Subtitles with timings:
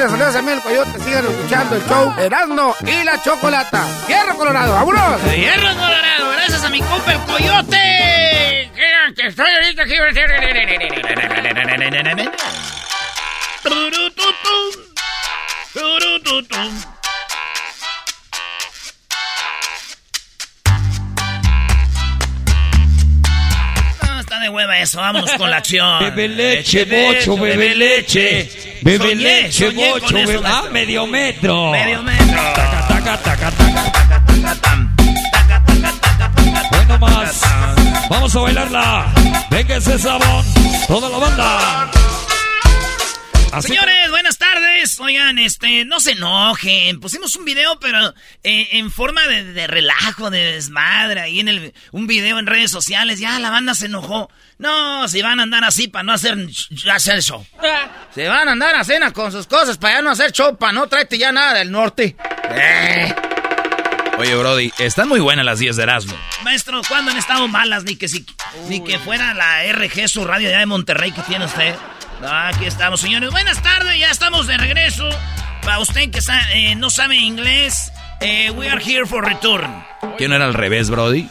[0.00, 3.22] Hola mis amigos, les saluda Samuel el Coyote, sigan escuchando el show Erasmo y la
[3.22, 3.84] Chocolata.
[4.06, 5.22] ¡Fierro Colorado, vámonos!
[5.24, 8.70] Hierro Colorado, gracias a mi compa el coyote.
[8.74, 9.94] Crean que estoy ahorita aquí.
[24.40, 26.00] De hueva eso, vámonos con la acción.
[26.00, 28.50] Bebe leche, Eche bocho, bebe leche.
[28.82, 30.40] Bebe leche, bocho, bebe...
[30.44, 31.70] Ah, medio metro.
[31.70, 32.42] Medio metro.
[32.54, 33.92] Taca, taca, taca, taca.
[36.70, 37.40] Bueno más.
[38.08, 39.06] Vamos a bailarla.
[39.50, 40.44] Venga ese sabón.
[40.86, 41.90] Toda la banda.
[43.52, 45.00] Así- Señores, buenas tardes.
[45.00, 47.00] Oigan, este, no se enojen.
[47.00, 51.20] Pusimos un video, pero eh, en forma de, de relajo, de desmadre.
[51.20, 53.18] Ahí en el, un video en redes sociales.
[53.18, 54.30] Ya la banda se enojó.
[54.58, 56.36] No, si van a andar así para no hacer,
[56.92, 57.44] hacer show.
[58.14, 60.72] Se van a andar a cena con sus cosas para ya no hacer show, para
[60.72, 62.14] no traerte ya nada del norte.
[62.50, 63.12] Eh.
[64.18, 66.14] Oye, Brody, están muy buenas las 10 de Erasmo.
[66.44, 67.84] Maestro, ¿cuándo han estado malas?
[67.84, 68.24] Ni que si,
[68.68, 71.74] ni que fuera la RG, su radio allá de Monterrey que tiene usted.
[72.22, 73.30] Aquí estamos, señores.
[73.30, 75.08] Buenas tardes, ya estamos de regreso.
[75.62, 79.70] Para usted que sa- eh, no sabe inglés, eh, we are here for return.
[80.18, 81.28] ¿Quién no era al revés, Brody?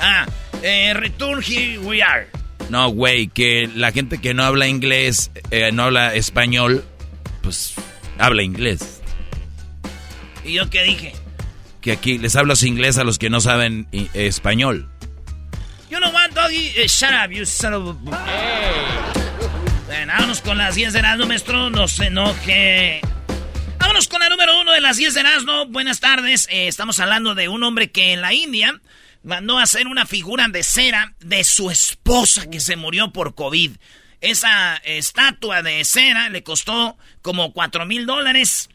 [0.00, 0.26] Ah,
[0.62, 2.28] eh, return here we are.
[2.70, 6.84] No, güey, que la gente que no habla inglés, eh, no habla español,
[7.42, 7.74] pues
[8.18, 9.00] habla inglés.
[10.44, 11.14] ¿Y yo qué dije?
[11.80, 14.88] Que aquí les hablas inglés a los que no saben español.
[15.90, 16.72] You know what, doggy?
[16.76, 19.27] Eh, shut up, you son of a...
[19.88, 21.70] Bueno, vámonos con las 10 de Erasmo, maestro.
[21.70, 23.00] No se enoje.
[23.78, 25.64] Vámonos con la número uno de las 10 de Erasmo.
[25.64, 26.46] Buenas tardes.
[26.50, 28.78] Eh, estamos hablando de un hombre que en la India
[29.22, 33.78] mandó a hacer una figura de cera de su esposa que se murió por COVID.
[34.20, 38.68] Esa estatua de cera le costó como 4 mil dólares.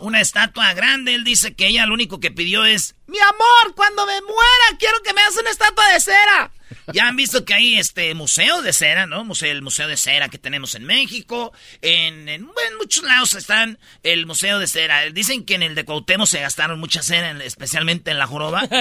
[0.00, 1.14] Una estatua grande.
[1.14, 5.00] Él dice que ella lo único que pidió es: Mi amor, cuando me muera, quiero
[5.04, 6.50] que me hagas una estatua de cera.
[6.94, 9.24] Ya han visto que hay este museo de cera, ¿no?
[9.24, 11.52] Museo, el museo de cera que tenemos en México.
[11.82, 15.02] En, en- en muchos lados están el museo de cera.
[15.10, 18.62] Dicen que en el de Cuauhtémoc se gastaron mucha cera, en- especialmente en la joroba.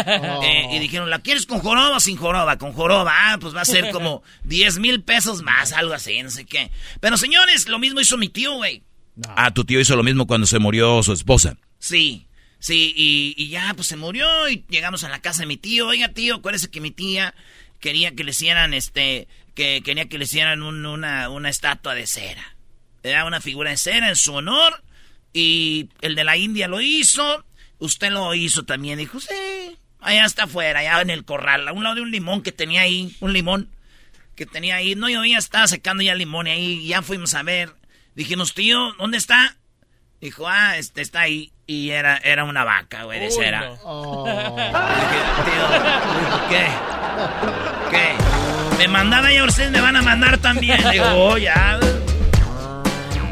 [0.43, 2.57] Eh, y dijeron, ¿la quieres con joroba o sin joroba?
[2.57, 3.13] Con joroba.
[3.13, 6.71] Ah, pues va a ser como 10 mil pesos más, algo así, no sé qué.
[6.99, 8.83] Pero señores, lo mismo hizo mi tío, güey.
[9.27, 11.57] Ah, tu tío hizo lo mismo cuando se murió su esposa.
[11.79, 12.27] Sí,
[12.59, 15.87] sí, y, y ya pues se murió y llegamos a la casa de mi tío.
[15.87, 17.33] Oiga, tío, acuérdese que mi tía
[17.79, 22.07] quería que le hicieran este, que quería que le hicieran un- una, una estatua de
[22.07, 22.55] cera.
[23.03, 24.83] Era una figura de cera en su honor
[25.33, 27.45] y el de la India lo hizo.
[27.79, 28.99] Usted lo hizo también.
[28.99, 29.27] Dijo, sí,
[29.99, 32.81] allá está afuera, allá en el corral, a un lado de un limón que tenía
[32.81, 33.69] ahí, un limón
[34.35, 34.93] que tenía ahí.
[34.95, 37.73] No llovía, estaba secando ya el limón y ahí ya fuimos a ver.
[38.15, 39.55] Dijimos, tío, ¿dónde está?
[40.19, 41.51] Dijo, ah, este está ahí.
[41.65, 43.61] Y era, era una vaca, güey, de cera.
[43.79, 43.79] Tío,
[46.49, 46.67] ¿qué?
[47.89, 48.15] ¿Qué?
[48.77, 50.79] Me mandaba y ahora ustedes me van a mandar también.
[50.91, 51.79] Digo, oh, ya.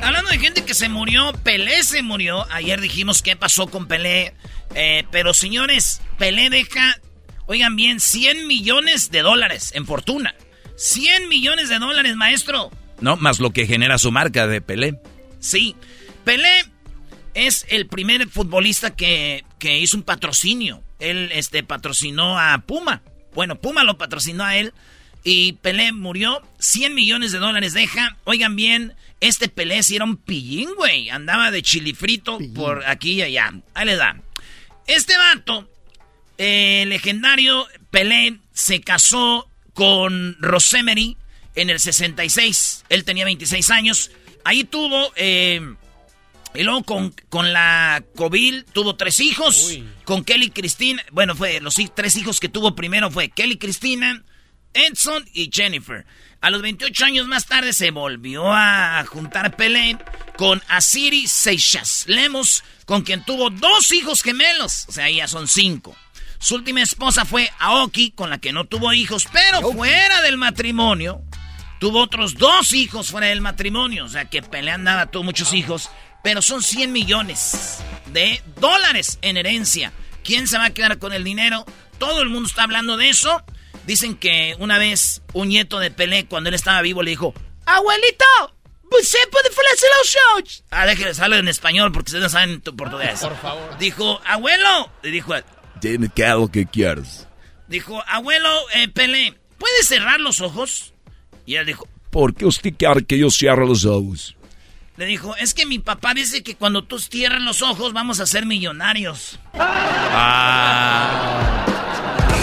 [0.01, 2.47] Hablando de gente que se murió, Pelé se murió.
[2.51, 4.33] Ayer dijimos qué pasó con Pelé.
[4.73, 6.97] Eh, pero señores, Pelé deja,
[7.45, 10.33] oigan bien, 100 millones de dólares en fortuna.
[10.77, 12.71] 100 millones de dólares, maestro.
[13.01, 13.17] ¿No?
[13.17, 14.99] Más lo que genera su marca de Pelé.
[15.39, 15.75] Sí.
[16.23, 16.65] Pelé
[17.33, 20.83] es el primer futbolista que, que hizo un patrocinio.
[20.99, 23.01] Él este, patrocinó a Puma.
[23.33, 24.73] Bueno, Puma lo patrocinó a él.
[25.23, 26.41] Y Pelé murió.
[26.59, 28.17] 100 millones de dólares deja.
[28.25, 31.09] Oigan bien, este Pelé sí era un pillín, güey.
[31.09, 33.53] Andaba de chilifrito por aquí y allá.
[33.73, 34.17] Ahí le da.
[34.87, 35.69] Este vato,
[36.37, 41.17] eh, legendario Pelé, se casó con Rosemary
[41.61, 42.85] en el 66.
[42.89, 44.11] Él tenía 26 años.
[44.43, 45.11] Ahí tuvo...
[45.15, 45.75] Eh,
[46.55, 49.77] y luego con, con la Covil tuvo tres hijos.
[50.03, 51.03] Con Kelly Cristina.
[51.11, 54.23] Bueno, fue los tres hijos que tuvo primero fue Kelly Cristina,
[54.73, 56.05] Edson y Jennifer.
[56.41, 59.97] A los 28 años más tarde se volvió a juntar Pelé
[60.37, 64.85] con Asiri Seixas Lemos, con quien tuvo dos hijos gemelos.
[64.87, 65.95] O sea, ya son cinco.
[66.39, 71.21] Su última esposa fue Aoki, con la que no tuvo hijos, pero fuera del matrimonio.
[71.79, 74.05] Tuvo otros dos hijos fuera del matrimonio.
[74.05, 75.89] O sea que Pelé andaba, tuvo muchos hijos.
[76.23, 79.93] Pero son 100 millones de dólares en herencia.
[80.23, 81.65] ¿Quién se va a quedar con el dinero?
[81.97, 83.43] Todo el mundo está hablando de eso.
[83.85, 87.33] Dicen que una vez un nieto de Pelé, cuando él estaba vivo, le dijo:
[87.65, 88.25] Abuelito,
[88.91, 89.49] ¿usted puede
[90.01, 90.63] los shows?
[90.71, 93.21] Ah, déjale, sale en español porque ustedes no saben portugués.
[93.21, 93.77] Por favor.
[93.77, 95.33] Dijo: Abuelo, le dijo:
[95.81, 97.27] Dime qué hago que quieras.
[97.67, 100.93] Dijo: Abuelo, eh, Pelé, ¿puedes cerrar los ojos?
[101.49, 104.35] Y él dijo: ¿Por qué usted quiere que yo cierre los ojos?
[104.97, 108.27] Le dijo, es que mi papá dice que cuando tú cierras los ojos vamos a
[108.27, 109.39] ser millonarios.
[109.55, 111.65] Ah.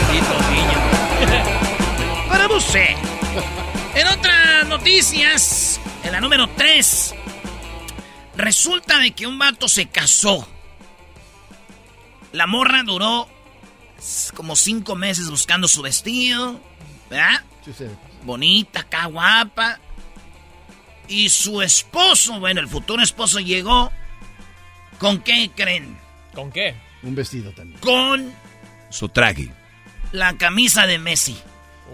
[2.29, 2.97] Para usted.
[3.95, 7.15] En otras noticias, en la número 3,
[8.37, 10.49] resulta de que un vato se casó.
[12.33, 13.29] La morra duró
[14.35, 16.61] como cinco meses buscando su vestido,
[17.09, 17.45] ¿verdad?
[18.23, 19.79] Bonita, acá guapa.
[21.09, 23.93] Y su esposo, bueno, el futuro esposo llegó.
[24.99, 25.97] ¿Con qué creen?
[26.35, 26.75] ¿Con qué?
[27.03, 27.79] Un vestido también.
[27.81, 28.33] Con
[28.91, 29.51] su traje.
[30.13, 31.37] La camisa de Messi.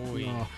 [0.04, 0.24] Uy.
[0.24, 0.48] O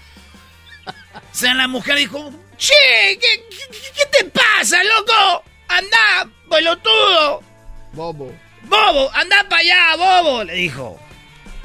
[1.32, 2.72] sea, la mujer dijo, che,
[3.20, 5.44] ¿qué, qué, te pasa, loco?
[5.68, 7.42] Anda, pelotudo.
[7.92, 8.32] Bobo.
[8.64, 10.98] Bobo, anda para allá, bobo, le dijo.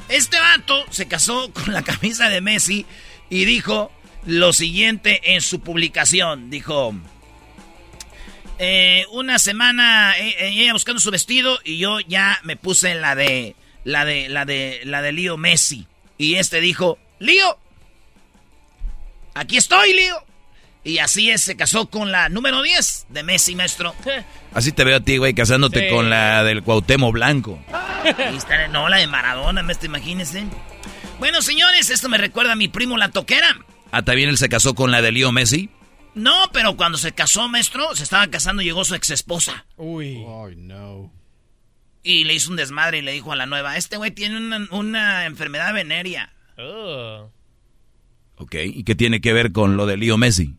[0.07, 2.85] Este vato se casó con la camisa de Messi
[3.29, 3.91] y dijo,
[4.25, 6.49] lo siguiente en su publicación.
[6.49, 6.93] Dijo,
[8.57, 13.15] eh, una semana eh, eh, ella buscando su vestido y yo ya me puse la
[13.15, 15.87] de, la de, la de, la de Lío Messi.
[16.17, 17.57] Y este dijo, Lío,
[19.33, 20.15] aquí estoy, Lío.
[20.83, 23.93] Y así es, se casó con la número 10 de Messi, maestro.
[24.53, 27.59] Así te veo a ti, güey, casándote con la del Cuauhtémoc Blanco.
[28.71, 30.45] no, la de Maradona, me imagínense.
[31.19, 33.59] Bueno, señores, esto me recuerda a mi primo La Toquera.
[33.91, 35.69] ¿Ah, también él se casó con la de Leo Messi?
[36.15, 39.65] No, pero cuando se casó, maestro, se estaba casando y llegó su ex esposa.
[39.75, 40.23] Uy.
[40.25, 41.11] Oh, no.
[42.03, 45.25] Y le hizo un desmadre y le dijo a la nueva, este güey tiene una,
[45.25, 46.33] enfermedad venérea.
[46.57, 47.29] Oh.
[48.37, 50.55] Ok, ¿y qué tiene que ver con lo de Leo Messi?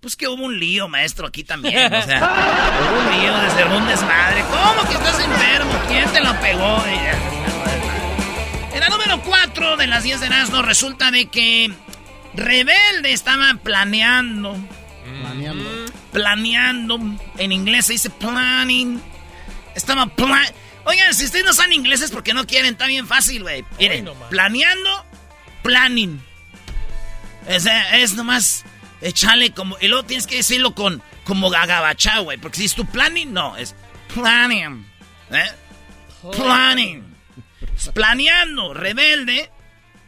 [0.00, 1.92] Pues que hubo un lío, maestro, aquí también.
[1.92, 2.20] O sea,
[2.80, 4.42] hubo un lío de ser un desmadre.
[4.42, 5.72] ¿Cómo que estás enfermo?
[5.88, 7.35] ¿Quién te lo pegó?
[8.88, 11.72] La número 4 de las 10 de Nazno resulta de que
[12.34, 14.56] Rebelde estaba planeando.
[15.22, 15.70] Planeando.
[16.12, 17.00] Planeando.
[17.38, 19.02] En inglés se dice planning.
[19.74, 20.44] Estaba plan...
[20.84, 23.64] Oigan, si ustedes no saben inglés es porque no quieren, está bien fácil, güey.
[23.78, 25.04] Miren, planeando,
[25.62, 26.22] planning.
[27.48, 28.64] O sea, es nomás
[29.00, 29.76] echarle como...
[29.80, 32.38] Y luego tienes que decirlo con como gagabachá, güey.
[32.38, 33.74] Porque si es tu planning, no, es
[34.14, 34.86] planning.
[35.32, 35.50] ¿Eh?
[36.36, 37.05] Planning.
[37.94, 39.50] Planeando, rebelde.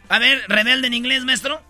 [0.08, 1.62] A ver, rebelde en inglés, maestro.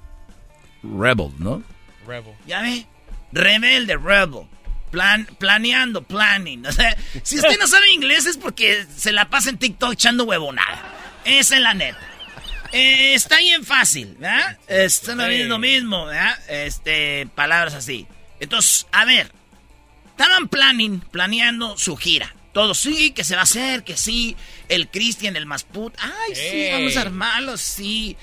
[0.83, 1.63] Rebel, ¿no?
[2.07, 2.35] Rebel.
[2.47, 2.87] ¿Ya ve?
[3.33, 4.47] Rebelde, rebel.
[4.91, 6.67] Plan, planeando, planning.
[6.67, 10.25] O sea, si usted no sabe inglés es porque se la pasa en TikTok echando
[10.25, 10.95] huevonada.
[11.25, 12.01] Esa es la neta.
[12.73, 14.59] Eh, está bien fácil, ¿verdad?
[14.67, 16.39] Esto no es lo mismo, ¿verdad?
[16.49, 18.07] Este, palabras así.
[18.41, 19.33] Entonces, a ver.
[20.11, 22.35] Estaban planning, planeando su gira.
[22.59, 24.35] Todo sí, que se va a hacer, que sí.
[24.69, 25.95] El Christian, el Masput.
[25.97, 28.17] Ay, sí, vamos a armarlo, sí.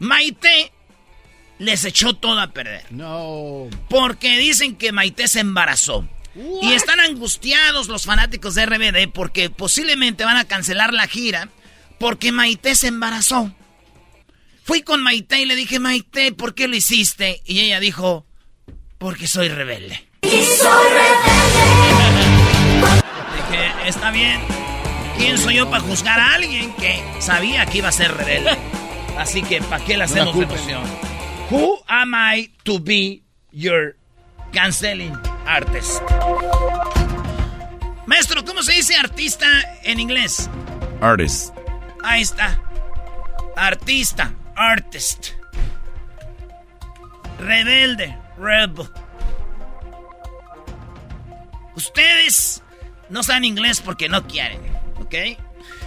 [0.00, 0.72] Maite
[1.60, 2.84] les echó todo a perder.
[2.90, 3.68] No.
[3.88, 6.04] Porque dicen que Maite se embarazó.
[6.62, 11.48] Y están angustiados los fanáticos de RBD porque posiblemente van a cancelar la gira
[12.00, 13.54] porque Maite se embarazó.
[14.64, 17.40] Fui con Maite y le dije, Maite, ¿por qué lo hiciste?
[17.46, 18.26] Y ella dijo,
[18.98, 20.08] porque soy rebelde.
[20.22, 22.03] Y soy rebelde.
[23.54, 24.40] Dije, está bien.
[25.16, 28.50] ¿Quién soy yo para juzgar a alguien que sabía que iba a ser rebelde?
[29.18, 30.82] Así que, ¿para qué le hacemos emoción?
[31.50, 33.96] Who am I to be your
[34.52, 36.02] canceling artist?
[38.06, 39.46] Maestro, ¿cómo se dice artista
[39.84, 40.50] en inglés?
[41.00, 41.54] Artist.
[42.02, 42.60] Ahí está.
[43.56, 45.28] Artista, artist.
[47.38, 48.88] Rebelde, rebel.
[51.76, 52.63] Ustedes
[53.10, 54.60] no saben inglés porque no quieren,
[55.00, 55.14] ¿ok?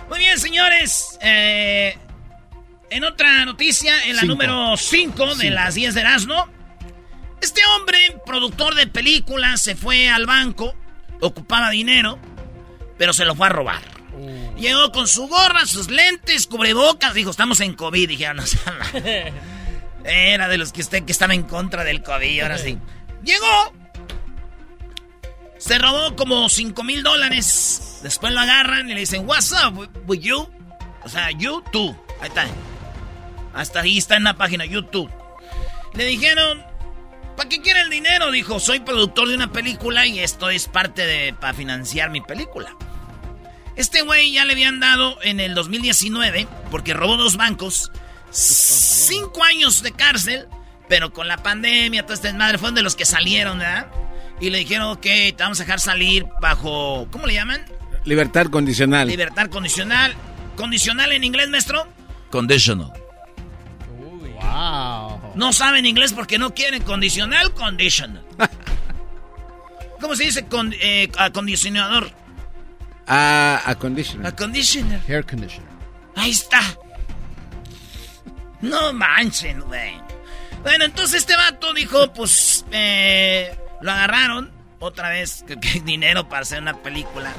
[0.09, 1.17] Muy bien, señores.
[1.21, 1.97] Eh,
[2.89, 4.33] en otra noticia, en la Cinco.
[4.33, 6.47] número 5 de las 10 de Erasmo,
[7.41, 10.74] este hombre, productor de películas, se fue al banco,
[11.21, 12.17] ocupaba dinero,
[12.97, 13.81] pero se lo fue a robar.
[14.57, 18.09] Llegó con su gorra, sus lentes, cubrebocas, dijo, estamos en COVID.
[18.09, 19.03] Dijeron, no sean mal.
[20.03, 22.79] Era de los que usted que estaba en contra del COVID, ahora sí.
[23.24, 23.74] Llegó,
[25.67, 28.00] se robó como 5 mil dólares.
[28.01, 30.47] Después lo agarran y le dicen, What's up with- you?
[31.03, 31.95] O sea, you, tú.
[32.21, 32.47] Ahí está.
[33.53, 35.12] Hasta ahí está en la página YouTube.
[35.93, 36.63] Le dijeron,
[37.36, 38.31] ¿para qué quiere el dinero?
[38.31, 42.75] Dijo, soy productor de una película y esto es parte de para financiar mi película.
[43.75, 47.91] Este güey ya le habían dado en el 2019, porque robó dos bancos,
[48.31, 50.47] cinco años de cárcel,
[50.89, 53.88] pero con la pandemia, todo este desmadre, fueron de los que salieron, ¿verdad?
[54.39, 57.65] Y le dijeron, ok, te vamos a dejar salir bajo, ¿cómo le llaman?
[58.06, 59.08] Libertad condicional.
[59.08, 60.15] Libertad condicional.
[60.56, 61.88] ¿Condicional en inglés, maestro?
[62.29, 62.94] Conditional.
[64.00, 65.34] Wow.
[65.36, 68.24] No saben inglés porque no quieren condicional, conditional.
[70.01, 72.12] ¿Cómo se dice con, eh, acondicionador?
[73.08, 74.27] Ah, a conditional.
[74.27, 75.01] Aconditioner.
[75.08, 75.70] Hair conditioner.
[76.15, 76.62] Ahí está.
[78.62, 79.94] No manchen, güey.
[80.63, 86.41] Bueno, entonces este vato dijo, pues, eh, lo agarraron otra vez, que, que dinero para
[86.41, 87.34] hacer una película.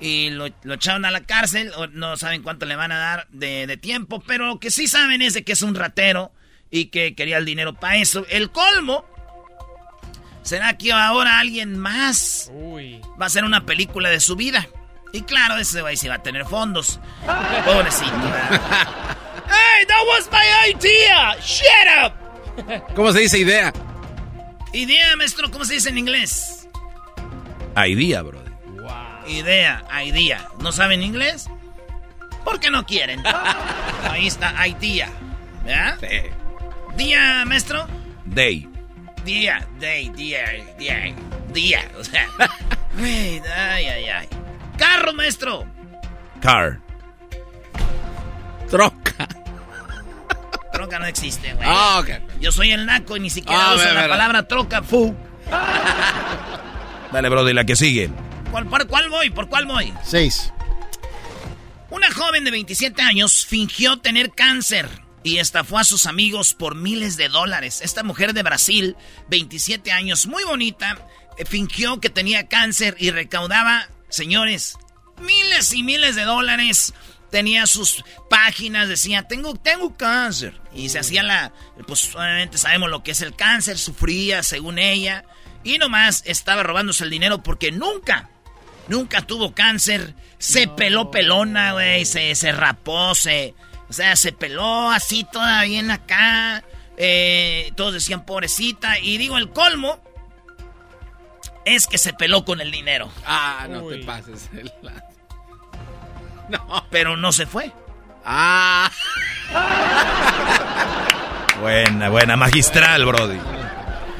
[0.00, 3.26] Y lo, lo echaron a la cárcel, o no saben cuánto le van a dar
[3.30, 6.32] de, de tiempo, pero lo que sí saben es de que es un ratero
[6.70, 8.24] y que quería el dinero para eso.
[8.28, 9.04] El colmo
[10.42, 14.68] será que ahora alguien más va a hacer una película de su vida.
[15.12, 17.00] Y claro, ese güey sí va a tener fondos.
[17.64, 18.12] Pobrecito.
[19.48, 21.36] ¡Hey, that was my idea!
[21.40, 21.66] ¡Shut
[22.04, 22.94] up!
[22.94, 23.72] ¿Cómo se dice idea?
[24.72, 26.68] Idea, maestro, ¿cómo se dice en inglés?
[27.76, 28.52] Idea, brother.
[29.26, 30.48] Idea, idea.
[30.60, 31.48] ¿No saben inglés?
[32.44, 33.22] ¿Por qué no quieren?
[34.10, 35.10] Ahí está, idea.
[35.64, 35.98] ¿Verdad?
[36.96, 37.86] Día, maestro.
[38.24, 38.68] Day.
[39.24, 40.44] Día, day, día,
[40.78, 41.14] día,
[41.52, 41.90] día.
[41.98, 42.26] O sea,
[42.98, 43.42] ay,
[43.86, 44.28] ay, ay.
[44.78, 45.66] Carro, maestro.
[46.40, 46.80] Car.
[48.70, 49.28] Troca.
[50.78, 51.66] Troca no existe, güey.
[51.68, 52.38] Ah, ok.
[52.40, 55.12] Yo soy el naco y ni siquiera Ah, uso la palabra troca, fu.
[57.12, 58.08] Dale, brother, la que sigue.
[58.52, 59.28] ¿Cuál, ¿Por cuál voy?
[59.30, 59.92] ¿Por cuál voy?
[60.04, 60.52] Seis.
[61.90, 64.88] Una joven de 27 años fingió tener cáncer
[65.24, 67.80] y estafó a sus amigos por miles de dólares.
[67.82, 68.96] Esta mujer de Brasil,
[69.30, 70.96] 27 años, muy bonita,
[71.38, 74.76] eh, fingió que tenía cáncer y recaudaba, señores,
[75.20, 76.94] miles y miles de dólares.
[77.30, 80.58] Tenía sus páginas, decía, tengo, tengo cáncer.
[80.74, 81.52] Y se hacía la,
[81.86, 85.24] pues obviamente sabemos lo que es el cáncer, sufría según ella.
[85.64, 88.30] Y nomás estaba robándose el dinero porque nunca,
[88.88, 90.14] Nunca tuvo cáncer.
[90.38, 92.06] Se peló pelona, güey.
[92.06, 93.54] Se, se rapó, se.
[93.90, 96.64] O sea, se peló así toda bien acá.
[96.96, 98.98] Eh, todos decían pobrecita.
[98.98, 100.00] Y digo, el colmo
[101.66, 103.12] es que se peló con el dinero.
[103.26, 104.48] Ah, no te pases.
[104.54, 104.72] el-
[106.48, 106.86] No.
[106.90, 107.72] Pero no se fue.
[108.24, 108.90] Ah.
[111.60, 112.36] Buena, buena.
[112.36, 113.38] Magistral, brody.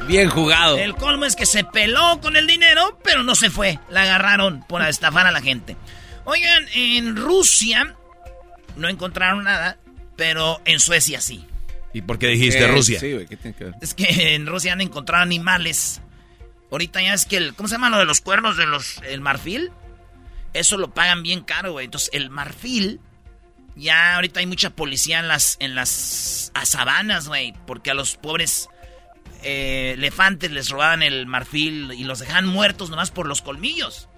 [0.07, 0.77] Bien jugado.
[0.77, 3.79] El colmo es que se peló con el dinero, pero no se fue.
[3.89, 5.77] La agarraron por estafar a la gente.
[6.25, 7.95] Oigan, en Rusia
[8.75, 9.77] no encontraron nada,
[10.17, 11.45] pero en Suecia sí.
[11.93, 12.99] ¿Y por qué dijiste Eh, Rusia?
[12.99, 13.73] Sí, güey, ¿qué tiene que ver?
[13.81, 16.01] Es que en Rusia han encontrado animales.
[16.71, 17.53] Ahorita ya es que el.
[17.55, 18.97] ¿Cómo se llama lo de los cuernos de los.
[19.07, 19.71] el marfil?
[20.53, 21.85] Eso lo pagan bien caro, güey.
[21.85, 22.99] Entonces, el marfil.
[23.75, 25.55] Ya ahorita hay mucha policía en las.
[25.59, 27.53] en las a sabanas, güey.
[27.67, 28.67] Porque a los pobres
[29.43, 34.09] eh, elefantes les robaban el marfil y los dejaban muertos nomás por los colmillos.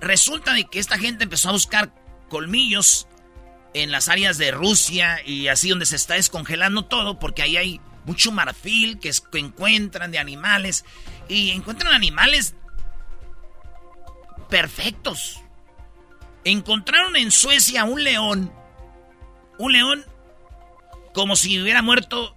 [0.00, 1.92] Resulta de que esta gente empezó a buscar
[2.28, 3.08] colmillos
[3.74, 7.80] en las áreas de Rusia y así donde se está descongelando todo, porque ahí hay
[8.04, 10.84] mucho marfil que, es- que encuentran de animales
[11.28, 12.54] y encuentran animales
[14.48, 15.40] perfectos.
[16.44, 18.52] Encontraron en Suecia un león,
[19.58, 20.04] un león
[21.12, 22.36] como si hubiera muerto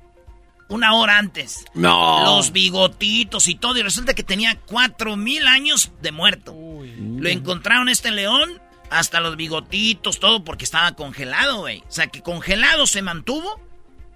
[0.69, 1.65] una hora antes.
[1.73, 2.23] No.
[2.23, 6.55] Los bigotitos y todo, y resulta que tenía cuatro mil años de muerto.
[6.55, 11.83] Lo encontraron este león, hasta los bigotitos, todo, porque estaba congelado, güey.
[11.87, 13.59] O sea, que congelado se mantuvo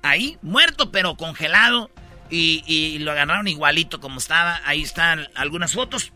[0.02, 1.92] ahí, muerto, pero congelado.
[2.30, 4.62] Y, y lo agarraron igualito como estaba.
[4.66, 6.14] Ahí están algunas fotos.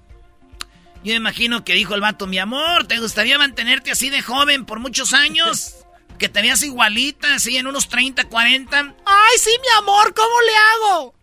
[1.07, 4.65] Yo me imagino que dijo el vato, mi amor, ¿te gustaría mantenerte así de joven
[4.65, 5.73] por muchos años?
[6.19, 8.77] Que te veas igualita, así en unos 30, 40.
[8.79, 11.15] Ay, sí, mi amor, ¿cómo le hago?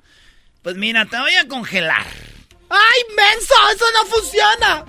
[0.62, 2.06] Pues mira, te voy a congelar.
[2.70, 3.54] ¡Ay, menso!
[3.74, 4.84] ¡Eso no funciona!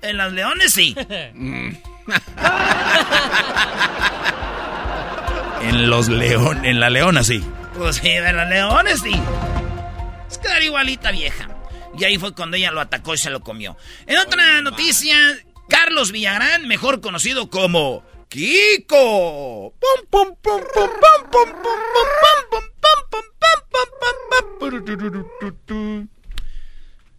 [0.00, 0.96] En las leones sí.
[5.60, 7.44] En los león, en la leona sí.
[7.76, 9.12] Pues sí, en las leones sí.
[10.30, 11.59] Es quedar igualita vieja.
[11.98, 13.76] Y ahí fue cuando ella lo atacó y se lo comió.
[14.06, 15.16] En otra noticia.
[15.70, 19.72] Carlos Villagrán, mejor conocido como Kiko.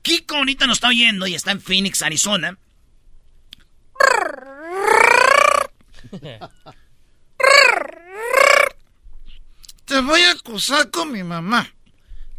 [0.02, 2.58] Kiko ahorita nos está oyendo y está en Phoenix, Arizona.
[9.86, 11.74] Te voy a acusar con mi mamá.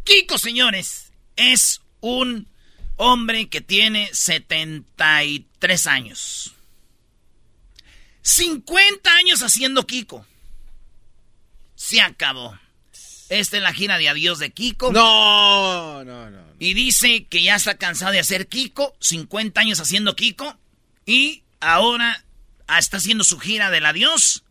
[0.03, 2.49] Kiko, señores, es un
[2.97, 6.53] hombre que tiene 73 años.
[8.21, 10.25] 50 años haciendo Kiko.
[11.75, 12.59] Se acabó.
[13.29, 14.91] Esta es la gira de adiós de Kiko.
[14.91, 16.43] No, no, no.
[16.59, 20.57] Y dice que ya está cansado de hacer Kiko, 50 años haciendo Kiko,
[21.05, 22.25] y ahora
[22.77, 24.43] está haciendo su gira del adiós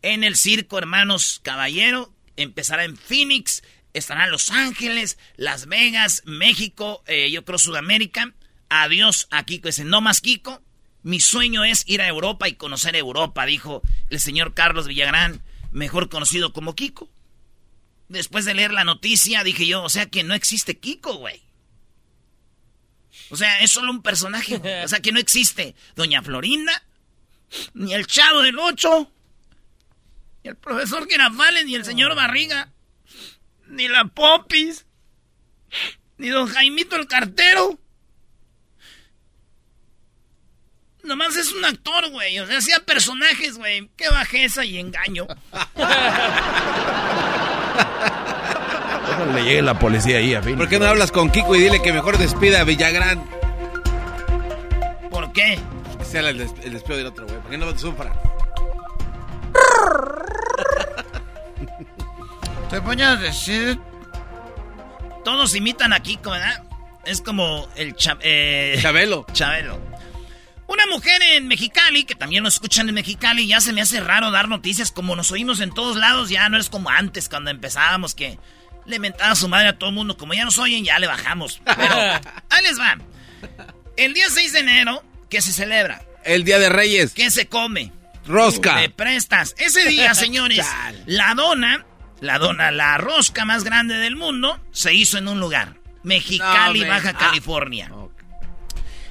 [0.00, 2.10] en el circo Hermanos Caballero.
[2.36, 3.62] Empezará en Phoenix,
[3.98, 8.32] estará Los Ángeles, Las Vegas, México, eh, yo creo Sudamérica.
[8.68, 9.68] Adiós a Kiko.
[9.68, 10.62] Dice, no más Kiko.
[11.02, 16.08] Mi sueño es ir a Europa y conocer Europa, dijo el señor Carlos Villagrán, mejor
[16.08, 17.08] conocido como Kiko.
[18.08, 21.42] Después de leer la noticia, dije yo, o sea que no existe Kiko, güey.
[23.30, 24.56] O sea, es solo un personaje.
[24.84, 26.82] O sea que no existe Doña Florinda,
[27.74, 29.10] ni el Chavo del Ocho,
[30.42, 32.72] ni el profesor Girafales, ni el señor Barriga,
[33.68, 34.86] ni la Popis,
[36.18, 37.78] ni don Jaimito el Cartero.
[41.04, 42.38] Nomás es un actor, güey.
[42.40, 43.88] O sea, hacía personajes, güey.
[43.96, 45.26] Qué bajeza y engaño.
[49.34, 50.56] Le llegue la policía ahí a fin.
[50.56, 53.24] ¿Por qué no hablas con Kiko y dile que mejor despida a Villagrán?
[55.10, 55.58] ¿Por qué?
[55.98, 57.38] Que sea el, des- el despido del otro, güey.
[57.40, 58.12] ¿Por qué no te sufra?
[62.70, 63.78] Te voy a decir.
[65.24, 66.62] Todos imitan a Kiko, ¿verdad?
[67.04, 69.26] Es como el cha- eh, Chabelo.
[69.32, 69.78] Chabelo.
[70.66, 74.32] Una mujer en Mexicali, que también nos escuchan en Mexicali, ya se me hace raro
[74.32, 78.16] dar noticias como nos oímos en todos lados, ya no es como antes cuando empezábamos
[78.16, 78.36] que
[78.84, 81.06] le mentaba a su madre a todo el mundo, como ya nos oyen, ya le
[81.06, 81.60] bajamos.
[81.64, 81.94] Pero
[82.50, 82.98] ahí les va.
[83.96, 86.02] El día 6 de enero, ¿qué se celebra?
[86.24, 87.12] El Día de Reyes.
[87.14, 87.92] ¿Qué se come?
[88.26, 88.74] Rosca.
[88.74, 89.54] Me prestas.
[89.58, 90.66] Ese día, señores,
[91.06, 91.86] la dona,
[92.20, 95.76] la dona, la rosca más grande del mundo, se hizo en un lugar.
[96.02, 96.88] Mexicali, No.
[96.88, 97.18] Baja Ah.
[97.18, 97.90] California.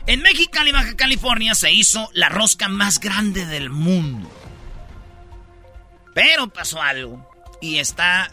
[0.08, 4.32] En Mexicali, Baja California, se hizo la rosca más grande del mundo.
[6.14, 7.30] Pero pasó algo.
[7.62, 8.30] Y está...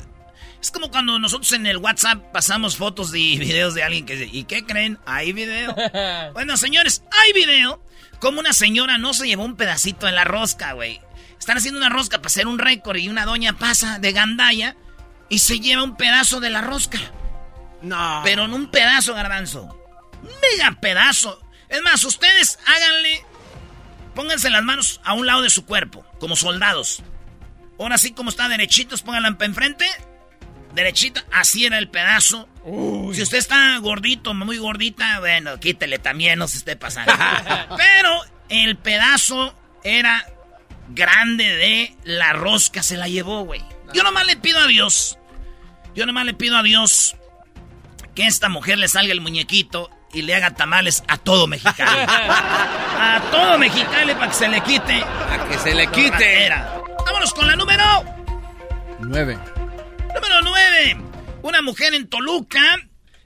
[0.60, 4.30] Es como cuando nosotros en el WhatsApp pasamos fotos y videos de alguien que dice,
[4.32, 4.98] ¿y qué creen?
[5.06, 5.74] ¿Hay video?
[6.34, 7.82] bueno, señores, hay video.
[8.20, 11.00] Como una señora no se llevó un pedacito de la rosca, güey.
[11.42, 14.76] Están haciendo una rosca para hacer un récord y una doña pasa de gandalla
[15.28, 17.00] y se lleva un pedazo de la rosca.
[17.82, 18.20] No.
[18.22, 19.62] Pero en un pedazo, garbanzo.
[20.22, 21.42] Un mega pedazo.
[21.68, 23.24] Es más, ustedes háganle.
[24.14, 27.02] Pónganse las manos a un lado de su cuerpo, como soldados.
[27.76, 29.84] Ahora sí, como está derechitos, pónganla enfrente.
[30.76, 32.48] Derechita, así era el pedazo.
[33.12, 37.12] Si usted está gordito, muy gordita, bueno, quítele también, no se esté pasando.
[37.76, 40.24] Pero el pedazo era
[40.94, 43.62] grande de la rosca, se la llevó, güey.
[43.94, 45.18] Yo nomás le pido a Dios.
[45.94, 47.16] Yo nomás le pido a Dios
[48.14, 52.00] que esta mujer le salga el muñequito y le haga tamales a todo Mexicali.
[52.08, 55.02] a todo Mexicali para que se le quite.
[55.02, 56.50] A que se le quite.
[57.04, 57.84] Vámonos con la número.
[59.00, 59.38] Nueve.
[60.14, 60.96] Número 9.
[61.42, 62.78] Una mujer en Toluca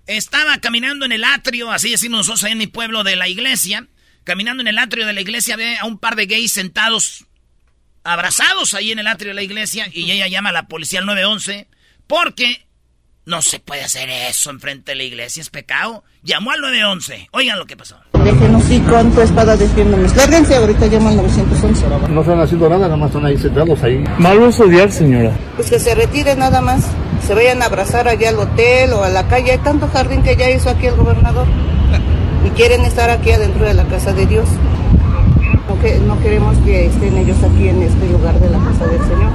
[0.06, 3.88] estaba caminando en el atrio, así decimos nosotros ahí en mi pueblo de la iglesia.
[4.24, 7.26] Caminando en el atrio de la iglesia ve a un par de gays sentados,
[8.06, 9.88] abrazados ahí en el atrio de la iglesia.
[9.92, 11.68] Y ella llama a la policía al 911
[12.06, 12.66] porque
[13.26, 16.04] no se puede hacer eso enfrente de la iglesia, es pecado.
[16.22, 17.28] Llamó al 911.
[17.32, 17.96] Oigan lo que pasó.
[18.24, 20.14] Déjenos ir con tu espada defiéndonos.
[20.14, 21.86] Lárguense, ahorita llamo al 911.
[22.10, 24.04] No están haciendo nada, nada más están ahí sentados ahí.
[24.18, 25.32] Malo es odiar, señora.
[25.56, 26.84] Pues que se retiren nada más.
[27.26, 29.52] Se vayan a abrazar allá al hotel o a la calle.
[29.52, 31.46] Hay tanto jardín que ya hizo aquí el gobernador.
[32.44, 34.48] Y quieren estar aquí adentro de la casa de Dios.
[35.76, 39.00] No, que, no queremos que estén ellos aquí en este lugar de la casa del
[39.02, 39.30] Señor.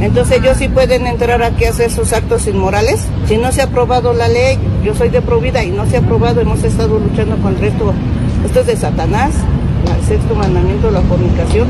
[0.00, 3.06] Entonces ellos sí pueden entrar aquí a hacer sus actos inmorales.
[3.26, 6.00] Si no se ha aprobado la ley, yo soy de Provida y no se ha
[6.00, 7.92] aprobado, hemos estado luchando contra esto
[8.44, 9.32] Esto es de Satanás,
[9.98, 11.66] el sexto mandamiento, la fornicación.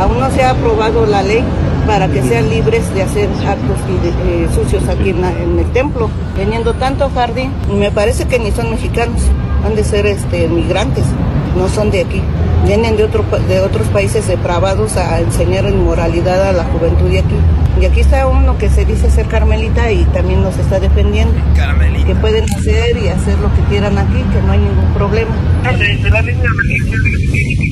[0.00, 1.44] Aún no se ha aprobado la ley
[1.86, 3.78] para que sean libres de hacer actos
[4.26, 6.10] eh, sucios aquí en, el templo.
[6.34, 9.20] Teniendo tanto jardín, me parece que ni son mexicanos,
[9.64, 11.04] han de ser este, migrantes,
[11.56, 12.20] no son de aquí.
[12.66, 17.36] Vienen de, otro, de otros países depravados a enseñar inmoralidad a la juventud de aquí.
[17.80, 21.34] Y aquí está uno que se dice ser carmelita y también nos está defendiendo.
[21.54, 22.06] Carmelita.
[22.06, 25.34] Que pueden hacer y hacer lo que quieran aquí, que no hay ningún problema.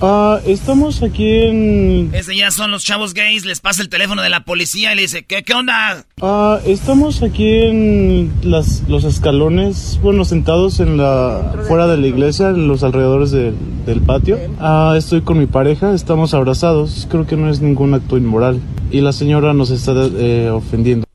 [0.03, 2.11] Ah, estamos aquí en...
[2.13, 5.03] Ese ya son los chavos gays, les pasa el teléfono de la policía y le
[5.03, 6.05] dice, ¿qué, qué onda?
[6.21, 12.49] Ah, estamos aquí en las, los escalones, bueno, sentados en la fuera de la iglesia,
[12.49, 13.55] en los alrededores de,
[13.87, 14.39] del patio.
[14.59, 18.61] Ah, estoy con mi pareja, estamos abrazados, creo que no es ningún acto inmoral.
[18.91, 21.07] Y la señora nos está eh, ofendiendo.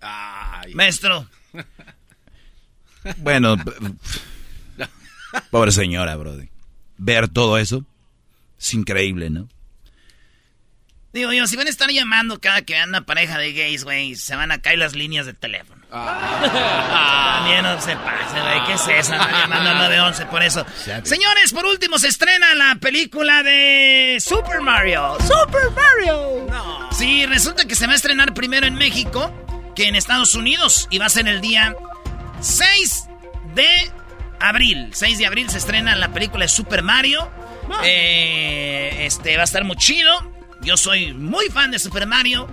[0.00, 0.74] Ay.
[0.74, 1.26] Maestro.
[3.22, 3.56] Bueno,
[5.50, 6.50] pobre señora, Brody.
[6.98, 7.86] Ver todo eso
[8.58, 9.48] es increíble, ¿no?
[11.12, 14.36] Digo yo, si van a estar llamando cada que anda pareja de gays, güey, se
[14.36, 15.82] van a caer las líneas de teléfono.
[15.90, 17.40] Ah.
[17.40, 18.64] También no se pase, güey.
[18.66, 19.14] ¿Qué es eso?
[19.14, 20.64] Están llamando al 911 por eso.
[21.02, 25.16] Señores, por último se estrena la película de Super Mario.
[25.20, 26.46] ¡Super Mario!
[26.48, 26.92] No.
[26.92, 29.34] Sí, resulta que se va a estrenar primero en México
[29.74, 30.86] que en Estados Unidos.
[30.90, 31.74] Y va a ser el día
[32.40, 33.08] 6
[33.54, 33.68] de
[34.38, 34.90] abril.
[34.92, 37.28] 6 de abril se estrena la película de Super Mario.
[37.82, 40.39] Eh, este va a estar muy chido.
[40.62, 42.48] Yo soy muy fan de Super Mario.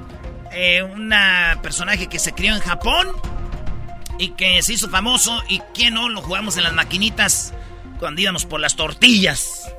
[0.52, 3.08] Eh, una personaje que se crió en Japón
[4.18, 5.44] y que se hizo famoso.
[5.50, 7.54] Y que no lo jugamos en las maquinitas
[8.00, 9.70] cuando íbamos por las tortillas.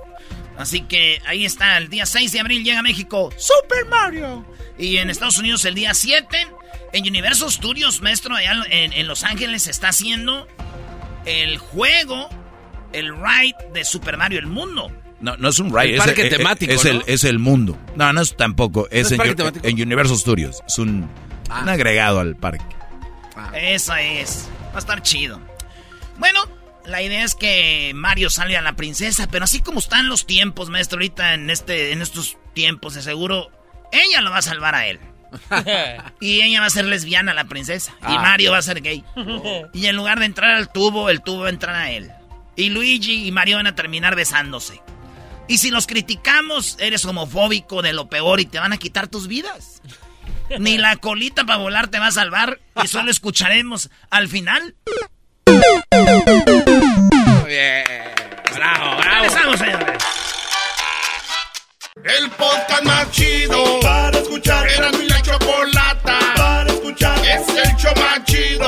[0.59, 4.45] Así que ahí está, el día 6 de abril llega a México Super Mario.
[4.77, 6.49] Y en Estados Unidos el día 7.
[6.93, 10.49] En Universal Studios, maestro, allá en, Los Ángeles está haciendo
[11.27, 12.29] el juego,
[12.93, 14.91] el ride de Super Mario, el mundo.
[15.21, 16.91] No, no es un ride, El es, parque el, temático, es, ¿no?
[16.91, 17.77] el, es el mundo.
[17.97, 18.87] No, no es tampoco.
[18.91, 19.21] Es, es en,
[19.65, 20.63] en Universal Studios.
[20.67, 21.09] Es un,
[21.51, 21.61] Ah.
[21.63, 22.65] un agregado al parque.
[23.55, 24.49] Eso es.
[24.73, 25.41] Va a estar chido.
[26.19, 26.41] Bueno,
[26.85, 30.69] la idea es que Mario salve a la princesa, pero así como están los tiempos,
[30.69, 33.51] maestro, ahorita en este, en estos tiempos, de seguro,
[33.93, 35.01] ella lo va a salvar a él.
[36.21, 37.93] y ella va a ser lesbiana, la princesa.
[38.03, 38.21] Y Ah.
[38.21, 39.05] Mario va a ser gay.
[39.73, 42.11] y en lugar de entrar al tubo, el tubo va a entrar a él.
[42.57, 44.81] Y Luigi y Mario van a terminar besándose.
[45.49, 49.27] Y si los criticamos, eres homofóbico de lo peor y te van a quitar tus
[49.27, 49.81] vidas.
[50.59, 54.75] Ni la colita para volar te va a salvar y solo escucharemos al final.
[55.47, 55.61] Muy
[57.47, 57.85] bien.
[58.55, 59.03] Bravo, bravo.
[59.03, 60.03] Regresamos, señores.
[62.05, 64.69] El podcast más chido para escuchar.
[64.69, 67.19] Era mi la chocolata para escuchar.
[67.27, 68.68] Es el show más chido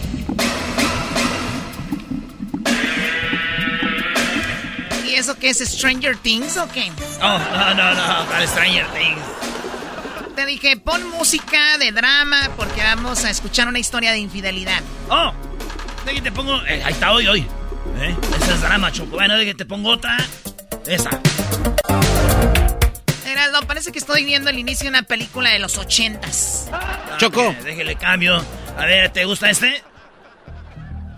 [5.21, 6.91] eso qué es Stranger Things o qué?
[7.21, 9.21] Oh, no, no, no, para Stranger Things.
[10.35, 14.81] Te dije, pon música de drama porque vamos a escuchar una historia de infidelidad.
[15.09, 15.31] Oh,
[16.05, 16.55] de que te pongo.
[16.65, 17.41] eh, ahí está hoy, hoy.
[17.99, 18.15] ¿Eh?
[18.41, 19.11] Ese es drama, Choco.
[19.11, 20.17] Bueno, de que te pongo otra.
[20.87, 21.11] Esa.
[23.25, 26.69] Heraldo, parece que estoy viendo el inicio de una película de los ochentas.
[27.17, 27.49] Choco.
[27.49, 28.43] Ok, déjele cambio.
[28.77, 29.83] A ver, ¿te gusta este?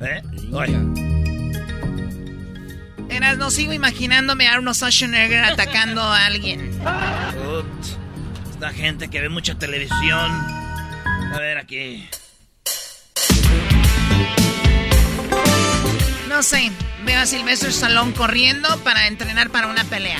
[0.01, 0.21] ¿Eh?
[0.51, 0.92] Oye.
[3.13, 6.71] Eras, no sigo imaginándome a Arnold Schwarzenegger atacando a alguien.
[8.51, 10.31] esta gente que ve mucha televisión.
[11.31, 12.09] A ver aquí.
[16.27, 16.71] No sé,
[17.05, 20.19] veo a Silvestre Salón corriendo para entrenar para una pelea.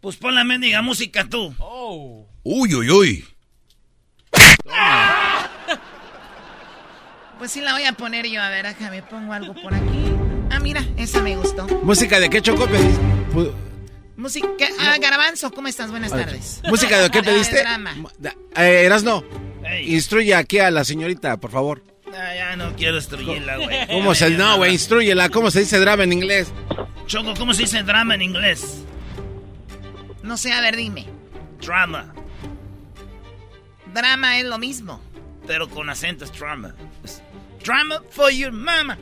[0.00, 1.52] Pues pon la mendiga música tú.
[2.44, 3.24] Uy, uy, uy.
[7.38, 8.40] Pues sí la voy a poner yo.
[8.42, 10.12] A ver, déjame, pongo algo por aquí.
[10.50, 11.66] Ah, mira, esa me gustó.
[11.82, 12.66] ¿Música de qué, Choco?
[14.16, 14.48] Música...
[14.80, 15.90] Ah, Garbanzo, ¿cómo estás?
[15.90, 16.60] Buenas tardes.
[16.68, 17.60] ¿Música de qué pediste?
[17.60, 17.94] drama.
[18.56, 19.22] Eh, Erasno,
[19.84, 21.82] instruye aquí a la señorita, por favor.
[22.08, 23.86] Ah, ya no quiero instruirla, güey.
[23.88, 25.28] ¿Cómo se No, güey, instruyela.
[25.28, 26.50] ¿Cómo se dice drama en inglés?
[27.06, 28.82] Choco, ¿cómo se dice drama en inglés?
[30.22, 31.06] No sé, a ver, dime.
[31.60, 32.14] Drama.
[33.92, 35.00] Drama es lo mismo.
[35.46, 36.74] Pero con acento es drama.
[37.64, 38.98] drama for your mama.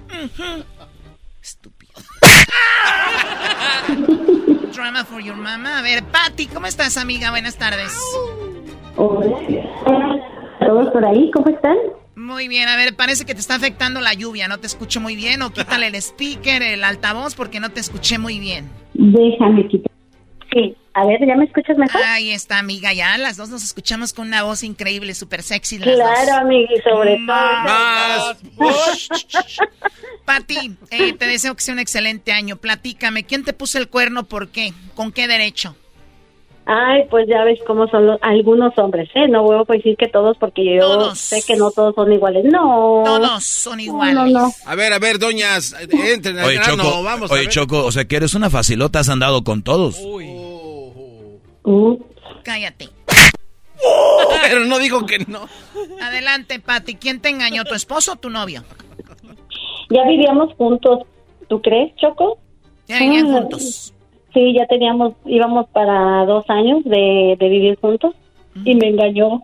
[1.43, 1.93] Estúpido.
[4.75, 5.79] drama for your mama.
[5.79, 7.31] A ver, Patty, ¿cómo estás, amiga?
[7.31, 7.93] Buenas tardes.
[8.97, 9.37] Hola.
[10.61, 11.31] ¿Todos por ahí?
[11.33, 11.77] ¿Cómo están?
[12.17, 15.17] Muy bien, a ver, parece que te está afectando la lluvia, no te escucho muy
[15.17, 18.71] bien, o quítale el speaker, el altavoz, porque no te escuché muy bien.
[18.95, 19.94] Déjame quitar.
[20.55, 22.01] Sí, a ver, ¿ya me escuchas mejor?
[22.05, 25.79] Ahí está, amiga, ya las dos nos escuchamos con una voz increíble, súper sexy.
[25.79, 28.37] Las claro, amiga, y sobre Más.
[28.57, 28.67] todo.
[30.25, 32.57] Pati, eh, te deseo que sea un excelente año.
[32.57, 34.25] Platícame, ¿quién te puso el cuerno?
[34.25, 34.73] ¿Por qué?
[34.95, 35.75] ¿Con qué derecho?
[36.67, 39.29] Ay, pues ya ves cómo son los, algunos hombres, ¿eh?
[39.29, 42.45] No voy a decir que todos porque yo sé que no todos son iguales.
[42.45, 43.03] No.
[43.05, 44.15] Todos son iguales.
[44.15, 48.07] No, no, A ver, a ver, doñas, entren oye, Choco, vamos Oye, Choco, o sea
[48.07, 49.99] que eres una facilota, has andado con todos.
[50.01, 50.44] Uy.
[51.65, 51.99] Uh.
[52.43, 52.89] Cállate.
[54.43, 55.49] Pero no digo que no.
[56.01, 56.95] Adelante, Pati.
[56.95, 58.63] ¿Quién te engañó, tu esposo o tu novio?
[59.91, 61.01] Ya vivíamos juntos.
[61.49, 62.39] ¿Tú crees, Choco?
[62.87, 63.95] Ya vivían ah, juntos.
[64.33, 68.15] Sí, ya teníamos, íbamos para dos años de, vivir juntos
[68.65, 69.43] y me engañó.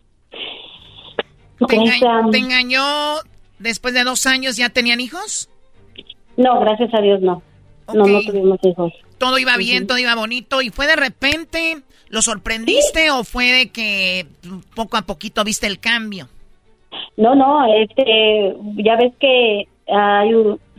[1.69, 2.83] ¿Te, engañó
[3.59, 4.57] después de dos años?
[4.57, 5.49] ¿Ya tenían hijos?
[6.37, 7.43] No, gracias a Dios no.
[7.95, 8.93] No, no tuvimos hijos.
[9.19, 13.69] Todo iba bien, todo iba bonito y fue de repente, ¿lo sorprendiste o fue de
[13.71, 14.27] que
[14.75, 16.29] poco a poquito viste el cambio?
[17.17, 20.31] No, no, este, ya ves que hay,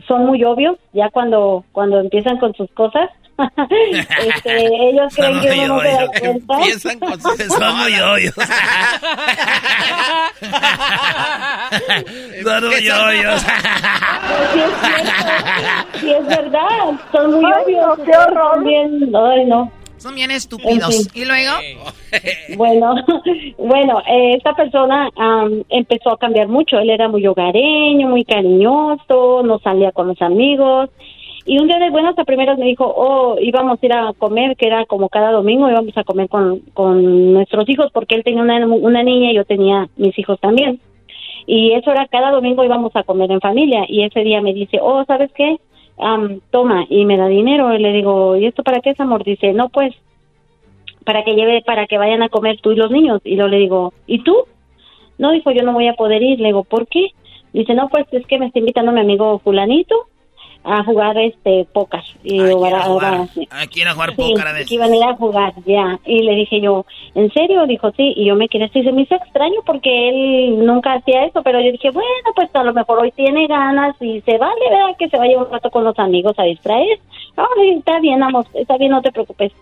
[0.06, 5.76] son muy obvios ya cuando cuando empiezan con sus cosas este, ellos creen que uno
[5.76, 6.58] no se da cuenta.
[6.58, 8.34] Piensan con sus Son muy hoyos.
[12.42, 13.42] Son muy hoyos.
[16.00, 17.98] Sí es, verdad, son muy obvios.
[18.04, 18.64] Qué horror.
[18.64, 19.72] Bien, ay, no.
[20.02, 21.08] Son bien estúpidos.
[21.14, 21.52] ¿Y luego?
[22.56, 22.94] Bueno,
[23.58, 25.08] bueno, eh, esta persona
[25.70, 26.78] empezó a cambiar mucho.
[26.78, 30.90] Él era muy hogareño, muy cariñoso, no salía con los amigos.
[31.46, 34.56] Y un día de buenas a primeras me dijo, oh, íbamos a ir a comer,
[34.56, 38.42] que era como cada domingo, íbamos a comer con, con nuestros hijos, porque él tenía
[38.42, 40.80] una, una niña y yo tenía mis hijos también.
[41.46, 43.84] Y eso era cada domingo íbamos a comer en familia.
[43.88, 45.58] Y ese día me dice, oh, ¿sabes qué?
[46.50, 47.74] Toma, y me da dinero.
[47.74, 49.24] Y le digo, ¿y esto para qué es, amor?
[49.24, 49.94] Dice, no, pues,
[51.04, 53.20] para que lleve, para que vayan a comer tú y los niños.
[53.24, 54.36] Y yo le digo, ¿y tú?
[55.18, 56.40] No, dijo, yo no voy a poder ir.
[56.40, 57.08] Le digo, ¿por qué?
[57.52, 60.06] Dice, no, pues es que me está invitando mi amigo fulanito
[60.64, 62.02] a jugar este póker.
[62.22, 64.72] Y ahora, ahora aquí a jugar póker a veces.
[64.72, 65.98] iban a ir a jugar ya.
[66.04, 68.12] Y le dije yo en serio dijo sí.
[68.16, 71.60] Y yo me quedé así se me hizo extraño porque él nunca hacía eso pero
[71.60, 75.08] yo dije bueno pues a lo mejor hoy tiene ganas y se vale verdad que
[75.08, 76.98] se vaya un rato con los amigos a distraer.
[77.36, 77.46] Ah,
[77.76, 79.52] está bien amor está bien no te preocupes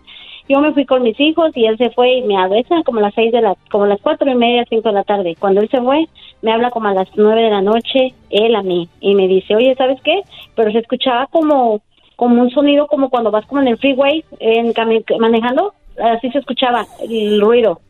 [0.51, 3.15] yo me fui con mis hijos y él se fue y me habló, como las
[3.15, 5.37] seis de la, como las cuatro y media, cinco de la tarde.
[5.39, 6.07] Cuando él se fue,
[6.43, 9.55] me habla como a las nueve de la noche, él a mí, y me dice,
[9.55, 10.23] oye, ¿sabes qué?
[10.57, 11.81] Pero se escuchaba como,
[12.17, 14.75] como un sonido como cuando vas como en el freeway, en
[15.21, 17.81] manejando, así se escuchaba el ruido.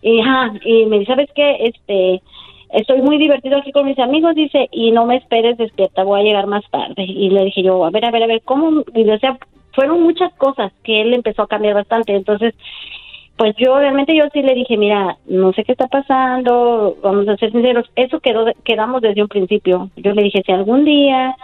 [0.00, 0.20] Y,
[0.64, 1.56] y me dice, ¿sabes qué?
[1.60, 2.22] Este,
[2.70, 6.24] estoy muy divertido aquí con mis amigos, dice, y no me esperes despierta, voy a
[6.24, 7.02] llegar más tarde.
[7.02, 8.84] Y le dije yo, a ver, a ver, a ver, ¿cómo?
[8.94, 9.38] Y decía,
[9.76, 12.16] fueron muchas cosas que él empezó a cambiar bastante.
[12.16, 12.54] Entonces,
[13.36, 17.36] pues yo realmente yo sí le dije, mira, no sé qué está pasando, vamos a
[17.36, 19.90] ser sinceros, eso quedó, quedamos desde un principio.
[19.96, 21.36] Yo le dije, si algún día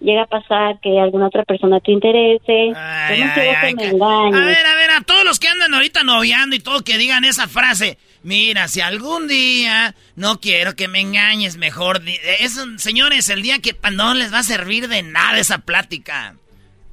[0.00, 4.34] llega a pasar que alguna otra persona te interese, ay, no quiero que me engañes.
[4.34, 7.24] A ver, a ver, a todos los que andan ahorita noviando y todo que digan
[7.24, 12.00] esa frase, mira, si algún día no quiero que me engañes, mejor,
[12.40, 16.34] eso, señores, el día que no les va a servir de nada esa plática.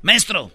[0.04, 0.52] Maestro.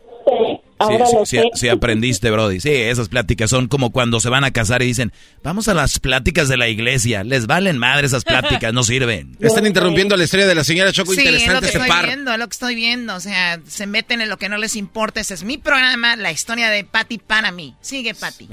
[0.81, 1.51] Ahora sí, lo sí, sé.
[1.53, 2.59] sí aprendiste, Brody.
[2.59, 5.99] Sí, esas pláticas son como cuando se van a casar y dicen, vamos a las
[5.99, 7.23] pláticas de la iglesia.
[7.23, 9.37] Les valen madre esas pláticas, no sirven.
[9.41, 11.13] Están interrumpiendo la historia de la señora Choco.
[11.13, 12.07] Sí, es lo interesante que estoy par.
[12.07, 13.15] viendo, es lo que estoy viendo.
[13.15, 15.21] O sea, se meten en lo que no les importa.
[15.21, 17.75] Ese es mi programa, la historia de Patty para mí.
[17.83, 18.49] Sigue, Patty.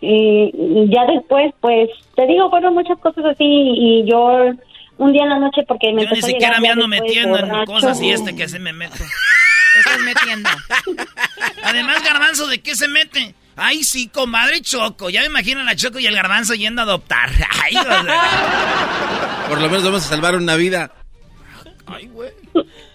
[0.00, 4.50] y y ya después, pues, te digo, fueron muchas cosas así y yo
[4.96, 7.66] un día en la noche porque me Yo ni siquiera me ya ando metiendo en
[7.66, 8.96] cosas y este que se me meto.
[9.74, 10.48] Te estás metiendo.
[11.62, 13.34] Además, Garbanzo, ¿de qué se mete?
[13.56, 15.10] Ay, sí, comadre Choco.
[15.10, 17.30] Ya me imagino a la Choco y el Garbanzo yendo a adoptar.
[17.62, 19.44] Ay, o sea.
[19.48, 20.90] Por lo menos vamos a salvar una vida.
[21.86, 22.30] Ay, güey.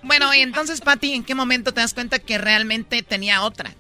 [0.02, 3.72] Bueno, y entonces, Patty, ¿en qué momento te das cuenta que realmente tenía otra?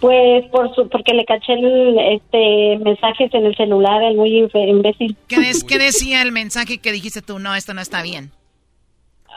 [0.00, 5.14] Pues por su, porque le caché el, este mensajes en el celular, el muy imbécil.
[5.28, 7.38] ¿Qué, des- qué decía el mensaje que dijiste tú?
[7.38, 8.30] No, esto no está bien.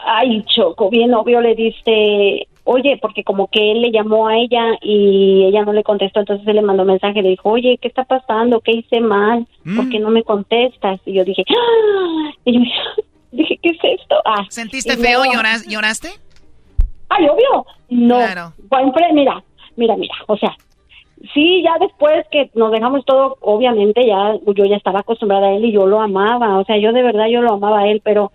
[0.06, 4.76] Ay, Choco, bien obvio le diste, oye, porque como que él le llamó a ella
[4.82, 7.88] y ella no le contestó, entonces él le mandó un mensaje, le dijo, oye, ¿qué
[7.88, 8.60] está pasando?
[8.60, 9.46] ¿Qué hice mal?
[9.76, 11.00] ¿Por qué no me contestas?
[11.06, 12.30] Y yo dije, ¡Ah!
[12.44, 12.60] y yo
[13.32, 14.16] dije, ¿qué es esto?
[14.24, 15.20] Ah, ¿Sentiste feo?
[15.20, 16.08] luego- ¿Lloras- ¿Lloraste?
[17.08, 17.66] Ay, obvio.
[17.90, 18.16] No.
[18.16, 18.52] Claro.
[18.68, 19.42] Bueno, pero mira,
[19.76, 20.56] mira, mira, o sea,
[21.32, 25.64] sí, ya después que nos dejamos todo, obviamente ya yo ya estaba acostumbrada a él
[25.64, 28.32] y yo lo amaba, o sea, yo de verdad yo lo amaba a él, pero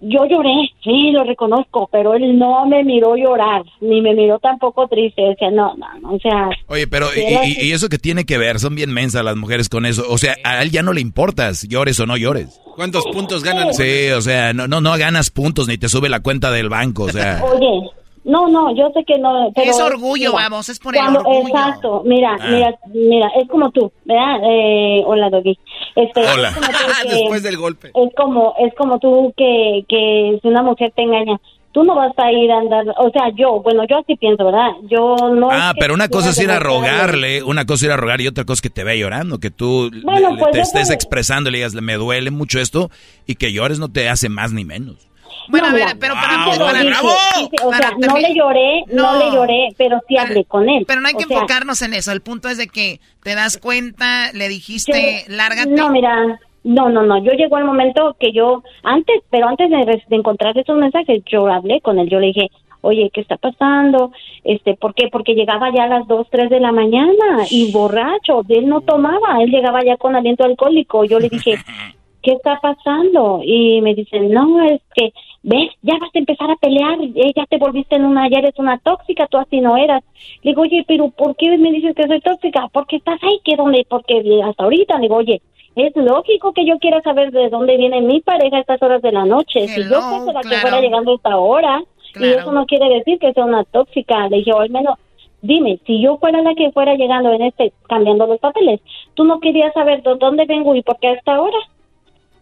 [0.00, 4.88] yo lloré, sí, lo reconozco, pero él no me miró llorar, ni me miró tampoco
[4.88, 8.24] triste, o sea, no, no, no, o sea, Oye, pero y, y eso que tiene
[8.24, 8.58] que ver?
[8.60, 10.04] Son bien mensas las mujeres con eso.
[10.08, 12.60] O sea, a él ya no le importas, llores o no llores.
[12.76, 13.74] ¿Cuántos puntos ganan?
[13.74, 17.04] Sí, o sea, no, no, no ganas puntos ni te sube la cuenta del banco,
[17.04, 17.42] o sea.
[17.44, 17.90] Oye,
[18.24, 19.50] no, no, yo sé que no.
[19.54, 21.48] Pero, Es orgullo, vamos, es por el cuando- orgullo.
[21.48, 22.46] Exacto, mira, Ah.
[22.50, 24.36] mira, mira, es como tú, ¿verdad?
[24.44, 25.58] Eh, hola, Doggy.
[25.96, 26.48] Este, Hola.
[26.50, 27.88] es como tú que- Después del golpe.
[27.94, 31.40] Es como, es como tú que, que si una mujer te engaña,
[31.72, 34.70] tú no vas a ir a andar, o sea, yo, bueno, yo así pienso, ¿verdad?
[34.90, 35.48] Yo no.
[35.52, 38.26] Ah, pero una cosa es ir a rogarle, una cosa es ir a rogar y
[38.26, 40.90] otra cosa es que te vea llorando, que tú Bueno, le- le- pues te estés
[40.90, 42.90] expresando y le digas, me duele mucho esto,
[43.26, 45.08] y que llores no te hace más ni menos.
[45.48, 49.18] Bueno, a No, ver, mira, pero Wow, para, o sea, no le lloré, no, No.
[49.18, 50.84] le lloré, pero sí hablé con él.
[50.86, 52.12] Pero no hay que O sea, enfocarnos en eso.
[52.12, 55.70] El punto es de que te das cuenta, le dijiste, Yo- lárgate.
[55.70, 57.18] No, mira, no, no, no.
[57.24, 61.46] Yo llegó el momento que yo, antes, pero antes de, de encontrar esos mensajes, yo
[61.48, 62.08] hablé con él.
[62.08, 62.48] Yo le dije,
[62.82, 64.12] oye, ¿qué está pasando?
[64.44, 65.08] Este, ¿por qué?
[65.10, 68.42] Porque llegaba ya a las 2, 3 de la mañana y borracho.
[68.48, 71.04] Él no tomaba, él llegaba ya con aliento alcohólico.
[71.04, 71.54] Yo le dije,
[72.22, 73.40] ¿qué está pasando?
[73.44, 77.46] Y me dicen, no, es que, ves, ya vas a empezar a pelear, eh, ya
[77.46, 80.02] te volviste en una, ya eres una tóxica, tú así no eras.
[80.42, 82.68] Le digo, oye, pero ¿por qué me dices que soy tóxica?
[82.72, 85.40] Porque estás ahí, que donde, porque hasta ahorita, le digo, oye,
[85.76, 89.12] es lógico que yo quiera saber de dónde viene mi pareja a estas horas de
[89.12, 89.66] la noche.
[89.68, 91.82] si yo fuese la que fuera llegando a esta hora,
[92.18, 94.98] y eso no quiere decir que sea una tóxica, le dije, o al menos,
[95.42, 98.80] dime, si yo fuera la que fuera llegando en este, cambiando los papeles,
[99.14, 101.56] tú no querías saber de dónde vengo y por qué a esta hora.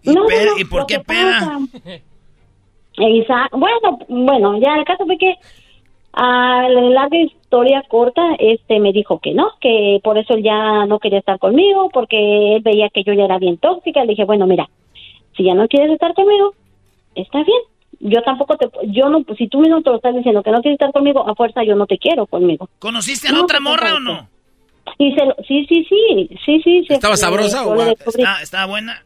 [0.03, 1.39] ¿Y, No, no, no, ¿y por qué que peda?
[1.39, 2.01] pasa-
[2.99, 3.57] Exacto.
[3.59, 5.35] Bueno, bueno, ya el caso fue que
[6.13, 10.85] a la larga historia corta, este me dijo que no, que por eso él ya
[10.87, 14.01] no quería estar conmigo, porque él veía que yo ya era bien tóxica.
[14.03, 14.69] Le dije, bueno, mira,
[15.37, 16.55] si ya no quieres estar conmigo,
[17.15, 17.61] está bien.
[18.01, 20.77] Yo tampoco te, yo no, si tú mismo te lo estás diciendo que no quieres
[20.81, 22.69] estar conmigo, a fuerza yo no te quiero conmigo.
[22.79, 24.29] ¿Conociste a la No, otra morra o no?
[24.99, 26.85] Y se lo- sí, sí, sí, sí, sí.
[26.87, 27.75] sí, ¿Estaba sabrosa o.
[27.81, 29.03] ¿Está, está buena?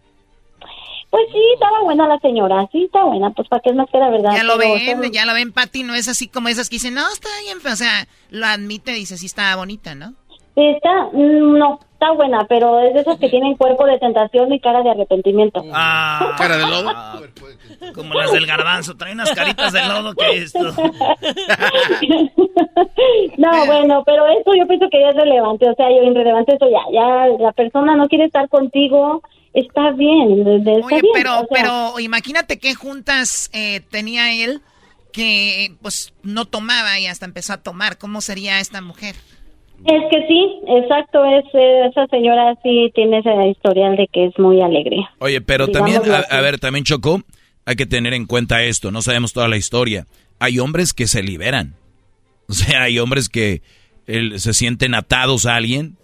[1.13, 3.99] Pues sí, estaba buena la señora, sí, está buena, pues para qué es más que
[3.99, 4.31] la verdad.
[4.35, 4.73] Ya lo pero
[5.03, 7.59] ven, ya lo ven, Patty, no es así como esas que dicen, no, está bien,
[7.71, 10.15] o sea, lo admite, dice, sí está bonita, ¿no?
[10.57, 14.61] Está, mm, no, está buena, pero es de esas que tienen cuerpo de tentación y
[14.61, 15.63] cara de arrepentimiento.
[15.75, 16.91] Ah, ¿Cara de lodo?
[17.95, 20.61] Como las del garbanzo, trae unas caritas de lodo que esto.
[23.37, 26.71] no, bueno, pero eso yo pienso que ya es relevante, o sea, yo irrelevante eso
[26.71, 29.21] ya, ya la persona no quiere estar contigo,
[29.55, 33.81] está bien, de- de- está Oye, bien, pero, o sea, pero imagínate qué juntas eh,
[33.91, 34.61] tenía él
[35.13, 37.99] que pues no tomaba y hasta empezó a tomar.
[37.99, 39.15] ¿Cómo sería esta mujer?
[39.85, 44.39] Es que sí, exacto, es eh, esa señora sí tiene ese historial de que es
[44.39, 44.97] muy alegre.
[45.19, 47.21] Oye, pero Digámoslo también, a, ver, también Chocó,
[47.67, 50.07] hay que tener en cuenta esto, no sabemos toda la historia.
[50.39, 51.75] Hay hombres que se liberan.
[52.49, 53.63] O sea, hay hombres que
[54.07, 55.97] el- se sienten atados a alguien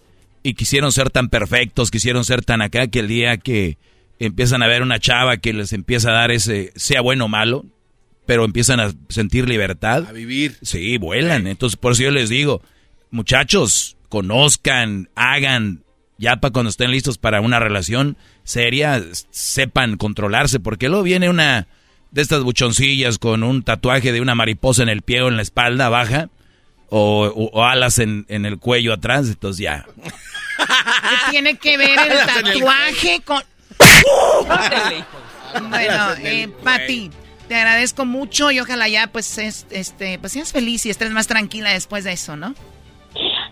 [0.43, 3.79] y quisieron ser tan perfectos, quisieron ser tan acá, que el día que
[4.19, 7.65] empiezan a ver una chava que les empieza a dar ese, sea bueno o malo,
[8.27, 10.07] pero empiezan a sentir libertad.
[10.07, 10.59] A vivir.
[10.63, 11.47] Sí, vuelan.
[11.47, 12.63] Entonces, por eso yo les digo,
[13.11, 15.85] muchachos, conozcan, hagan,
[16.19, 21.69] ya para cuando estén listos para una relación seria, sepan controlarse, porque luego viene una,
[22.11, 25.43] de estas buchoncillas con un tatuaje de una mariposa en el pie o en la
[25.43, 26.31] espalda baja,
[26.91, 29.87] o, alas en, el cuello atrás, entonces ya.
[30.57, 33.43] ¿Qué tiene que ver el tatuaje con...?
[35.71, 37.11] bueno, eh, Pati,
[37.47, 41.71] te agradezco mucho y ojalá ya pues este pues seas feliz y estés más tranquila
[41.71, 42.55] después de eso, ¿no?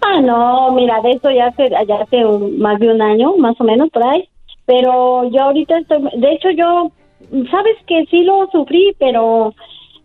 [0.03, 2.23] Ah, no, mira, de eso ya hace, ya hace
[2.59, 4.29] más de un año, más o menos por ahí.
[4.67, 6.91] Pero yo ahorita estoy, de hecho yo,
[7.51, 9.55] sabes que sí lo sufrí, pero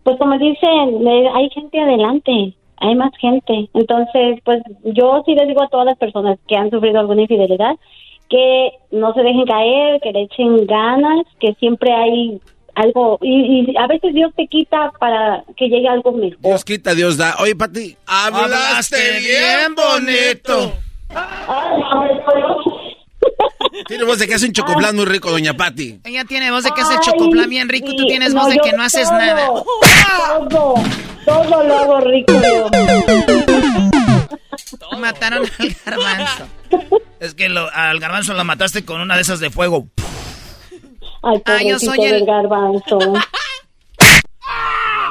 [0.02, 3.68] pues como dicen, hay gente adelante, hay más gente.
[3.74, 7.76] Entonces, pues yo sí les digo a todas las personas que han sufrido alguna infidelidad
[8.28, 12.40] que no se dejen caer, que le echen ganas, que siempre hay
[12.74, 16.38] algo y, a veces Dios te quita para que llegue algo mejor.
[16.40, 17.36] Dios quita, Dios da.
[17.40, 20.72] Oye, Pati, hablaste bien bonito.
[23.86, 26.00] Tiene voz de que hace un chocoplan muy rico, doña Pati.
[26.04, 28.82] Ella tiene voz de que hace chocoplan bien rico, tú tienes voz de que no
[28.82, 29.46] haces nada.
[30.50, 30.74] Todo,
[31.24, 32.34] todo lo hago rico.
[34.98, 36.46] Mataron al garbanzo.
[37.18, 39.88] Es que al garbanzo lo mataste con una de esas de fuego.
[41.44, 42.98] Ay, yo soy el garbanzo.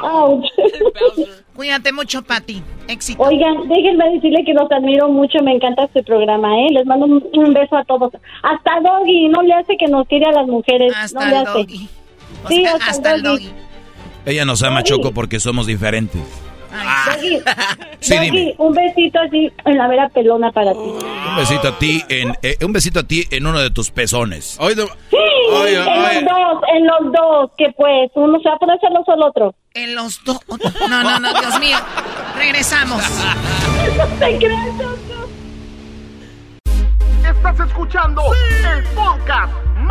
[1.54, 2.62] Cuídate mucho, Pati.
[2.88, 3.22] Éxito.
[3.22, 5.42] Oigan, déjenme decirle que los admiro mucho.
[5.42, 6.68] Me encanta este programa, ¿eh?
[6.72, 8.12] Les mando un, beso a todos.
[8.42, 9.28] Hasta Doggy.
[9.28, 10.92] No le hace que nos tire a las mujeres.
[10.96, 11.66] Hasta no le hace.
[12.48, 13.50] Sí, hasta, el doggy.
[14.24, 16.22] Ella nos ama, Choco, porque somos diferentes.
[16.72, 17.16] Ah.
[18.00, 20.78] sí, un besito así en la vera pelona para ti.
[20.78, 24.58] Un besito a ti en eh, un besito a ti en uno de tus pezones.
[24.58, 25.16] sí,
[25.60, 29.22] en los dos, en los dos, que pues uno se va a poner celoso al
[29.22, 29.54] otro.
[29.74, 30.40] En los dos.
[30.88, 31.76] No, no, no, Dios mío.
[32.36, 33.02] Regresamos.
[34.18, 34.38] te
[37.28, 38.22] Estás escuchando
[38.76, 39.52] el podcast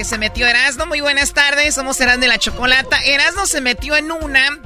[0.00, 0.86] Que se metió Erasmo.
[0.86, 2.96] Muy buenas tardes, somos Erasmo de la Chocolata.
[3.04, 4.58] Erasmo se metió en una.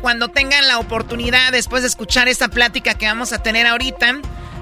[0.00, 4.14] Cuando tengan la oportunidad, después de escuchar esta plática que vamos a tener ahorita,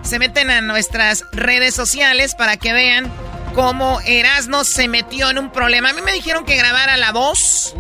[0.03, 3.09] se meten a nuestras redes sociales para que vean
[3.55, 5.91] cómo Erasmo se metió en un problema.
[5.91, 7.77] A mí me dijeron que grabara la voz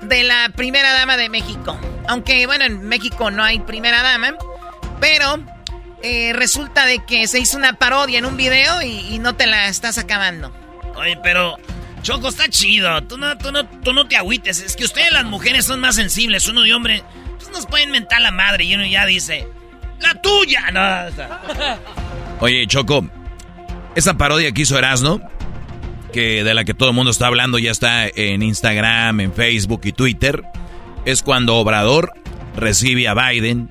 [0.00, 1.78] de la primera dama de México.
[2.08, 4.34] Aunque, bueno, en México no hay primera dama,
[4.98, 5.44] pero
[6.02, 9.68] eh, resulta de que se hizo una parodia en un video y no te la
[9.68, 10.54] estás acabando.
[10.96, 11.56] Oye, pero
[12.02, 13.02] Choco está chido.
[13.04, 14.60] Tú no, tú no, tú no te agüites.
[14.60, 16.46] Es que ustedes las mujeres son más sensibles.
[16.48, 17.02] Uno de hombre,
[17.36, 19.48] pues nos pueden mentar la madre y uno ya dice,
[20.00, 20.70] la tuya.
[20.70, 21.26] No,
[22.40, 23.08] Oye, Choco,
[23.94, 25.20] esa parodia que hizo Erasno,
[26.12, 29.80] que de la que todo el mundo está hablando, ya está en Instagram, en Facebook
[29.84, 30.44] y Twitter,
[31.04, 32.12] es cuando Obrador
[32.56, 33.68] recibe a Biden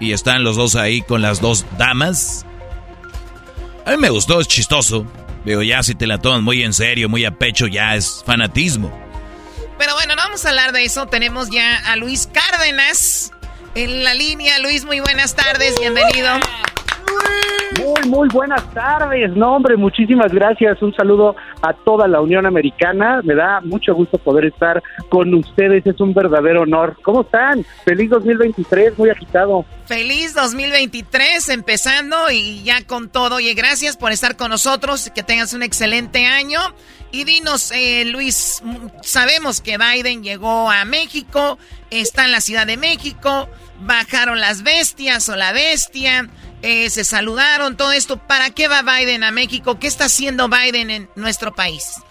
[0.00, 2.44] y están los dos ahí con las dos damas.
[3.86, 5.06] A mí me gustó, es chistoso.
[5.44, 8.92] Digo, ya si te la tomas muy en serio, muy a pecho, ya es fanatismo.
[9.78, 11.06] Pero bueno, no vamos a hablar de eso.
[11.06, 13.32] Tenemos ya a Luis Cárdenas
[13.74, 14.58] en la línea.
[14.58, 16.38] Luis, muy buenas tardes, bienvenido.
[17.78, 19.34] Muy Muy, buenas tardes.
[19.36, 20.82] No, hombre, muchísimas gracias.
[20.82, 23.20] Un saludo a toda la Unión Americana.
[23.22, 25.86] Me da mucho gusto poder estar con ustedes.
[25.86, 26.96] Es un verdadero honor.
[27.02, 27.64] ¿Cómo están?
[27.84, 29.64] Feliz 2023, muy agitado.
[29.86, 33.36] Feliz 2023, empezando y ya con todo.
[33.36, 35.10] Oye, gracias por estar con nosotros.
[35.14, 36.60] Que tengas un excelente año.
[37.12, 38.62] Y dinos, eh, Luis,
[39.02, 41.58] sabemos que Biden llegó a México,
[41.90, 43.48] está en la Ciudad de México,
[43.80, 46.28] bajaron las bestias o la bestia
[46.62, 48.18] eh, se saludaron, todo esto.
[48.18, 49.78] ¿Para qué va Biden a México?
[49.80, 52.02] ¿Qué está haciendo Biden en nuestro país?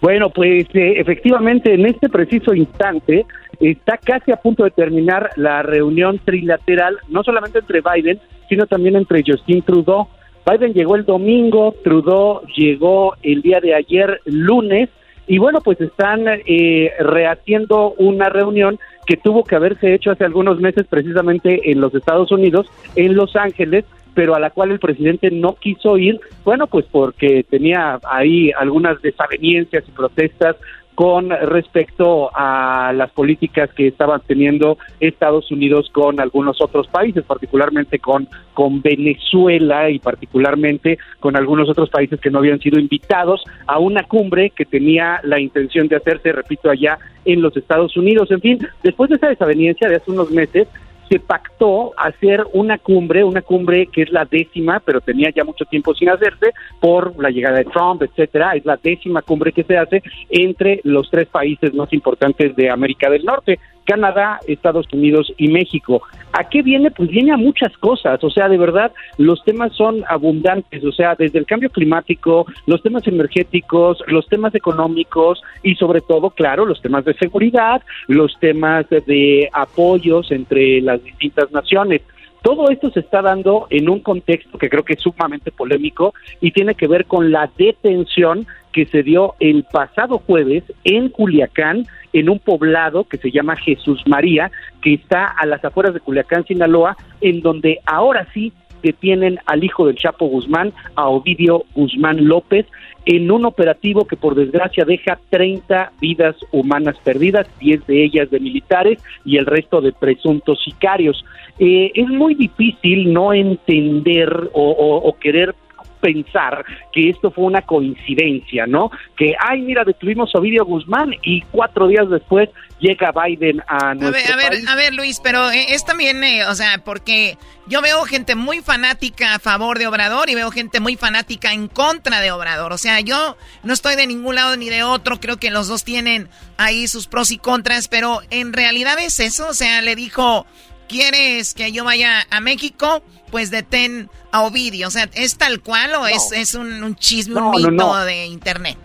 [0.00, 3.26] Bueno, pues eh, efectivamente en este preciso instante
[3.60, 8.96] está casi a punto de terminar la reunión trilateral, no solamente entre Biden, sino también
[8.96, 10.08] entre Justin Trudeau.
[10.46, 14.88] Biden llegó el domingo, Trudeau llegó el día de ayer, lunes,
[15.26, 18.78] y bueno, pues están eh, rehaciendo una reunión
[19.08, 23.36] que tuvo que haberse hecho hace algunos meses precisamente en los Estados Unidos, en Los
[23.36, 28.50] Ángeles, pero a la cual el presidente no quiso ir, bueno, pues porque tenía ahí
[28.50, 30.56] algunas desavenencias y protestas
[30.98, 38.00] con respecto a las políticas que estaban teniendo Estados Unidos con algunos otros países, particularmente
[38.00, 43.78] con, con Venezuela y particularmente con algunos otros países que no habían sido invitados a
[43.78, 48.32] una cumbre que tenía la intención de hacerse, repito, allá en los Estados Unidos.
[48.32, 50.66] En fin, después de esa desaveniencia de hace unos meses,
[51.08, 55.64] se pactó hacer una cumbre, una cumbre que es la décima, pero tenía ya mucho
[55.64, 58.52] tiempo sin hacerse por la llegada de Trump, etcétera.
[58.52, 63.08] Es la décima cumbre que se hace entre los tres países más importantes de América
[63.10, 63.58] del Norte.
[63.88, 66.02] Canadá, Estados Unidos y México.
[66.32, 66.90] ¿A qué viene?
[66.90, 71.14] Pues viene a muchas cosas, o sea, de verdad, los temas son abundantes, o sea,
[71.14, 76.82] desde el cambio climático, los temas energéticos, los temas económicos y sobre todo, claro, los
[76.82, 82.02] temas de seguridad, los temas de apoyos entre las distintas naciones.
[82.42, 86.12] Todo esto se está dando en un contexto que creo que es sumamente polémico
[86.42, 91.86] y tiene que ver con la detención que se dio el pasado jueves en Culiacán,
[92.12, 94.50] en un poblado que se llama Jesús María,
[94.82, 98.52] que está a las afueras de Culiacán, Sinaloa, en donde ahora sí
[98.82, 102.66] detienen al hijo del Chapo Guzmán, a Ovidio Guzmán López,
[103.06, 108.38] en un operativo que por desgracia deja 30 vidas humanas perdidas, 10 de ellas de
[108.38, 111.24] militares y el resto de presuntos sicarios.
[111.58, 115.54] Eh, es muy difícil no entender o, o querer
[116.00, 118.90] pensar que esto fue una coincidencia, ¿no?
[119.16, 122.48] Que, ay, mira, detuvimos a Ovidio Guzmán y cuatro días después
[122.80, 126.22] llega Biden a nuestro A ver, a ver, a ver, Luis, pero eh, es también,
[126.22, 127.36] eh, o sea, porque
[127.66, 131.68] yo veo gente muy fanática a favor de Obrador y veo gente muy fanática en
[131.68, 132.72] contra de Obrador.
[132.72, 135.84] O sea, yo no estoy de ningún lado ni de otro, creo que los dos
[135.84, 140.46] tienen ahí sus pros y contras, pero en realidad es eso, o sea, le dijo
[140.88, 143.02] ¿quieres que yo vaya a México?
[143.30, 144.88] Pues detén a Ovidio.
[144.88, 148.76] O sea, ¿es tal cual o es, es un, chisme, un mito de internet?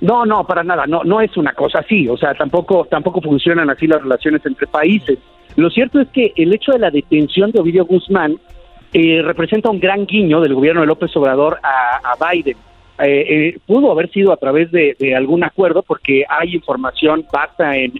[0.00, 0.86] No, no, para nada.
[0.86, 2.08] No, no es una cosa así.
[2.08, 5.18] O sea, tampoco, tampoco funcionan así las relaciones entre países.
[5.56, 8.38] Lo cierto es que el hecho de la detención de Ovidio Guzmán
[8.92, 12.56] eh, representa un gran guiño del gobierno de López Obrador a, a Biden.
[13.02, 17.92] Eh, eh, pudo haber sido a través de, algún acuerdo porque hay información basta en,